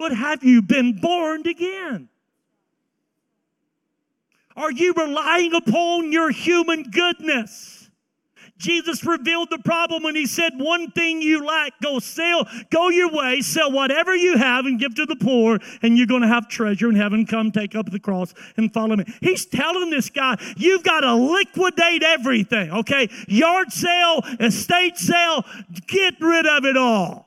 But 0.04 0.18
have 0.18 0.44
you 0.44 0.62
been 0.62 1.00
born 1.00 1.48
again? 1.48 2.10
Are 4.54 4.70
you 4.70 4.92
relying 4.92 5.54
upon 5.54 6.12
your 6.12 6.30
human 6.30 6.84
goodness? 6.92 7.90
Jesus 8.58 9.06
revealed 9.06 9.50
the 9.50 9.60
problem 9.60 10.04
when 10.04 10.14
he 10.14 10.26
said, 10.26 10.52
One 10.58 10.92
thing 10.92 11.22
you 11.22 11.46
lack, 11.46 11.80
go 11.82 12.00
sell, 12.00 12.46
go 12.70 12.90
your 12.90 13.14
way, 13.14 13.40
sell 13.40 13.72
whatever 13.72 14.14
you 14.14 14.38
have 14.38 14.66
and 14.66 14.78
give 14.78 14.94
to 14.96 15.06
the 15.06 15.16
poor, 15.16 15.60
and 15.82 15.98
you're 15.98 16.06
going 16.06 16.22
to 16.22 16.28
have 16.28 16.50
treasure 16.50 16.90
in 16.90 16.96
heaven. 16.96 17.26
Come 17.26 17.54
take 17.54 17.74
up 17.74 17.90
the 17.90 17.98
cross 17.98 18.34
and 18.58 18.74
follow 18.74 18.98
me. 18.98 19.06
He's 19.22 19.46
telling 19.46 19.90
this 19.90 20.10
guy, 20.10 20.36
You've 20.58 20.84
got 20.84 21.00
to 21.00 21.16
liquidate 21.16 22.04
everything, 22.04 22.72
okay? 22.72 23.08
Yard 23.30 23.72
sale, 23.72 24.22
estate 24.42 24.98
sale, 24.98 25.46
get 25.88 26.16
rid 26.20 26.46
of 26.46 26.66
it 26.66 26.76
all. 26.76 27.23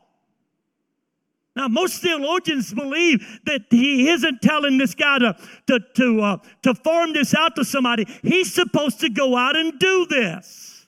Now, 1.56 1.68
most 1.68 2.02
theologians 2.02 2.74
believe 2.74 3.40
that 3.46 3.62
he 3.70 4.10
isn't 4.10 4.42
telling 4.42 4.76
this 4.76 4.94
guy 4.94 5.18
to, 5.20 5.36
to, 5.68 5.80
to, 5.94 6.20
uh, 6.20 6.36
to 6.62 6.74
farm 6.74 7.14
this 7.14 7.34
out 7.34 7.56
to 7.56 7.64
somebody. 7.64 8.06
He's 8.22 8.52
supposed 8.52 9.00
to 9.00 9.08
go 9.08 9.34
out 9.34 9.56
and 9.56 9.78
do 9.78 10.06
this. 10.08 10.86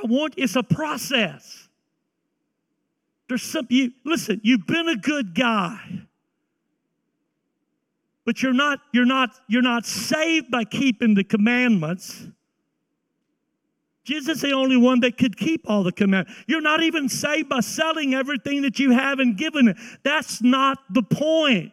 I 0.00 0.06
want, 0.06 0.34
it's 0.36 0.54
a 0.54 0.62
process. 0.62 1.68
There's 3.28 3.42
some, 3.42 3.66
you, 3.68 3.90
listen, 4.04 4.40
you've 4.44 4.68
been 4.68 4.88
a 4.88 4.96
good 4.96 5.34
guy. 5.34 6.06
But 8.24 8.40
you're 8.42 8.52
not, 8.52 8.78
you're 8.92 9.04
not, 9.04 9.30
you're 9.48 9.62
not 9.62 9.84
saved 9.84 10.48
by 10.48 10.62
keeping 10.62 11.14
the 11.14 11.24
commandments. 11.24 12.28
Jesus 14.04 14.36
is 14.36 14.42
the 14.42 14.52
only 14.52 14.76
one 14.76 15.00
that 15.00 15.18
could 15.18 15.36
keep 15.36 15.68
all 15.68 15.82
the 15.82 15.92
commandments. 15.92 16.42
You're 16.46 16.60
not 16.60 16.82
even 16.82 17.08
saved 17.08 17.48
by 17.48 17.60
selling 17.60 18.14
everything 18.14 18.62
that 18.62 18.78
you 18.78 18.92
have 18.92 19.18
and 19.18 19.36
giving 19.36 19.68
it. 19.68 19.76
That's 20.02 20.42
not 20.42 20.78
the 20.90 21.02
point. 21.02 21.72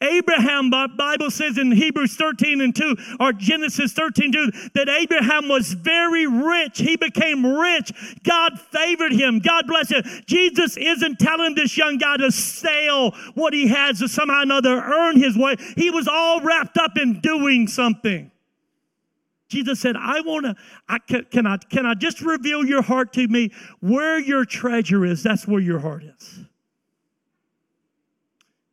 Abraham, 0.00 0.70
Bible 0.70 1.30
says 1.30 1.58
in 1.58 1.70
Hebrews 1.70 2.16
13 2.16 2.60
and 2.60 2.74
2, 2.74 2.96
or 3.20 3.32
Genesis 3.32 3.92
13 3.92 4.32
2, 4.32 4.50
that 4.74 4.88
Abraham 4.88 5.48
was 5.48 5.72
very 5.72 6.26
rich. 6.26 6.78
He 6.78 6.96
became 6.96 7.46
rich. 7.46 7.92
God 8.24 8.60
favored 8.60 9.12
him. 9.12 9.38
God 9.38 9.66
bless 9.66 9.90
him. 9.90 10.02
Jesus 10.26 10.76
isn't 10.76 11.18
telling 11.18 11.54
this 11.54 11.76
young 11.76 11.98
guy 11.98 12.16
to 12.16 12.30
sell 12.30 13.12
what 13.34 13.54
he 13.54 13.68
has 13.68 14.00
to 14.00 14.08
somehow 14.08 14.40
or 14.40 14.42
another 14.42 14.76
earn 14.76 15.16
his 15.18 15.36
way. 15.36 15.56
He 15.76 15.90
was 15.90 16.08
all 16.08 16.40
wrapped 16.40 16.76
up 16.78 16.98
in 16.98 17.20
doing 17.20 17.68
something. 17.68 18.30
Jesus 19.48 19.80
said, 19.80 19.96
I 19.96 20.20
want 20.22 20.46
to, 20.46 20.56
I 20.88 20.98
can, 20.98 21.24
can, 21.30 21.46
I, 21.46 21.56
can 21.56 21.86
I 21.86 21.94
just 21.94 22.20
reveal 22.20 22.64
your 22.64 22.82
heart 22.82 23.12
to 23.14 23.28
me? 23.28 23.52
Where 23.80 24.18
your 24.18 24.44
treasure 24.44 25.04
is, 25.04 25.22
that's 25.22 25.46
where 25.46 25.60
your 25.60 25.78
heart 25.78 26.02
is. 26.02 26.40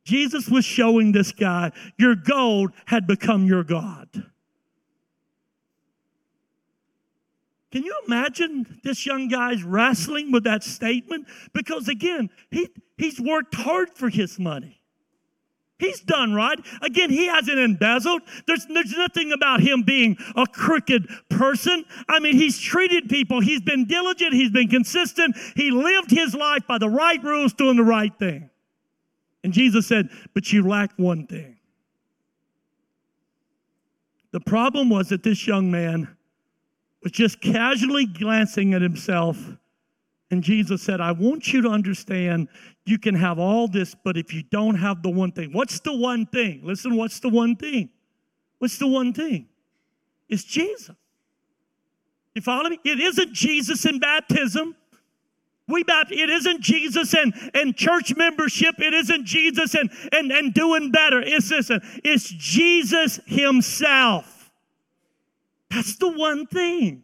Jesus 0.04 0.50
was 0.50 0.66
showing 0.66 1.12
this 1.12 1.32
guy, 1.32 1.72
your 1.98 2.16
gold 2.16 2.72
had 2.86 3.08
become 3.08 3.46
your 3.46 3.64
God. 3.64 4.10
Can 7.72 7.84
you 7.84 7.96
imagine 8.06 8.80
this 8.84 9.06
young 9.06 9.28
guy's 9.30 9.64
wrestling 9.64 10.32
with 10.32 10.44
that 10.44 10.64
statement? 10.64 11.28
Because 11.54 11.88
again, 11.88 12.30
he, 12.52 12.70
he's 12.98 13.20
worked 13.20 13.56
hard 13.56 13.90
for 13.96 14.10
his 14.10 14.38
money. 14.38 14.83
He's 15.84 16.00
done 16.00 16.34
right. 16.34 16.58
Again, 16.82 17.10
he 17.10 17.26
hasn't 17.26 17.60
embezzled. 17.60 18.22
There's, 18.48 18.66
there's 18.68 18.94
nothing 18.94 19.34
about 19.34 19.60
him 19.60 19.82
being 19.82 20.16
a 20.34 20.48
crooked 20.48 21.10
person. 21.30 21.84
I 22.08 22.20
mean, 22.20 22.36
he's 22.36 22.58
treated 22.58 23.10
people. 23.10 23.42
He's 23.42 23.60
been 23.60 23.86
diligent. 23.86 24.34
He's 24.34 24.50
been 24.50 24.70
consistent. 24.70 25.36
He 25.58 25.72
lived 25.72 26.10
his 26.10 26.34
life 26.34 26.66
by 26.68 26.78
the 26.78 26.90
right 26.90 27.22
rules, 27.22 27.52
doing 27.52 27.76
the 27.76 27.84
right 27.84 28.18
thing. 28.18 28.50
And 29.44 29.52
Jesus 29.52 29.86
said, 29.86 30.08
But 30.34 30.54
you 30.54 30.66
lack 30.66 30.92
one 30.96 31.28
thing. 31.28 31.58
The 34.32 34.40
problem 34.40 34.90
was 34.90 35.10
that 35.10 35.24
this 35.24 35.46
young 35.46 35.70
man 35.70 36.08
was 37.04 37.12
just 37.12 37.42
casually 37.42 38.06
glancing 38.06 38.74
at 38.74 38.82
himself 38.82 39.38
and 40.34 40.44
Jesus 40.44 40.82
said, 40.82 41.00
I 41.00 41.12
want 41.12 41.54
you 41.54 41.62
to 41.62 41.70
understand 41.70 42.50
you 42.86 42.98
can 42.98 43.14
have 43.14 43.38
all 43.38 43.68
this, 43.68 43.96
but 44.04 44.18
if 44.18 44.34
you 44.34 44.42
don't 44.42 44.74
have 44.74 45.04
the 45.04 45.12
one 45.12 45.32
thing, 45.32 45.54
what's 45.54 45.80
the 45.80 45.96
one 45.96 46.26
thing? 46.26 46.62
Listen, 46.64 46.98
what's 46.98 47.20
the 47.20 47.30
one 47.30 47.56
thing? 47.56 47.90
What's 48.58 48.80
the 48.80 48.88
one 48.88 49.14
thing? 49.14 49.48
It's 50.28 50.44
Jesus. 50.44 50.96
You 52.34 52.42
follow 52.42 52.68
me? 52.68 52.80
It 52.84 53.00
isn't 53.00 53.32
Jesus 53.32 53.86
in 53.86 54.00
baptism. 54.00 54.76
We 55.68 55.84
baptize, 55.84 56.18
it 56.18 56.30
isn't 56.32 56.62
Jesus 56.62 57.14
and, 57.14 57.34
and 57.54 57.78
church 57.78 58.16
membership. 58.16 58.74
It 58.80 58.96
isn't 58.96 59.26
Jesus 59.26 59.76
and, 59.76 59.92
and, 60.12 60.32
and 60.32 60.52
doing 60.52 60.92
better. 60.92 61.22
It's 61.22 61.50
this, 61.50 61.70
it's 62.04 62.28
Jesus 62.28 63.20
Himself. 63.28 64.52
That's 65.70 65.96
the 65.98 66.10
one 66.10 66.48
thing. 66.48 67.04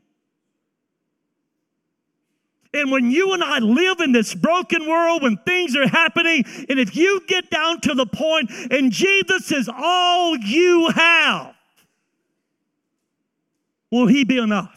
And 2.73 2.91
when 2.91 3.09
you 3.09 3.33
and 3.33 3.43
I 3.43 3.59
live 3.59 3.99
in 3.99 4.11
this 4.11 4.35
broken 4.35 4.87
world, 4.87 5.23
when 5.23 5.37
things 5.37 5.75
are 5.75 5.87
happening, 5.87 6.45
and 6.69 6.79
if 6.79 6.95
you 6.95 7.21
get 7.27 7.49
down 7.49 7.81
to 7.81 7.95
the 7.95 8.05
point 8.05 8.51
and 8.69 8.91
Jesus 8.91 9.51
is 9.51 9.67
all 9.75 10.37
you 10.37 10.89
have, 10.89 11.55
will 13.91 14.05
He 14.05 14.23
be 14.23 14.37
enough? 14.37 14.75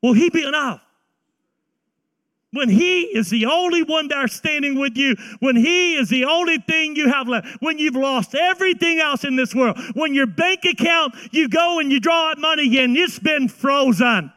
Will 0.00 0.12
He 0.12 0.30
be 0.30 0.46
enough? 0.46 0.80
When 2.52 2.68
He 2.68 3.00
is 3.00 3.30
the 3.30 3.46
only 3.46 3.82
one 3.82 4.06
there 4.06 4.28
standing 4.28 4.78
with 4.78 4.96
you, 4.96 5.16
when 5.40 5.56
He 5.56 5.96
is 5.96 6.08
the 6.08 6.26
only 6.26 6.58
thing 6.58 6.94
you 6.94 7.10
have 7.10 7.26
left, 7.26 7.48
when 7.60 7.80
you've 7.80 7.96
lost 7.96 8.36
everything 8.36 9.00
else 9.00 9.24
in 9.24 9.34
this 9.34 9.56
world, 9.56 9.76
when 9.94 10.14
your 10.14 10.28
bank 10.28 10.64
account, 10.64 11.16
you 11.32 11.48
go 11.48 11.80
and 11.80 11.90
you 11.90 11.98
draw 11.98 12.30
out 12.30 12.38
money 12.38 12.78
and 12.78 12.96
it's 12.96 13.18
been 13.18 13.48
frozen. 13.48 14.32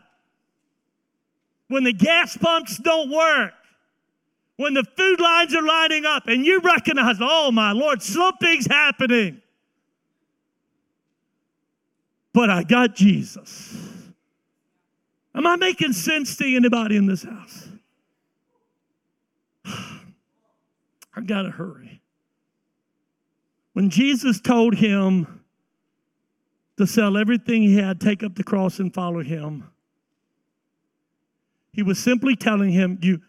When 1.67 1.83
the 1.83 1.93
gas 1.93 2.37
pumps 2.37 2.77
don't 2.77 3.09
work, 3.11 3.53
when 4.55 4.73
the 4.73 4.83
food 4.83 5.19
lines 5.19 5.55
are 5.55 5.61
lining 5.61 6.05
up 6.05 6.27
and 6.27 6.45
you 6.45 6.59
recognize, 6.59 7.17
oh 7.19 7.51
my 7.51 7.71
Lord, 7.73 8.01
something's 8.01 8.65
happening. 8.65 9.41
But 12.33 12.49
I 12.49 12.63
got 12.63 12.95
Jesus. 12.95 13.75
Am 15.35 15.45
I 15.45 15.55
making 15.55 15.93
sense 15.93 16.35
to 16.37 16.55
anybody 16.55 16.95
in 16.97 17.05
this 17.05 17.23
house? 17.23 17.67
I 21.15 21.21
got 21.23 21.43
to 21.43 21.51
hurry. 21.51 22.01
When 23.73 23.91
Jesus 23.91 24.41
told 24.41 24.73
him 24.75 25.43
to 26.77 26.87
sell 26.87 27.17
everything 27.17 27.61
he 27.61 27.77
had, 27.77 28.01
take 28.01 28.23
up 28.23 28.33
the 28.33 28.43
cross, 28.43 28.79
and 28.79 28.91
follow 28.91 29.21
him, 29.21 29.69
he 31.77 31.83
was 31.83 31.99
simply 31.99 32.35
telling 32.35 32.71
him, 32.71 32.97
You, 33.03 33.21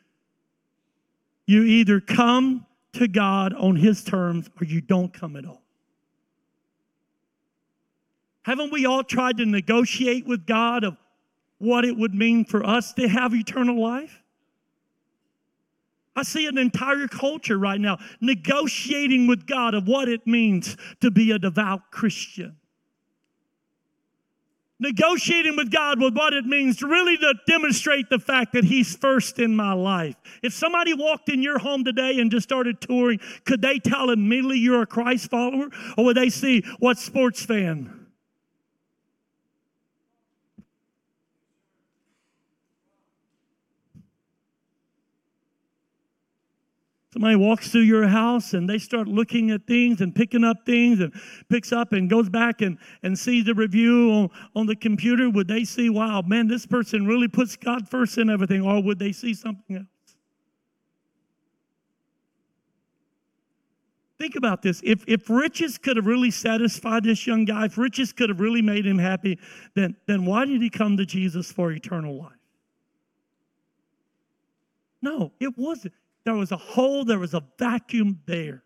you 1.46 1.64
either 1.64 2.01
come 2.01 2.64
to 2.94 3.07
God 3.07 3.53
on 3.53 3.76
his 3.76 4.03
terms 4.03 4.49
or 4.59 4.64
you 4.64 4.80
don't 4.80 5.12
come 5.12 5.36
at 5.36 5.44
all. 5.44 5.61
Haven't 8.40 8.72
we 8.72 8.86
all 8.86 9.05
tried 9.05 9.36
to 9.36 9.44
negotiate 9.44 10.26
with 10.26 10.46
God 10.46 10.82
of 10.82 10.96
what 11.59 11.84
it 11.84 11.94
would 11.94 12.14
mean 12.14 12.46
for 12.46 12.64
us 12.64 12.94
to 12.94 13.07
have 13.07 13.34
eternal 13.34 13.78
life? 13.78 14.22
I 16.16 16.22
see 16.22 16.46
an 16.46 16.57
entire 16.57 17.07
culture 17.07 17.59
right 17.59 17.78
now 17.78 17.99
negotiating 18.22 19.26
with 19.26 19.46
God 19.46 19.74
of 19.74 19.86
what 19.86 20.09
it 20.09 20.26
means 20.26 20.78
to 21.03 21.11
be 21.11 21.32
a 21.32 21.38
devout 21.38 21.90
Christian. 21.90 22.57
Negotiating 24.80 25.56
with 25.56 25.72
God 25.72 26.00
with 26.00 26.14
what 26.16 26.32
it 26.32 26.44
means 26.44 26.76
to 26.76 26.86
really 26.86 27.16
to 27.16 27.34
demonstrate 27.48 28.10
the 28.10 28.20
fact 28.20 28.52
that 28.52 28.62
He's 28.62 28.94
first 28.96 29.40
in 29.40 29.56
my 29.56 29.72
life. 29.72 30.14
If 30.42 30.52
somebody 30.52 30.94
walked 30.94 31.28
in 31.28 31.42
your 31.42 31.58
home 31.58 31.84
today 31.84 32.20
and 32.20 32.30
just 32.30 32.44
started 32.44 32.80
touring, 32.80 33.18
could 33.44 33.60
they 33.60 33.80
tell 33.80 34.10
immediately 34.10 34.58
you're 34.58 34.82
a 34.82 34.86
Christ 34.86 35.30
follower? 35.30 35.68
Or 35.96 36.04
would 36.04 36.16
they 36.16 36.30
see 36.30 36.62
what 36.78 36.98
sports 36.98 37.44
fan? 37.44 37.97
Somebody 47.12 47.36
walks 47.36 47.70
through 47.70 47.82
your 47.82 48.06
house 48.06 48.52
and 48.52 48.68
they 48.68 48.78
start 48.78 49.09
looking 49.09 49.50
at 49.50 49.66
things 49.66 50.02
and 50.02 50.14
picking 50.14 50.44
up 50.44 50.66
things 50.66 51.00
and 51.00 51.12
picks 51.48 51.72
up 51.72 51.92
and 51.94 52.11
goes 52.11 52.28
back 52.28 52.61
and, 52.61 52.76
and 53.02 53.18
sees 53.18 53.46
the 53.46 53.54
review 53.54 54.11
on, 54.11 54.30
on 54.54 54.66
the 54.66 54.76
computer. 54.76 55.30
Would 55.30 55.48
they 55.48 55.64
see, 55.64 55.88
wow, 55.88 56.22
man, 56.26 56.48
this 56.48 56.66
person 56.66 57.06
really 57.06 57.28
puts 57.28 57.56
God 57.56 57.88
first 57.88 58.18
in 58.18 58.28
everything? 58.28 58.61
Or 58.61 58.82
would 58.82 58.98
they 58.98 59.12
see 59.12 59.32
something 59.32 59.76
else? 59.76 59.86
Think 64.18 64.36
about 64.36 64.61
this. 64.61 64.82
If, 64.84 65.04
if 65.06 65.30
riches 65.30 65.78
could 65.78 65.96
have 65.96 66.06
really 66.06 66.32
satisfied 66.32 67.04
this 67.04 67.26
young 67.26 67.46
guy, 67.46 67.66
if 67.66 67.78
riches 67.78 68.12
could 68.12 68.28
have 68.28 68.40
really 68.40 68.62
made 68.62 68.84
him 68.84 68.98
happy, 68.98 69.38
then, 69.74 69.96
then 70.06 70.26
why 70.26 70.44
did 70.44 70.61
he 70.61 70.68
come 70.68 70.96
to 70.98 71.06
Jesus 71.06 71.50
for 71.50 71.70
eternal 71.72 72.18
life? 72.18 72.32
No, 75.00 75.32
it 75.40 75.56
wasn't. 75.56 75.94
There 76.28 76.36
was 76.36 76.52
a 76.52 76.58
hole, 76.58 77.06
there 77.06 77.18
was 77.18 77.32
a 77.32 77.42
vacuum 77.58 78.20
there. 78.26 78.62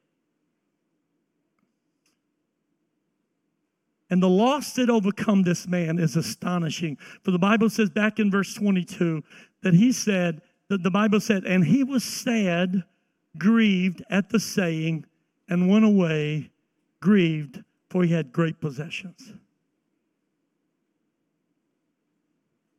And 4.10 4.20
the 4.20 4.28
loss 4.28 4.72
that 4.72 4.90
overcome 4.90 5.44
this 5.44 5.68
man 5.68 6.00
is 6.00 6.16
astonishing. 6.16 6.98
For 7.22 7.30
the 7.30 7.38
Bible 7.38 7.70
says 7.70 7.88
back 7.88 8.18
in 8.18 8.32
verse 8.32 8.52
22 8.54 9.22
that 9.62 9.74
he 9.74 9.92
said, 9.92 10.42
that 10.70 10.82
the 10.82 10.90
Bible 10.90 11.20
said, 11.20 11.44
and 11.44 11.64
he 11.64 11.84
was 11.84 12.02
sad, 12.02 12.82
grieved 13.38 14.02
at 14.10 14.30
the 14.30 14.40
saying, 14.40 15.06
and 15.48 15.70
went 15.70 15.84
away 15.84 16.50
grieved, 16.98 17.62
for 17.90 18.02
he 18.02 18.12
had 18.12 18.32
great 18.32 18.60
possessions. 18.60 19.34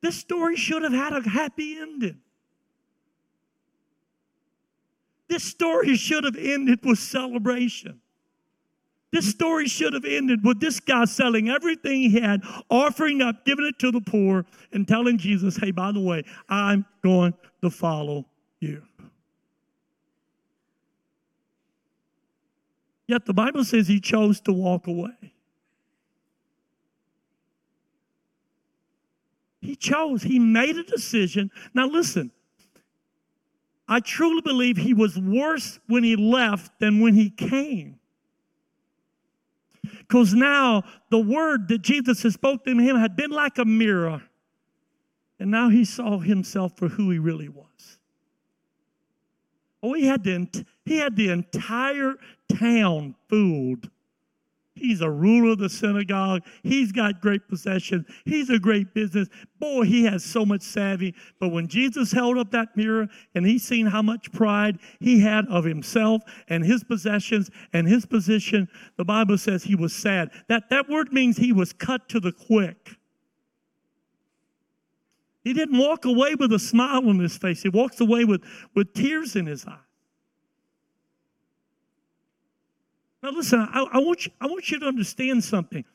This 0.01 0.17
story 0.17 0.57
should 0.57 0.83
have 0.83 0.91
had 0.91 1.13
a 1.13 1.29
happy 1.29 1.77
ending. 1.79 2.19
This 5.33 5.45
story 5.45 5.95
should 5.95 6.25
have 6.25 6.35
ended 6.35 6.85
with 6.85 6.99
celebration. 6.99 7.99
This 9.11 9.27
story 9.27 9.67
should 9.67 9.93
have 9.93 10.05
ended 10.05 10.45
with 10.45 10.59
this 10.59 10.79
guy 10.79 11.05
selling 11.05 11.49
everything 11.49 12.01
he 12.01 12.19
had, 12.19 12.43
offering 12.69 13.19
up, 13.23 13.43
giving 13.43 13.65
it 13.65 13.79
to 13.79 13.89
the 13.89 13.99
poor, 13.99 14.45
and 14.73 14.87
telling 14.87 15.17
Jesus, 15.17 15.57
hey, 15.57 15.71
by 15.71 15.91
the 15.91 15.99
way, 15.99 16.23
I'm 16.49 16.85
going 17.01 17.33
to 17.63 17.71
follow 17.71 18.27
you. 18.59 18.83
Yet 23.07 23.25
the 23.25 23.33
Bible 23.33 23.63
says 23.63 23.87
he 23.87 23.99
chose 23.99 24.39
to 24.41 24.53
walk 24.53 24.85
away. 24.85 25.33
He 29.61 29.75
chose, 29.75 30.21
he 30.21 30.37
made 30.37 30.77
a 30.77 30.83
decision. 30.83 31.49
Now, 31.73 31.87
listen, 31.87 32.29
I 33.87 33.99
truly 33.99 34.41
believe 34.41 34.77
he 34.77 34.93
was 34.93 35.19
worse 35.19 35.79
when 35.87 36.03
he 36.03 36.15
left 36.15 36.79
than 36.79 36.99
when 36.99 37.13
he 37.13 37.29
came. 37.29 37.99
Because 39.81 40.33
now 40.33 40.83
the 41.09 41.19
word 41.19 41.67
that 41.67 41.81
Jesus 41.81 42.23
had 42.23 42.33
spoken 42.33 42.77
to 42.77 42.83
him 42.83 42.95
had 42.95 43.15
been 43.15 43.31
like 43.31 43.57
a 43.57 43.65
mirror. 43.65 44.23
And 45.39 45.51
now 45.51 45.69
he 45.69 45.83
saw 45.83 46.19
himself 46.19 46.77
for 46.77 46.87
who 46.87 47.09
he 47.09 47.19
really 47.19 47.49
was. 47.49 47.97
Oh, 49.81 49.93
he 49.93 50.05
had 50.05 50.23
the, 50.23 50.65
he 50.85 50.97
had 50.97 51.17
the 51.17 51.29
entire 51.29 52.15
town 52.57 53.15
fooled 53.27 53.89
He's 54.75 55.01
a 55.01 55.09
ruler 55.09 55.51
of 55.51 55.59
the 55.59 55.69
synagogue. 55.69 56.41
He's 56.63 56.91
got 56.91 57.21
great 57.21 57.47
possessions. 57.47 58.05
He's 58.25 58.49
a 58.49 58.57
great 58.57 58.93
business. 58.93 59.29
Boy, 59.59 59.83
he 59.83 60.03
has 60.05 60.23
so 60.23 60.45
much 60.45 60.63
savvy. 60.63 61.13
But 61.39 61.49
when 61.49 61.67
Jesus 61.67 62.11
held 62.11 62.39
up 62.39 62.49
that 62.51 62.75
mirror 62.75 63.07
and 63.35 63.45
he 63.45 63.59
seen 63.59 63.85
how 63.85 64.01
much 64.01 64.31
pride 64.31 64.79
he 64.99 65.19
had 65.19 65.45
of 65.47 65.63
himself 65.63 66.23
and 66.49 66.65
his 66.65 66.83
possessions 66.83 67.51
and 67.73 67.87
his 67.87 68.05
position, 68.05 68.67
the 68.97 69.05
Bible 69.05 69.37
says 69.37 69.63
he 69.63 69.75
was 69.75 69.93
sad. 69.93 70.31
That, 70.49 70.69
that 70.71 70.89
word 70.89 71.13
means 71.13 71.37
he 71.37 71.53
was 71.53 71.71
cut 71.71 72.09
to 72.09 72.19
the 72.19 72.31
quick. 72.31 72.97
He 75.43 75.53
didn't 75.53 75.77
walk 75.77 76.05
away 76.05 76.33
with 76.35 76.51
a 76.51 76.59
smile 76.59 77.07
on 77.07 77.19
his 77.19 77.37
face. 77.37 77.61
He 77.61 77.69
walks 77.69 78.01
away 78.01 78.25
with, 78.25 78.43
with 78.75 78.93
tears 78.93 79.35
in 79.35 79.45
his 79.45 79.65
eyes. 79.67 79.77
Now, 83.23 83.29
listen, 83.29 83.61
I, 83.61 83.85
I, 83.93 83.99
want 83.99 84.25
you, 84.25 84.33
I 84.41 84.47
want 84.47 84.69
you 84.69 84.79
to 84.79 84.85
understand 84.85 85.45
something. 85.45 85.85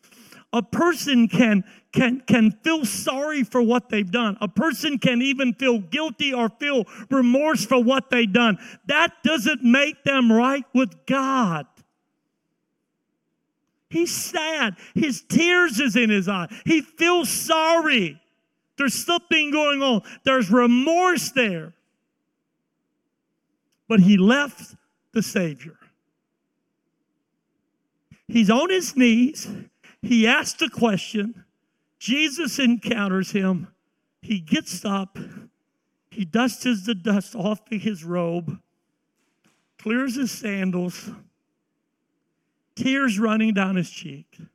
A 0.55 0.63
person 0.63 1.29
can, 1.29 1.63
can, 1.93 2.23
can 2.27 2.53
feel 2.65 2.87
sorry 2.87 3.45
for 3.45 3.61
what 3.61 3.91
they've 3.91 4.11
done. 4.11 4.39
A 4.41 4.49
person 4.49 4.99
can 4.99 5.21
even 5.21 5.53
feel 5.53 5.79
guilty 5.79 6.33
or 6.33 6.49
feel 6.49 6.87
remorse 7.11 7.67
for 7.67 7.85
what 7.85 8.09
they've 8.09 8.33
done. 8.33 8.57
That 8.87 9.13
doesn't 9.23 9.63
make 9.63 10.05
them 10.05 10.33
right 10.33 10.65
with 10.73 11.05
God. 11.05 11.67
He's 13.91 14.15
sad. 14.15 14.77
His 14.95 15.21
tears 15.21 15.81
is 15.81 15.97
in 15.97 16.09
his 16.09 16.31
eye. 16.31 16.49
He 16.65 16.81
feels 16.81 17.29
sorry. 17.29 18.19
There's 18.79 18.95
something 18.95 19.51
going 19.51 19.83
on. 19.83 20.01
There's 20.25 20.51
remorse 20.51 21.31
there. 21.33 21.75
But 23.87 24.01
he 24.01 24.17
left 24.17 24.75
the 25.13 25.23
Savior. 25.23 25.78
He's 28.29 28.51
on 28.51 28.71
his 28.71 28.95
knees. 28.97 29.49
He 30.03 30.27
asks 30.27 30.61
a 30.63 30.69
question. 30.69 31.45
Jesus 31.99 32.59
encounters 32.59 33.33
him. 33.33 33.69
He 34.21 34.41
gets 34.41 34.85
up, 34.85 35.19
he 36.11 36.25
dusts 36.25 36.85
the 36.85 36.95
dust 36.95 37.35
off 37.35 37.61
of 37.71 37.81
his 37.81 38.05
robe, 38.05 38.59
clears 39.79 40.17
his 40.17 40.31
sandals, 40.31 41.11
tears 42.75 43.19
running 43.19 43.55
down 43.55 43.77
his 43.77 43.89
cheek, 43.89 44.27
and 44.39 44.49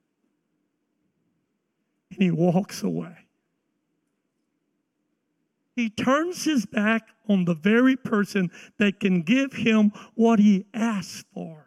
he 2.09 2.29
walks 2.29 2.83
away. 2.83 3.15
He 5.75 5.89
turns 5.89 6.43
his 6.43 6.65
back 6.65 7.07
on 7.27 7.45
the 7.45 7.55
very 7.55 7.95
person 7.95 8.51
that 8.77 8.99
can 8.99 9.21
give 9.21 9.53
him 9.53 9.91
what 10.13 10.39
he 10.39 10.65
asked 10.73 11.25
for. 11.33 11.62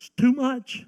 It's 0.00 0.10
too 0.16 0.32
much. 0.32 0.86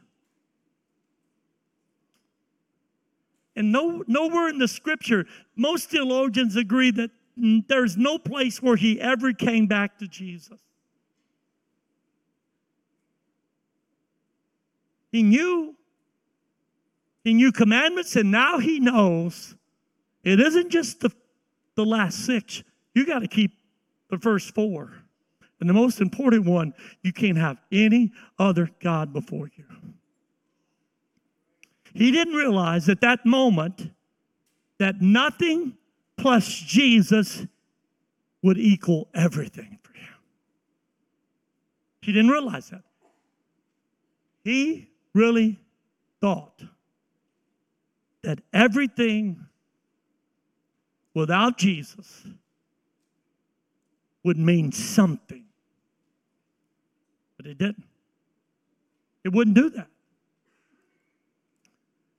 And 3.55 3.71
no, 3.71 4.03
nowhere 4.07 4.49
in 4.49 4.59
the 4.59 4.69
scripture, 4.69 5.27
most 5.55 5.91
theologians 5.91 6.57
agree 6.57 6.91
that 6.93 7.11
there's 7.37 7.99
no 7.99 8.19
place 8.19 8.63
where 8.63 8.77
he 8.77 8.99
ever 8.99 9.35
came 9.35 9.67
back 9.67 9.99
to 9.99 10.09
Jesus. 10.09 10.59
He 15.11 15.23
knew. 15.23 15.77
He 17.23 17.35
knew 17.35 17.53
commandments, 17.53 18.17
and 18.17 18.31
now 18.31 18.59
he 18.59 18.81
knows 18.81 19.55
it 20.25 20.41
isn't 20.41 20.71
just 20.71 21.01
the, 21.01 21.13
the 21.77 21.85
last 21.85 22.25
six. 22.25 22.63
You 22.95 23.07
got 23.07 23.21
to 23.21 23.29
keep 23.29 23.53
the 24.11 24.19
first 24.19 24.55
four. 24.55 24.93
And 25.63 25.69
the 25.69 25.75
most 25.75 26.01
important 26.01 26.45
one, 26.45 26.75
you 27.03 27.13
can't 27.13 27.39
have 27.39 27.57
any 27.71 28.11
other 28.37 28.69
God 28.81 29.13
before 29.13 29.49
you. 29.57 29.65
He 31.95 32.11
didn't 32.11 32.35
realize 32.35 32.89
at 32.89 33.01
that 33.03 33.25
moment 33.25 33.93
that 34.79 35.01
nothing 35.01 35.75
plus 36.17 36.49
Jesus 36.49 37.47
would 38.43 38.59
equal 38.59 39.07
everything 39.15 39.79
for 39.85 39.93
him. 39.93 40.15
He 42.01 42.13
didn't 42.13 42.33
realize 42.33 42.71
that. 42.71 42.83
He 44.43 44.89
really 45.15 45.61
thought 46.21 46.61
that 48.25 48.41
everything 48.53 49.47
without 51.15 51.57
Jesus 51.57 52.27
would 54.25 54.39
mean 54.39 54.73
something. 54.73 55.45
But 57.43 57.51
it 57.53 57.59
didn't. 57.59 57.85
It 59.25 59.33
wouldn't 59.33 59.57
do 59.57 59.71
that. 59.71 59.89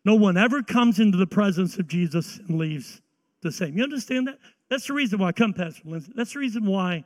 No 0.05 0.15
one 0.15 0.37
ever 0.37 0.61
comes 0.61 0.99
into 0.99 1.17
the 1.17 1.27
presence 1.27 1.77
of 1.77 1.87
Jesus 1.87 2.39
and 2.47 2.57
leaves 2.57 3.01
the 3.41 3.51
same. 3.51 3.77
You 3.77 3.83
understand 3.83 4.27
that? 4.27 4.37
That's 4.69 4.87
the 4.87 4.93
reason 4.93 5.19
why, 5.19 5.31
come, 5.31 5.53
Pastor 5.53 5.81
Lindsay. 5.85 6.11
That's 6.15 6.33
the 6.33 6.39
reason 6.39 6.65
why 6.65 7.05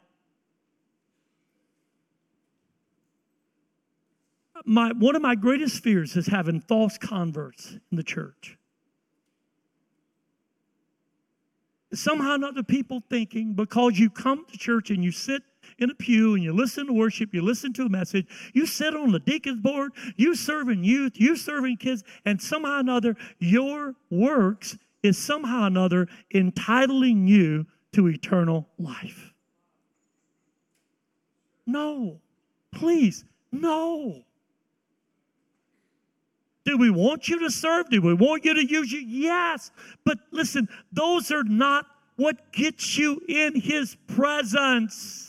my, 4.66 4.92
one 4.94 5.16
of 5.16 5.22
my 5.22 5.36
greatest 5.36 5.84
fears 5.84 6.16
is 6.18 6.28
having 6.28 6.60
false 6.62 6.98
converts 6.98 7.78
in 7.92 7.98
the 7.98 8.04
church. 8.04 8.58
Somehow, 11.94 12.36
other 12.44 12.64
people 12.64 13.02
thinking 13.10 13.54
because 13.54 13.98
you 13.98 14.10
come 14.10 14.46
to 14.52 14.58
church 14.58 14.90
and 14.90 15.04
you 15.04 15.12
sit 15.12 15.42
in 15.80 15.90
a 15.90 15.96
pew 15.96 16.36
and 16.36 16.44
you 16.44 16.54
listen 16.54 16.88
to 16.88 16.94
worship, 16.94 17.34
you 17.34 17.42
listen 17.42 17.74
to 17.74 17.84
a 17.84 17.90
message, 17.90 18.28
you 18.54 18.66
sit 18.66 18.96
on 18.96 19.12
the 19.12 19.20
deacon's 19.20 19.62
board, 19.62 19.92
you 20.16 20.36
serving 20.36 20.84
youth, 20.84 21.14
you 21.16 21.36
serving 21.36 21.78
kids, 21.78 22.04
and 22.26 22.42
somehow 22.42 22.78
or 22.78 22.80
another, 22.80 23.16
your 23.40 23.96
works 24.10 24.78
is 25.04 25.18
somehow 25.18 25.66
another 25.66 26.08
entitling 26.32 27.28
you 27.28 27.66
to 27.94 28.08
eternal 28.08 28.68
life. 28.78 29.34
No, 31.66 32.20
please, 32.72 33.26
no. 33.52 34.24
Do 36.66 36.78
we 36.78 36.90
want 36.90 37.30
you 37.30 37.40
to 37.40 37.50
serve? 37.50 37.90
Do 37.90 38.02
we 38.02 38.14
want 38.14 38.44
you 38.44 38.54
to 38.54 38.66
use 38.66 38.92
you? 38.92 39.00
Yes. 39.00 39.72
But 40.04 40.18
listen, 40.32 40.68
those 40.92 41.32
are 41.32 41.44
not 41.44 41.86
what 42.18 42.52
gets 42.52 42.98
you 42.98 43.22
in 43.28 43.60
His 43.60 43.96
presence. 44.08 45.27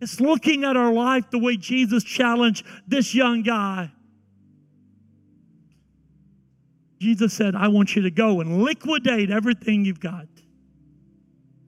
It's 0.00 0.20
looking 0.20 0.64
at 0.64 0.76
our 0.76 0.92
life 0.92 1.30
the 1.30 1.38
way 1.38 1.56
Jesus 1.56 2.02
challenged 2.02 2.64
this 2.86 3.14
young 3.14 3.42
guy. 3.42 3.90
Jesus 6.98 7.32
said, 7.32 7.54
I 7.54 7.68
want 7.68 7.96
you 7.96 8.02
to 8.02 8.10
go 8.10 8.40
and 8.40 8.62
liquidate 8.62 9.30
everything 9.30 9.84
you've 9.84 10.00
got, 10.00 10.26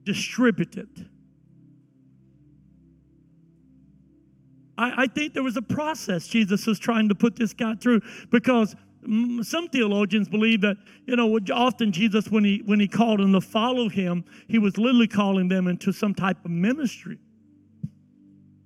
distribute 0.03 0.77
it. 0.77 0.87
I, 4.77 5.03
I 5.03 5.07
think 5.07 5.33
there 5.33 5.43
was 5.43 5.57
a 5.57 5.61
process 5.61 6.27
Jesus 6.27 6.65
was 6.65 6.79
trying 6.79 7.09
to 7.09 7.15
put 7.15 7.35
this 7.35 7.53
guy 7.53 7.75
through 7.75 8.01
because 8.31 8.75
mm, 9.07 9.45
some 9.45 9.69
theologians 9.69 10.27
believe 10.27 10.61
that 10.61 10.77
you 11.05 11.15
know 11.15 11.39
often 11.53 11.91
jesus 11.91 12.29
when 12.29 12.43
he 12.43 12.63
when 12.65 12.79
he 12.79 12.87
called 12.87 13.19
them 13.19 13.33
to 13.33 13.41
follow 13.41 13.87
him 13.89 14.23
he 14.47 14.57
was 14.57 14.77
literally 14.77 15.07
calling 15.07 15.47
them 15.47 15.67
into 15.67 15.91
some 15.91 16.15
type 16.15 16.43
of 16.43 16.49
ministry 16.49 17.19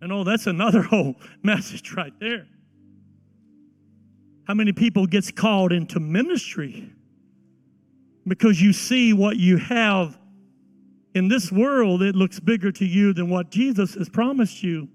and 0.07 0.13
oh, 0.13 0.23
that's 0.23 0.47
another 0.47 0.81
whole 0.83 1.15
message 1.43 1.91
right 1.91 2.13
there. 2.21 2.47
How 4.47 4.53
many 4.53 4.71
people 4.71 5.05
gets 5.05 5.31
called 5.31 5.73
into 5.73 5.99
ministry 5.99 6.89
because 8.25 8.61
you 8.61 8.71
see 8.71 9.11
what 9.11 9.35
you 9.35 9.57
have 9.57 10.17
in 11.13 11.27
this 11.27 11.51
world 11.51 12.01
it 12.01 12.15
looks 12.15 12.39
bigger 12.39 12.71
to 12.71 12.85
you 12.85 13.11
than 13.11 13.29
what 13.29 13.51
Jesus 13.51 13.95
has 13.95 14.07
promised 14.07 14.63
you. 14.63 14.87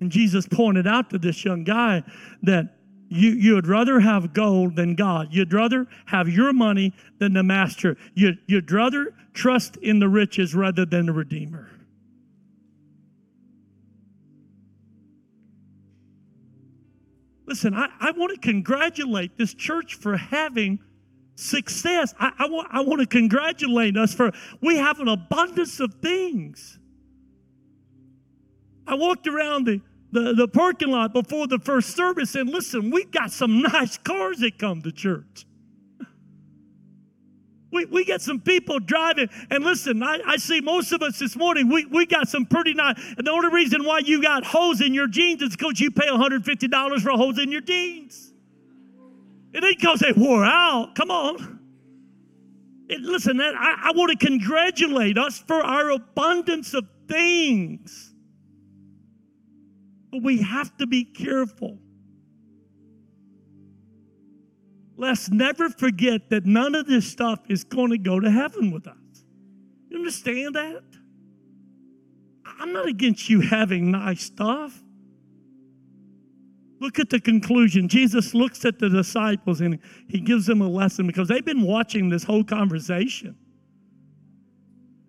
And 0.00 0.10
Jesus 0.10 0.48
pointed 0.48 0.88
out 0.88 1.10
to 1.10 1.18
this 1.18 1.44
young 1.44 1.62
guy 1.62 2.02
that 2.42 2.74
you, 3.08 3.30
you'd 3.30 3.68
rather 3.68 4.00
have 4.00 4.32
gold 4.32 4.74
than 4.74 4.96
God. 4.96 5.28
You'd 5.30 5.52
rather 5.52 5.86
have 6.06 6.28
your 6.28 6.52
money 6.52 6.92
than 7.18 7.34
the 7.34 7.44
master. 7.44 7.96
You'd, 8.14 8.38
you'd 8.46 8.70
rather 8.72 9.14
trust 9.32 9.76
in 9.76 10.00
the 10.00 10.08
riches 10.08 10.56
rather 10.56 10.84
than 10.84 11.06
the 11.06 11.12
Redeemer. 11.12 11.70
Listen, 17.46 17.74
I, 17.74 17.88
I 18.00 18.10
want 18.10 18.34
to 18.34 18.40
congratulate 18.40 19.38
this 19.38 19.54
church 19.54 19.94
for 19.94 20.16
having 20.16 20.80
success. 21.36 22.14
I, 22.18 22.32
I, 22.38 22.48
want, 22.48 22.68
I 22.72 22.80
want 22.80 23.00
to 23.00 23.06
congratulate 23.06 23.96
us 23.96 24.12
for 24.12 24.32
we 24.60 24.76
have 24.76 25.00
an 25.00 25.08
abundance 25.08 25.78
of 25.80 25.94
things. 25.94 26.78
I 28.86 28.94
walked 28.94 29.26
around 29.26 29.66
the, 29.66 29.80
the, 30.12 30.34
the 30.34 30.48
parking 30.48 30.90
lot 30.90 31.12
before 31.12 31.46
the 31.46 31.58
first 31.58 31.94
service 31.96 32.34
and 32.34 32.50
listen, 32.50 32.90
we've 32.90 33.10
got 33.10 33.30
some 33.30 33.62
nice 33.72 33.96
cars 33.98 34.38
that 34.38 34.58
come 34.58 34.82
to 34.82 34.92
church. 34.92 35.46
We, 37.72 37.84
we 37.86 38.04
get 38.04 38.22
some 38.22 38.40
people 38.40 38.78
driving, 38.78 39.28
and 39.50 39.64
listen, 39.64 40.02
I, 40.02 40.20
I 40.24 40.36
see 40.36 40.60
most 40.60 40.92
of 40.92 41.02
us 41.02 41.18
this 41.18 41.34
morning, 41.36 41.68
we, 41.68 41.84
we 41.86 42.06
got 42.06 42.28
some 42.28 42.46
pretty 42.46 42.74
nice. 42.74 42.96
And 43.18 43.26
the 43.26 43.32
only 43.32 43.48
reason 43.48 43.84
why 43.84 43.98
you 43.98 44.22
got 44.22 44.44
holes 44.44 44.80
in 44.80 44.94
your 44.94 45.08
jeans 45.08 45.42
is 45.42 45.56
because 45.56 45.80
you 45.80 45.90
pay 45.90 46.06
$150 46.06 47.00
for 47.00 47.10
holes 47.10 47.38
in 47.38 47.50
your 47.50 47.60
jeans. 47.60 48.32
It 49.52 49.64
ain't 49.64 49.78
because 49.78 50.00
they 50.00 50.12
wore 50.12 50.44
out. 50.44 50.94
Come 50.94 51.10
on. 51.10 51.60
It, 52.88 53.00
listen, 53.00 53.40
I, 53.40 53.76
I 53.84 53.92
want 53.96 54.18
to 54.18 54.26
congratulate 54.26 55.18
us 55.18 55.38
for 55.38 55.56
our 55.56 55.90
abundance 55.90 56.72
of 56.72 56.86
things. 57.08 58.14
But 60.12 60.22
we 60.22 60.42
have 60.42 60.76
to 60.76 60.86
be 60.86 61.04
careful 61.04 61.78
let's 64.96 65.30
never 65.30 65.68
forget 65.68 66.30
that 66.30 66.46
none 66.46 66.74
of 66.74 66.86
this 66.86 67.06
stuff 67.10 67.40
is 67.48 67.64
going 67.64 67.90
to 67.90 67.98
go 67.98 68.20
to 68.20 68.30
heaven 68.30 68.70
with 68.70 68.86
us. 68.86 68.96
You 69.88 69.98
understand 69.98 70.54
that? 70.54 70.82
I'm 72.58 72.72
not 72.72 72.86
against 72.86 73.28
you 73.28 73.40
having 73.40 73.90
nice 73.90 74.22
stuff. 74.22 74.82
Look 76.80 76.98
at 76.98 77.10
the 77.10 77.20
conclusion. 77.20 77.88
Jesus 77.88 78.34
looks 78.34 78.64
at 78.64 78.78
the 78.78 78.88
disciples 78.88 79.60
and 79.60 79.78
he 80.08 80.20
gives 80.20 80.46
them 80.46 80.60
a 80.60 80.68
lesson 80.68 81.06
because 81.06 81.28
they've 81.28 81.44
been 81.44 81.62
watching 81.62 82.10
this 82.10 82.22
whole 82.22 82.44
conversation. 82.44 83.36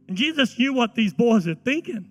And 0.08 0.16
Jesus 0.16 0.58
knew 0.58 0.74
what 0.74 0.96
these 0.96 1.14
boys 1.14 1.48
are 1.48 1.56
thinking. 1.56 2.10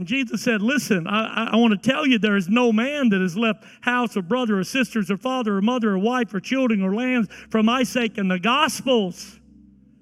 And 0.00 0.08
Jesus 0.08 0.42
said, 0.42 0.62
Listen, 0.62 1.06
I, 1.06 1.50
I 1.52 1.56
want 1.56 1.80
to 1.82 1.90
tell 1.90 2.06
you 2.06 2.18
there 2.18 2.36
is 2.38 2.48
no 2.48 2.72
man 2.72 3.10
that 3.10 3.20
has 3.20 3.36
left 3.36 3.64
house 3.82 4.16
or 4.16 4.22
brother 4.22 4.58
or 4.58 4.64
sisters 4.64 5.10
or 5.10 5.18
father 5.18 5.58
or 5.58 5.60
mother 5.60 5.90
or 5.90 5.98
wife 5.98 6.32
or 6.32 6.40
children 6.40 6.80
or 6.82 6.94
lands 6.94 7.28
for 7.50 7.62
my 7.62 7.82
sake 7.82 8.16
in 8.16 8.26
the 8.28 8.38
Gospels, 8.38 9.38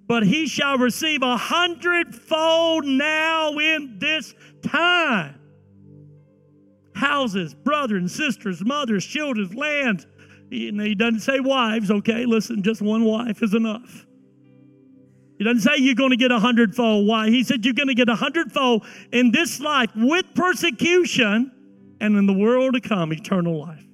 but 0.06 0.24
he 0.24 0.46
shall 0.46 0.78
receive 0.78 1.22
a 1.22 1.36
hundredfold 1.36 2.86
now 2.86 3.58
in 3.58 3.98
this 3.98 4.36
time. 4.62 5.34
houses, 6.94 7.54
brothers 7.54 8.14
sisters, 8.14 8.64
mothers, 8.64 9.04
children, 9.04 9.50
lands. 9.50 10.06
He, 10.48 10.70
he 10.70 10.94
doesn't 10.94 11.20
say 11.20 11.40
wives, 11.40 11.90
okay? 11.90 12.24
Listen, 12.24 12.62
just 12.62 12.82
one 12.82 13.04
wife 13.04 13.42
is 13.42 13.52
enough. 13.52 14.06
He 15.38 15.44
doesn't 15.44 15.60
say 15.60 15.76
you're 15.76 15.94
going 15.94 16.10
to 16.10 16.16
get 16.16 16.32
a 16.32 16.40
hundredfold. 16.40 17.06
Why? 17.06 17.30
He 17.30 17.44
said 17.44 17.64
you're 17.64 17.74
going 17.74 17.88
to 17.88 17.94
get 17.94 18.08
a 18.08 18.16
hundredfold 18.16 18.84
in 19.12 19.30
this 19.30 19.60
life 19.60 19.90
with 19.94 20.26
persecution 20.34 21.52
and 22.00 22.16
in 22.16 22.26
the 22.26 22.32
world 22.32 22.74
to 22.74 22.80
come, 22.80 23.12
eternal 23.12 23.58
life. 23.58 23.84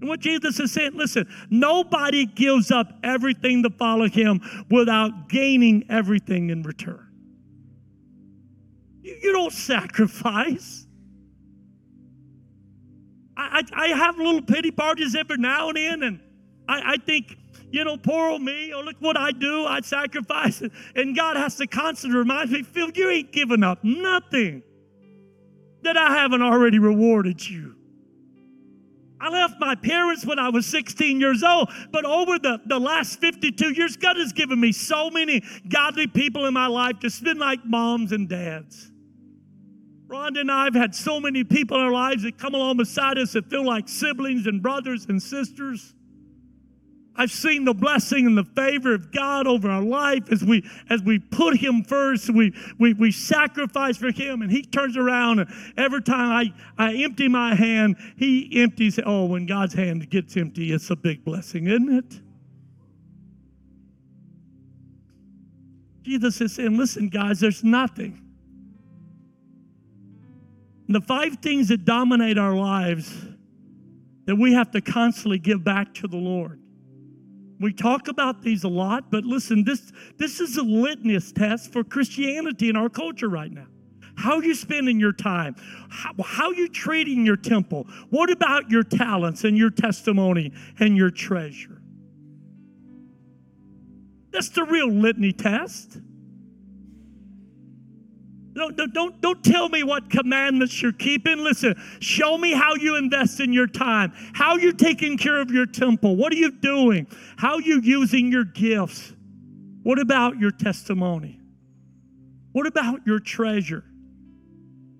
And 0.00 0.08
what 0.08 0.20
Jesus 0.20 0.58
is 0.60 0.72
saying, 0.72 0.92
listen, 0.94 1.28
nobody 1.50 2.24
gives 2.24 2.70
up 2.70 2.92
everything 3.02 3.64
to 3.64 3.70
follow 3.70 4.08
him 4.08 4.40
without 4.70 5.28
gaining 5.28 5.84
everything 5.90 6.50
in 6.50 6.62
return. 6.62 7.06
You, 9.02 9.18
you 9.22 9.32
don't 9.32 9.52
sacrifice. 9.52 10.86
I, 13.36 13.62
I, 13.72 13.84
I, 13.84 13.88
have 13.88 14.16
little 14.16 14.42
pity 14.42 14.70
parties 14.70 15.14
every 15.14 15.36
now 15.36 15.68
and 15.68 15.76
then, 15.76 16.02
and 16.02 16.20
I, 16.68 16.92
I 16.92 16.96
think, 16.96 17.36
you 17.70 17.84
know, 17.84 17.96
poor 17.96 18.30
old 18.30 18.42
me, 18.42 18.72
oh, 18.74 18.80
look 18.80 18.96
what 19.00 19.16
I 19.16 19.32
do, 19.32 19.64
I 19.64 19.80
sacrifice. 19.80 20.62
And 20.94 21.16
God 21.16 21.36
has 21.36 21.56
to 21.56 21.66
constantly 21.66 22.18
remind 22.18 22.50
me, 22.50 22.62
Phil, 22.62 22.90
you 22.94 23.10
ain't 23.10 23.32
giving 23.32 23.62
up 23.62 23.82
nothing 23.82 24.62
that 25.82 25.96
I 25.96 26.16
haven't 26.16 26.42
already 26.42 26.78
rewarded 26.78 27.46
you. 27.48 27.76
I 29.20 29.28
left 29.28 29.60
my 29.60 29.74
parents 29.74 30.24
when 30.24 30.38
I 30.38 30.48
was 30.48 30.64
16 30.66 31.20
years 31.20 31.42
old, 31.42 31.70
but 31.92 32.06
over 32.06 32.38
the, 32.38 32.58
the 32.64 32.78
last 32.78 33.20
52 33.20 33.72
years, 33.74 33.96
God 33.96 34.16
has 34.16 34.32
given 34.32 34.58
me 34.58 34.72
so 34.72 35.10
many 35.10 35.42
godly 35.68 36.06
people 36.06 36.46
in 36.46 36.54
my 36.54 36.66
life 36.66 37.00
to 37.00 37.10
spend 37.10 37.38
like 37.38 37.60
moms 37.64 38.12
and 38.12 38.28
dads. 38.28 38.90
Rhonda 40.08 40.40
and 40.40 40.50
I 40.50 40.64
have 40.64 40.74
had 40.74 40.94
so 40.94 41.20
many 41.20 41.44
people 41.44 41.76
in 41.76 41.84
our 41.84 41.92
lives 41.92 42.22
that 42.24 42.38
come 42.38 42.54
along 42.54 42.78
beside 42.78 43.18
us 43.18 43.32
that 43.34 43.48
feel 43.48 43.64
like 43.64 43.88
siblings 43.88 44.46
and 44.46 44.62
brothers 44.62 45.06
and 45.06 45.22
sisters. 45.22 45.94
I've 47.16 47.30
seen 47.30 47.64
the 47.64 47.74
blessing 47.74 48.26
and 48.26 48.38
the 48.38 48.44
favor 48.44 48.94
of 48.94 49.12
God 49.12 49.46
over 49.46 49.68
our 49.68 49.82
life 49.82 50.30
as 50.32 50.42
we 50.42 50.64
as 50.88 51.02
we 51.02 51.18
put 51.18 51.58
Him 51.58 51.82
first. 51.82 52.30
We 52.30 52.54
we 52.78 52.94
we 52.94 53.12
sacrifice 53.12 53.96
for 53.96 54.10
Him, 54.10 54.42
and 54.42 54.50
He 54.50 54.62
turns 54.62 54.96
around. 54.96 55.40
And 55.40 55.50
every 55.76 56.02
time 56.02 56.52
I 56.78 56.86
I 56.86 56.94
empty 56.94 57.28
my 57.28 57.54
hand, 57.54 57.96
He 58.16 58.62
empties. 58.62 58.98
Oh, 59.04 59.26
when 59.26 59.46
God's 59.46 59.74
hand 59.74 60.08
gets 60.08 60.36
empty, 60.36 60.72
it's 60.72 60.90
a 60.90 60.96
big 60.96 61.24
blessing, 61.24 61.66
isn't 61.66 61.92
it? 61.92 62.20
Jesus 66.02 66.40
is 66.40 66.54
saying, 66.54 66.76
"Listen, 66.76 67.08
guys, 67.08 67.40
there's 67.40 67.64
nothing." 67.64 68.22
And 70.86 70.94
the 70.94 71.00
five 71.00 71.36
things 71.36 71.68
that 71.68 71.84
dominate 71.84 72.38
our 72.38 72.54
lives 72.54 73.26
that 74.26 74.36
we 74.36 74.52
have 74.52 74.70
to 74.70 74.80
constantly 74.80 75.38
give 75.38 75.64
back 75.64 75.92
to 75.94 76.08
the 76.08 76.16
Lord. 76.16 76.59
We 77.60 77.74
talk 77.74 78.08
about 78.08 78.42
these 78.42 78.64
a 78.64 78.68
lot, 78.68 79.10
but 79.10 79.24
listen, 79.24 79.64
this, 79.64 79.92
this 80.16 80.40
is 80.40 80.56
a 80.56 80.62
litmus 80.62 81.30
test 81.30 81.72
for 81.72 81.84
Christianity 81.84 82.70
in 82.70 82.76
our 82.76 82.88
culture 82.88 83.28
right 83.28 83.52
now. 83.52 83.66
How 84.16 84.36
are 84.36 84.44
you 84.44 84.54
spending 84.54 84.98
your 84.98 85.12
time? 85.12 85.56
How, 85.90 86.12
how 86.22 86.48
are 86.48 86.54
you 86.54 86.68
treating 86.68 87.24
your 87.24 87.36
temple? 87.36 87.86
What 88.08 88.30
about 88.30 88.70
your 88.70 88.82
talents 88.82 89.44
and 89.44 89.56
your 89.56 89.70
testimony 89.70 90.52
and 90.78 90.96
your 90.96 91.10
treasure? 91.10 91.80
That's 94.30 94.48
the 94.48 94.64
real 94.64 94.90
litany 94.90 95.32
test. 95.32 95.98
Don't, 98.60 98.92
don't, 98.92 99.20
don't 99.22 99.42
tell 99.42 99.70
me 99.70 99.82
what 99.82 100.10
commandments 100.10 100.82
you're 100.82 100.92
keeping. 100.92 101.38
Listen, 101.38 101.74
show 102.00 102.36
me 102.36 102.52
how 102.52 102.74
you 102.74 102.96
invest 102.96 103.40
in 103.40 103.54
your 103.54 103.66
time, 103.66 104.12
how 104.34 104.56
you're 104.56 104.72
taking 104.72 105.16
care 105.16 105.40
of 105.40 105.50
your 105.50 105.64
temple. 105.64 106.14
What 106.16 106.30
are 106.32 106.36
you 106.36 106.50
doing? 106.50 107.06
How 107.38 107.54
are 107.54 107.60
you 107.62 107.80
using 107.80 108.30
your 108.30 108.44
gifts? 108.44 109.14
What 109.82 109.98
about 109.98 110.38
your 110.38 110.50
testimony? 110.50 111.40
What 112.52 112.66
about 112.66 113.06
your 113.06 113.18
treasure? 113.18 113.84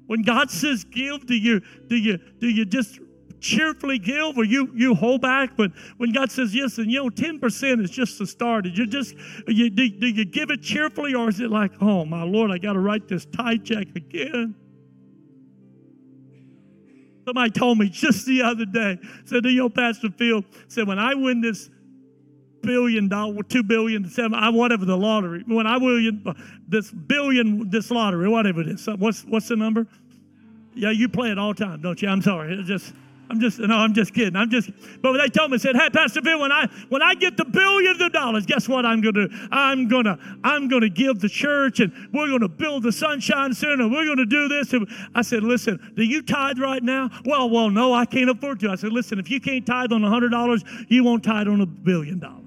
When 0.06 0.22
God 0.22 0.50
says 0.50 0.84
give, 0.84 1.26
do 1.26 1.34
you 1.34 1.60
do 1.86 1.96
you 1.96 2.18
do 2.38 2.48
you 2.48 2.64
just 2.64 2.98
cheerfully 3.40 3.98
give 3.98 4.36
or 4.36 4.44
you 4.44 4.70
you 4.74 4.94
hold 4.94 5.20
back 5.20 5.56
but 5.56 5.70
when 5.96 6.12
god 6.12 6.30
says 6.30 6.54
yes 6.54 6.78
and 6.78 6.90
you 6.90 7.02
know 7.02 7.10
10% 7.10 7.82
is 7.82 7.90
just 7.90 8.18
the 8.18 8.26
start 8.26 8.66
you 8.66 8.86
just 8.86 9.14
you 9.48 9.70
do, 9.70 9.88
do 9.88 10.06
you 10.06 10.24
give 10.24 10.50
it 10.50 10.62
cheerfully 10.62 11.14
or 11.14 11.28
is 11.28 11.40
it 11.40 11.50
like 11.50 11.72
oh 11.80 12.04
my 12.04 12.22
lord 12.22 12.50
i 12.50 12.58
got 12.58 12.74
to 12.74 12.80
write 12.80 13.08
this 13.08 13.26
tithe 13.26 13.64
check 13.64 13.88
again 13.96 14.54
somebody 17.24 17.50
told 17.50 17.78
me 17.78 17.88
just 17.88 18.26
the 18.26 18.42
other 18.42 18.66
day 18.66 18.98
said 19.24 19.44
you 19.44 19.56
know 19.56 19.68
pastor 19.68 20.10
phil 20.16 20.44
said 20.68 20.86
when 20.86 20.98
i 20.98 21.14
win 21.14 21.40
this 21.40 21.70
billion 22.62 23.08
dollar, 23.08 23.42
two 23.42 23.62
billion, 23.62 24.08
seven, 24.08 24.34
I 24.34 24.50
whatever 24.50 24.84
the 24.84 24.96
lottery. 24.96 25.42
When 25.46 25.66
I 25.66 25.76
win 25.78 26.24
this 26.68 26.90
billion, 26.90 27.70
this 27.70 27.90
lottery, 27.90 28.28
whatever 28.28 28.60
it 28.60 28.68
is. 28.68 28.86
What's 28.98 29.22
what's 29.22 29.48
the 29.48 29.56
number? 29.56 29.86
Yeah, 30.74 30.90
you 30.90 31.08
play 31.08 31.30
it 31.30 31.38
all 31.38 31.54
time, 31.54 31.80
don't 31.80 32.00
you? 32.00 32.08
I'm 32.08 32.22
sorry. 32.22 32.54
It's 32.54 32.68
just 32.68 32.94
I'm 33.30 33.38
just 33.38 33.60
no, 33.60 33.76
I'm 33.76 33.94
just 33.94 34.12
kidding. 34.12 34.34
I'm 34.34 34.50
just. 34.50 34.70
But 35.00 35.16
they 35.16 35.28
told 35.28 35.52
me, 35.52 35.58
said, 35.58 35.76
"Hey, 35.76 35.88
Pastor 35.88 36.20
Bill, 36.20 36.40
when 36.40 36.50
I 36.50 36.66
when 36.88 37.00
I 37.00 37.14
get 37.14 37.36
the 37.36 37.44
billions 37.44 38.00
of 38.00 38.12
dollars, 38.12 38.44
guess 38.44 38.68
what 38.68 38.84
I'm 38.84 39.00
gonna 39.00 39.28
do? 39.28 39.48
I'm 39.52 39.86
gonna 39.86 40.18
I'm 40.42 40.66
gonna 40.66 40.88
give 40.88 41.20
the 41.20 41.28
church, 41.28 41.78
and 41.78 41.92
we're 42.12 42.26
gonna 42.26 42.48
build 42.48 42.82
the 42.82 42.90
Sunshine 42.90 43.54
Center. 43.54 43.88
We're 43.88 44.04
gonna 44.04 44.26
do 44.26 44.48
this." 44.48 44.72
And 44.72 44.88
I 45.14 45.22
said, 45.22 45.44
"Listen, 45.44 45.92
do 45.94 46.02
you 46.02 46.22
tithe 46.22 46.58
right 46.58 46.82
now?" 46.82 47.08
Well, 47.24 47.48
well, 47.48 47.70
no, 47.70 47.94
I 47.94 48.04
can't 48.04 48.28
afford 48.28 48.58
to. 48.60 48.70
I 48.70 48.74
said, 48.74 48.92
"Listen, 48.92 49.20
if 49.20 49.30
you 49.30 49.40
can't 49.40 49.64
tithe 49.64 49.92
on 49.92 50.02
a 50.02 50.08
hundred 50.08 50.30
dollars, 50.30 50.64
you 50.88 51.04
won't 51.04 51.22
tithe 51.22 51.46
on 51.46 51.60
a 51.60 51.66
billion 51.66 52.18
dollars." 52.18 52.40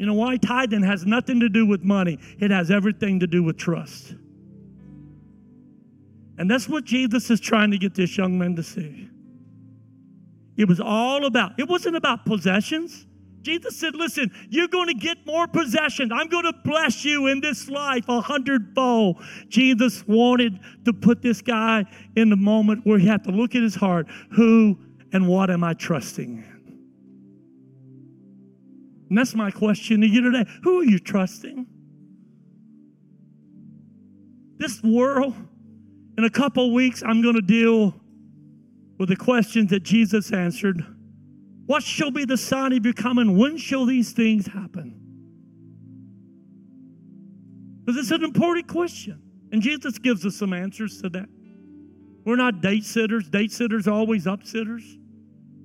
You 0.00 0.06
know 0.06 0.14
why? 0.14 0.36
Tithing 0.36 0.82
has 0.82 1.06
nothing 1.06 1.38
to 1.38 1.48
do 1.48 1.64
with 1.64 1.84
money. 1.84 2.18
It 2.40 2.50
has 2.50 2.72
everything 2.72 3.20
to 3.20 3.28
do 3.28 3.44
with 3.44 3.56
trust. 3.56 4.16
And 6.38 6.50
that's 6.50 6.68
what 6.68 6.84
Jesus 6.84 7.30
is 7.30 7.40
trying 7.40 7.70
to 7.70 7.78
get 7.78 7.94
this 7.94 8.16
young 8.16 8.38
man 8.38 8.56
to 8.56 8.62
see. 8.62 9.08
It 10.56 10.68
was 10.68 10.80
all 10.80 11.26
about, 11.26 11.58
it 11.58 11.68
wasn't 11.68 11.96
about 11.96 12.26
possessions. 12.26 13.06
Jesus 13.42 13.76
said, 13.78 13.94
Listen, 13.94 14.30
you're 14.48 14.68
going 14.68 14.88
to 14.88 14.94
get 14.94 15.18
more 15.26 15.46
possessions. 15.46 16.10
I'm 16.14 16.28
going 16.28 16.44
to 16.44 16.54
bless 16.64 17.04
you 17.04 17.26
in 17.26 17.40
this 17.40 17.68
life 17.68 18.08
a 18.08 18.20
hundredfold. 18.20 19.22
Jesus 19.48 20.06
wanted 20.06 20.58
to 20.86 20.92
put 20.92 21.20
this 21.20 21.42
guy 21.42 21.84
in 22.16 22.30
the 22.30 22.36
moment 22.36 22.86
where 22.86 22.98
he 22.98 23.06
had 23.06 23.22
to 23.24 23.30
look 23.30 23.54
at 23.54 23.62
his 23.62 23.74
heart 23.74 24.06
who 24.30 24.78
and 25.12 25.28
what 25.28 25.50
am 25.50 25.62
I 25.62 25.74
trusting? 25.74 26.42
And 29.08 29.18
that's 29.18 29.34
my 29.34 29.50
question 29.50 30.00
to 30.00 30.06
you 30.08 30.22
today. 30.22 30.50
Who 30.62 30.80
are 30.80 30.84
you 30.84 30.98
trusting? 30.98 31.66
This 34.56 34.82
world, 34.82 35.34
in 36.16 36.24
a 36.24 36.30
couple 36.30 36.72
weeks, 36.72 37.02
I'm 37.04 37.22
going 37.22 37.34
to 37.34 37.42
deal 37.42 37.94
with 38.98 39.08
the 39.08 39.16
questions 39.16 39.70
that 39.70 39.82
Jesus 39.82 40.32
answered. 40.32 40.84
What 41.66 41.82
shall 41.82 42.10
be 42.10 42.24
the 42.24 42.36
sign 42.36 42.72
of 42.72 42.84
your 42.84 42.94
coming? 42.94 43.36
When 43.36 43.56
shall 43.56 43.86
these 43.86 44.12
things 44.12 44.46
happen? 44.46 45.00
Because 47.84 48.00
it's 48.00 48.10
an 48.10 48.22
important 48.22 48.68
question. 48.68 49.20
And 49.52 49.60
Jesus 49.62 49.98
gives 49.98 50.24
us 50.24 50.36
some 50.36 50.52
answers 50.52 51.00
to 51.02 51.08
that. 51.10 51.28
We're 52.24 52.36
not 52.36 52.60
date 52.60 52.84
sitters. 52.84 53.28
Date 53.28 53.52
sitters 53.52 53.86
are 53.86 53.92
always 53.92 54.26
upsitters. 54.26 54.82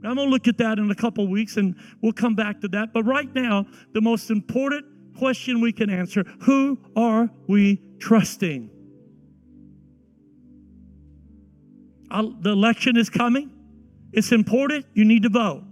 I'm 0.03 0.15
going 0.15 0.27
to 0.27 0.31
look 0.31 0.47
at 0.47 0.57
that 0.59 0.79
in 0.79 0.89
a 0.91 0.95
couple 0.95 1.27
weeks 1.27 1.57
and 1.57 1.75
we'll 2.01 2.13
come 2.13 2.35
back 2.35 2.61
to 2.61 2.67
that. 2.69 2.93
But 2.93 3.03
right 3.03 3.33
now, 3.35 3.65
the 3.93 4.01
most 4.01 4.29
important 4.29 4.85
question 5.17 5.59
we 5.59 5.73
can 5.73 5.89
answer 5.89 6.23
who 6.41 6.79
are 6.95 7.29
we 7.47 7.81
trusting? 7.99 8.69
The 12.09 12.51
election 12.51 12.97
is 12.97 13.09
coming. 13.09 13.51
It's 14.11 14.31
important. 14.31 14.85
You 14.93 15.05
need 15.05 15.23
to 15.23 15.29
vote. 15.29 15.63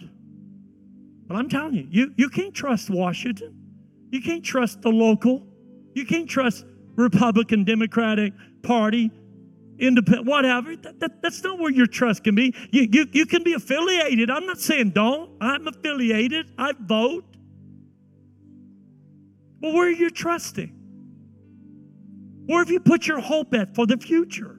But 1.27 1.35
I'm 1.37 1.49
telling 1.49 1.75
you, 1.75 1.87
you, 1.89 2.13
you 2.15 2.29
can't 2.29 2.53
trust 2.53 2.89
Washington. 2.89 3.53
You 4.11 4.21
can't 4.21 4.43
trust 4.43 4.81
the 4.81 4.89
local. 4.89 5.45
You 5.93 6.05
can't 6.05 6.29
trust 6.29 6.65
Republican, 6.95 7.63
Democratic 7.63 8.33
Party, 8.63 9.11
independent, 9.79 10.25
whatever. 10.25 10.75
That, 10.75 10.99
that, 10.99 11.21
that's 11.21 11.43
not 11.43 11.59
where 11.59 11.71
your 11.71 11.87
trust 11.87 12.23
can 12.23 12.35
be. 12.35 12.55
You, 12.71 12.87
you, 12.91 13.07
you 13.11 13.25
can 13.25 13.43
be 13.43 13.53
affiliated. 13.53 14.29
I'm 14.29 14.45
not 14.45 14.59
saying 14.59 14.91
don't. 14.91 15.31
I'm 15.41 15.67
affiliated. 15.67 16.51
I 16.57 16.73
vote. 16.79 17.25
But 19.59 19.73
where 19.73 19.87
are 19.87 19.91
you 19.91 20.09
trusting? 20.09 20.73
Where 22.45 22.59
have 22.59 22.69
you 22.69 22.79
put 22.79 23.07
your 23.07 23.19
hope 23.19 23.53
at 23.53 23.75
for 23.75 23.85
the 23.85 23.97
future? 23.97 24.56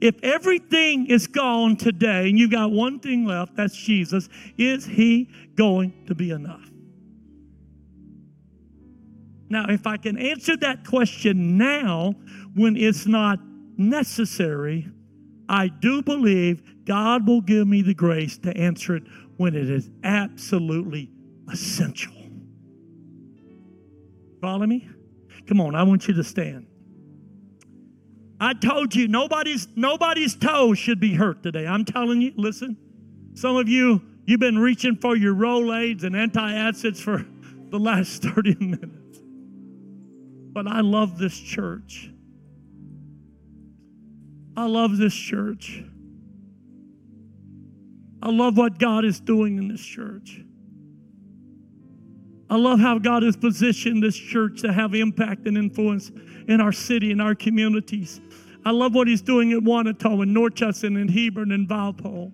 If 0.00 0.16
everything 0.22 1.06
is 1.06 1.26
gone 1.26 1.76
today 1.76 2.28
and 2.28 2.38
you've 2.38 2.50
got 2.50 2.70
one 2.70 3.00
thing 3.00 3.24
left, 3.24 3.56
that's 3.56 3.76
Jesus, 3.76 4.28
is 4.58 4.84
he 4.86 5.28
going 5.56 6.06
to 6.06 6.14
be 6.14 6.30
enough? 6.30 6.70
Now, 9.48 9.66
if 9.68 9.86
I 9.86 9.96
can 9.96 10.16
answer 10.16 10.56
that 10.58 10.86
question 10.86 11.58
now 11.58 12.14
when 12.54 12.76
it's 12.76 13.06
not 13.06 13.40
necessary, 13.76 14.88
I 15.48 15.66
do 15.68 16.02
believe 16.02 16.62
God 16.84 17.26
will 17.26 17.40
give 17.40 17.66
me 17.66 17.82
the 17.82 17.94
grace 17.94 18.38
to 18.38 18.56
answer 18.56 18.94
it 18.96 19.02
when 19.36 19.56
it 19.56 19.68
is 19.68 19.90
absolutely 20.04 21.10
essential. 21.50 22.12
Follow 24.40 24.66
me? 24.66 24.88
Come 25.46 25.60
on, 25.60 25.74
I 25.74 25.82
want 25.82 26.06
you 26.06 26.14
to 26.14 26.24
stand. 26.24 26.69
I 28.40 28.54
told 28.54 28.94
you 28.94 29.06
nobody's 29.06 29.68
nobody's 29.76 30.34
toe 30.34 30.72
should 30.72 30.98
be 30.98 31.14
hurt 31.14 31.42
today. 31.42 31.66
I'm 31.66 31.84
telling 31.84 32.22
you, 32.22 32.32
listen. 32.36 32.76
Some 33.34 33.56
of 33.56 33.68
you 33.68 34.02
you've 34.24 34.40
been 34.40 34.58
reaching 34.58 34.96
for 34.96 35.14
your 35.14 35.34
Rolaids 35.34 36.04
and 36.04 36.14
antacids 36.14 37.00
for 37.00 37.26
the 37.68 37.78
last 37.78 38.22
30 38.34 38.56
minutes. 38.58 39.18
But 40.52 40.66
I 40.66 40.80
love 40.80 41.18
this 41.18 41.38
church. 41.38 42.10
I 44.56 44.64
love 44.66 44.96
this 44.96 45.14
church. 45.14 45.84
I 48.22 48.30
love 48.30 48.56
what 48.56 48.78
God 48.78 49.04
is 49.04 49.20
doing 49.20 49.58
in 49.58 49.68
this 49.68 49.80
church. 49.80 50.40
I 52.50 52.56
love 52.56 52.80
how 52.80 52.98
God 52.98 53.22
has 53.22 53.36
positioned 53.36 54.02
this 54.02 54.16
church 54.16 54.62
to 54.62 54.72
have 54.72 54.94
impact 54.94 55.46
and 55.46 55.56
influence 55.56 56.10
in 56.50 56.60
our 56.60 56.72
city 56.72 57.10
in 57.12 57.20
our 57.20 57.34
communities. 57.34 58.20
I 58.64 58.72
love 58.72 58.94
what 58.94 59.08
He's 59.08 59.22
doing 59.22 59.52
at 59.52 59.60
Wanatah 59.60 60.22
and 60.22 60.34
North 60.34 60.54
Judson 60.54 60.96
and 60.96 61.10
Hebron 61.10 61.52
and 61.52 61.68
Valpo. 61.68 62.32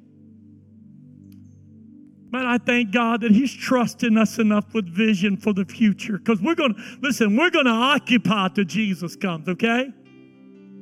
Man, 2.32 2.44
I 2.46 2.58
thank 2.58 2.92
God 2.92 3.20
that 3.20 3.30
He's 3.30 3.54
trusting 3.54 4.16
us 4.16 4.38
enough 4.38 4.74
with 4.74 4.88
vision 4.88 5.36
for 5.36 5.52
the 5.52 5.64
future. 5.64 6.18
Because 6.18 6.40
we're 6.40 6.56
to, 6.56 6.74
listen, 7.00 7.36
we're 7.36 7.50
to 7.50 7.62
occupy 7.68 8.48
till 8.48 8.64
Jesus 8.64 9.14
comes, 9.14 9.48
okay? 9.48 9.92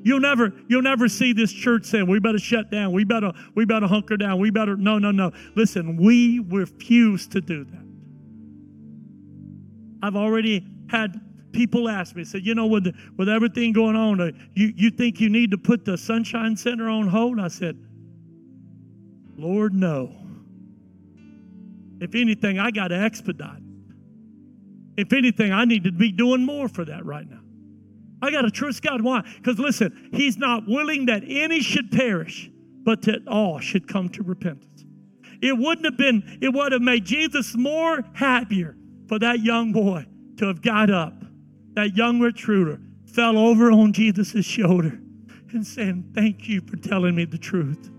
You'll 0.02 0.20
never, 0.20 0.52
you'll 0.68 0.82
never 0.82 1.08
see 1.08 1.32
this 1.32 1.52
church 1.52 1.84
saying, 1.86 2.06
we 2.06 2.20
better 2.20 2.38
shut 2.38 2.70
down, 2.70 2.92
we 2.92 3.04
better, 3.04 3.32
we 3.54 3.64
better 3.64 3.86
hunker 3.86 4.16
down, 4.16 4.38
we 4.38 4.50
better. 4.50 4.76
No, 4.76 4.98
no, 4.98 5.10
no. 5.10 5.32
Listen, 5.54 5.96
we 5.96 6.40
refuse 6.40 7.26
to 7.28 7.40
do 7.40 7.64
that. 7.64 7.84
I've 10.02 10.16
already 10.16 10.66
had 10.90 11.20
people 11.54 11.88
ask 11.88 12.14
me, 12.14 12.24
said, 12.24 12.44
you 12.44 12.54
know, 12.54 12.66
with, 12.66 12.94
with 13.16 13.28
everything 13.28 13.72
going 13.72 13.96
on, 13.96 14.20
uh, 14.20 14.30
you, 14.52 14.72
you 14.76 14.90
think 14.90 15.20
you 15.20 15.30
need 15.30 15.50
to 15.52 15.58
put 15.58 15.84
the 15.84 15.96
Sunshine 15.96 16.56
Center 16.56 16.88
on 16.88 17.08
hold? 17.08 17.40
I 17.40 17.48
said, 17.48 17.78
Lord, 19.36 19.74
no. 19.74 20.14
If 22.00 22.14
anything, 22.14 22.58
I 22.58 22.70
got 22.70 22.88
to 22.88 22.96
expedite. 22.96 23.62
If 24.96 25.12
anything, 25.12 25.52
I 25.52 25.64
need 25.64 25.84
to 25.84 25.92
be 25.92 26.12
doing 26.12 26.44
more 26.44 26.68
for 26.68 26.84
that 26.84 27.04
right 27.04 27.28
now. 27.28 27.40
I 28.22 28.30
got 28.30 28.42
to 28.42 28.50
trust 28.50 28.82
God. 28.82 29.00
Why? 29.02 29.22
Because 29.36 29.58
listen, 29.58 30.10
He's 30.12 30.36
not 30.36 30.66
willing 30.66 31.06
that 31.06 31.22
any 31.26 31.60
should 31.60 31.90
perish, 31.90 32.50
but 32.82 33.02
that 33.02 33.26
all 33.26 33.60
should 33.60 33.88
come 33.88 34.08
to 34.10 34.22
repentance. 34.22 34.84
It 35.40 35.56
wouldn't 35.58 35.84
have 35.84 35.96
been, 35.96 36.38
it 36.40 36.48
would 36.48 36.72
have 36.72 36.82
made 36.82 37.04
Jesus 37.04 37.54
more 37.54 38.02
happier 38.14 38.76
for 39.08 39.18
that 39.18 39.40
young 39.40 39.72
boy 39.72 40.06
to 40.38 40.46
have 40.46 40.62
got 40.62 40.90
up, 40.90 41.23
that 41.74 41.96
young 41.96 42.20
recruiter 42.20 42.80
fell 43.06 43.38
over 43.38 43.70
on 43.70 43.92
Jesus' 43.92 44.44
shoulder 44.44 44.98
and 45.52 45.66
saying, 45.66 46.10
Thank 46.14 46.48
you 46.48 46.60
for 46.60 46.76
telling 46.76 47.14
me 47.14 47.24
the 47.24 47.38
truth. 47.38 47.90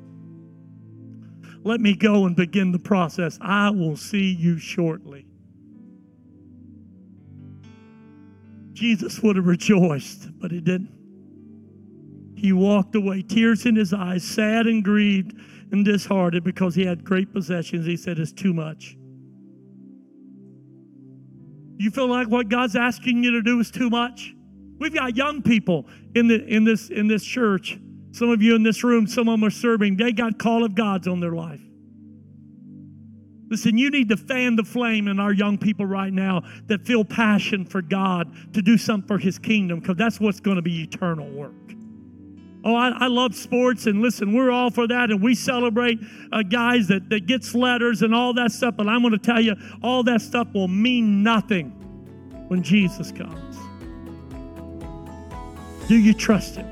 Let 1.63 1.82
me 1.82 1.95
go 1.95 2.26
and 2.26 2.36
begin 2.36 2.71
the 2.71 2.80
process. 2.80 3.39
I 3.41 3.69
will 3.71 3.97
see 3.97 4.32
you 4.32 4.59
shortly. 4.59 5.26
Jesus 8.73 9.21
would 9.23 9.38
have 9.38 9.47
rejoiced, 9.47 10.38
but 10.38 10.51
he 10.51 10.59
didn't. 10.59 10.91
He 12.36 12.51
walked 12.51 12.93
away, 12.95 13.21
tears 13.21 13.65
in 13.65 13.76
his 13.76 13.93
eyes, 13.93 14.23
sad 14.23 14.67
and 14.67 14.84
grieved 14.84 15.34
and 15.71 15.84
disheartened 15.84 16.43
because 16.43 16.76
he 16.76 16.86
had 16.86 17.03
great 17.03 17.34
possessions. 17.34 17.86
He 17.86 17.97
said, 17.97 18.19
It's 18.19 18.32
too 18.32 18.53
much. 18.53 18.97
You 21.78 21.91
feel 21.91 22.07
like 22.07 22.28
what 22.28 22.49
God's 22.49 22.76
asking 22.76 23.23
you 23.23 23.32
to 23.32 23.41
do 23.41 23.59
is 23.59 23.71
too 23.71 23.89
much? 23.89 24.34
We've 24.80 24.93
got 24.93 25.15
young 25.15 25.41
people 25.41 25.88
in, 26.15 26.28
the, 26.28 26.45
in, 26.45 26.63
this, 26.63 26.89
in 26.89 27.07
this 27.07 27.23
church. 27.23 27.78
Some 28.11 28.30
of 28.30 28.41
you 28.41 28.55
in 28.55 28.63
this 28.63 28.84
room, 28.84 29.07
some 29.07 29.28
of 29.28 29.39
them 29.39 29.43
are 29.43 29.51
serving. 29.51 29.97
They 29.97 30.11
got 30.11 30.39
call 30.39 30.63
of 30.63 30.76
God's 30.76 31.07
on 31.07 31.19
their 31.19 31.34
life. 31.34 31.61
Listen, 33.49 33.78
you 33.78 33.91
need 33.91 34.09
to 34.09 34.17
fan 34.17 34.55
the 34.55 34.63
flame 34.63 35.07
in 35.07 35.19
our 35.19 35.32
young 35.32 35.57
people 35.57 35.86
right 35.86 36.11
now 36.11 36.41
that 36.67 36.86
feel 36.86 37.05
passion 37.05 37.65
for 37.65 37.82
God 37.82 38.34
to 38.53 38.61
do 38.61 38.78
something 38.78 39.07
for 39.07 39.17
His 39.17 39.38
kingdom 39.38 39.80
because 39.80 39.97
that's 39.97 40.19
what's 40.19 40.39
going 40.39 40.55
to 40.55 40.61
be 40.61 40.82
eternal 40.82 41.30
work. 41.30 41.74
Oh, 42.66 42.74
I, 42.76 42.89
I, 42.89 43.07
love 43.07 43.36
sports, 43.36 43.86
and 43.86 44.01
listen, 44.01 44.34
we're 44.34 44.49
all 44.49 44.72
for 44.72 44.88
that, 44.88 45.11
and 45.11 45.22
we 45.22 45.36
celebrate 45.36 45.99
uh, 46.32 46.41
guys 46.41 46.88
that, 46.88 47.09
that 47.09 47.28
gets 47.28 47.53
letters 47.53 48.01
and 48.01 48.16
all 48.16 48.34
that 48.34 48.51
stuff. 48.51 48.74
But 48.76 48.88
I'm 48.88 49.01
going 49.01 49.11
to 49.11 49.20
tell 49.20 49.39
you, 49.39 49.55
all 49.84 50.01
that 50.03 50.20
stuff 50.22 50.47
will 50.51 50.68
mean 50.68 51.22
nothing 51.22 51.70
when 52.47 52.63
Jesus 52.63 53.11
comes. 53.11 53.55
Do 55.88 55.95
you 55.95 56.16
trust 56.16 56.55
Him? 56.55 56.68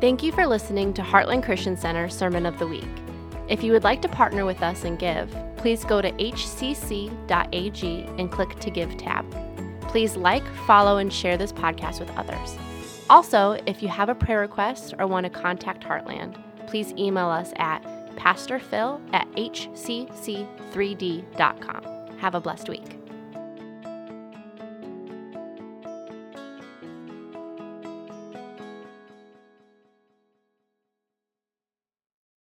Thank 0.00 0.22
you 0.22 0.30
for 0.30 0.46
listening 0.46 0.94
to 0.94 1.02
Heartland 1.02 1.42
Christian 1.42 1.76
Center 1.76 2.08
Sermon 2.08 2.46
of 2.46 2.56
the 2.60 2.68
Week. 2.68 2.84
If 3.48 3.64
you 3.64 3.72
would 3.72 3.82
like 3.82 4.00
to 4.02 4.08
partner 4.08 4.44
with 4.44 4.62
us 4.62 4.84
and 4.84 4.96
give, 4.96 5.34
please 5.56 5.82
go 5.84 6.00
to 6.00 6.12
hcc.ag 6.12 8.06
and 8.18 8.30
click 8.30 8.60
to 8.60 8.70
Give 8.70 8.96
tab. 8.96 9.24
Please 9.88 10.16
like, 10.16 10.46
follow, 10.66 10.98
and 10.98 11.12
share 11.12 11.36
this 11.36 11.52
podcast 11.52 11.98
with 11.98 12.10
others. 12.10 12.56
Also, 13.08 13.52
if 13.66 13.82
you 13.82 13.88
have 13.88 14.08
a 14.08 14.14
prayer 14.14 14.40
request 14.40 14.94
or 14.98 15.06
want 15.06 15.24
to 15.24 15.30
contact 15.30 15.84
Heartland, 15.84 16.36
please 16.66 16.92
email 16.92 17.28
us 17.28 17.52
at 17.56 17.84
pastorphil 18.16 19.00
at 19.12 19.30
hcc3d.com. 19.32 19.76
Have 22.18 22.34
a 22.34 22.40
blessed 22.40 22.68
week. 22.68 22.95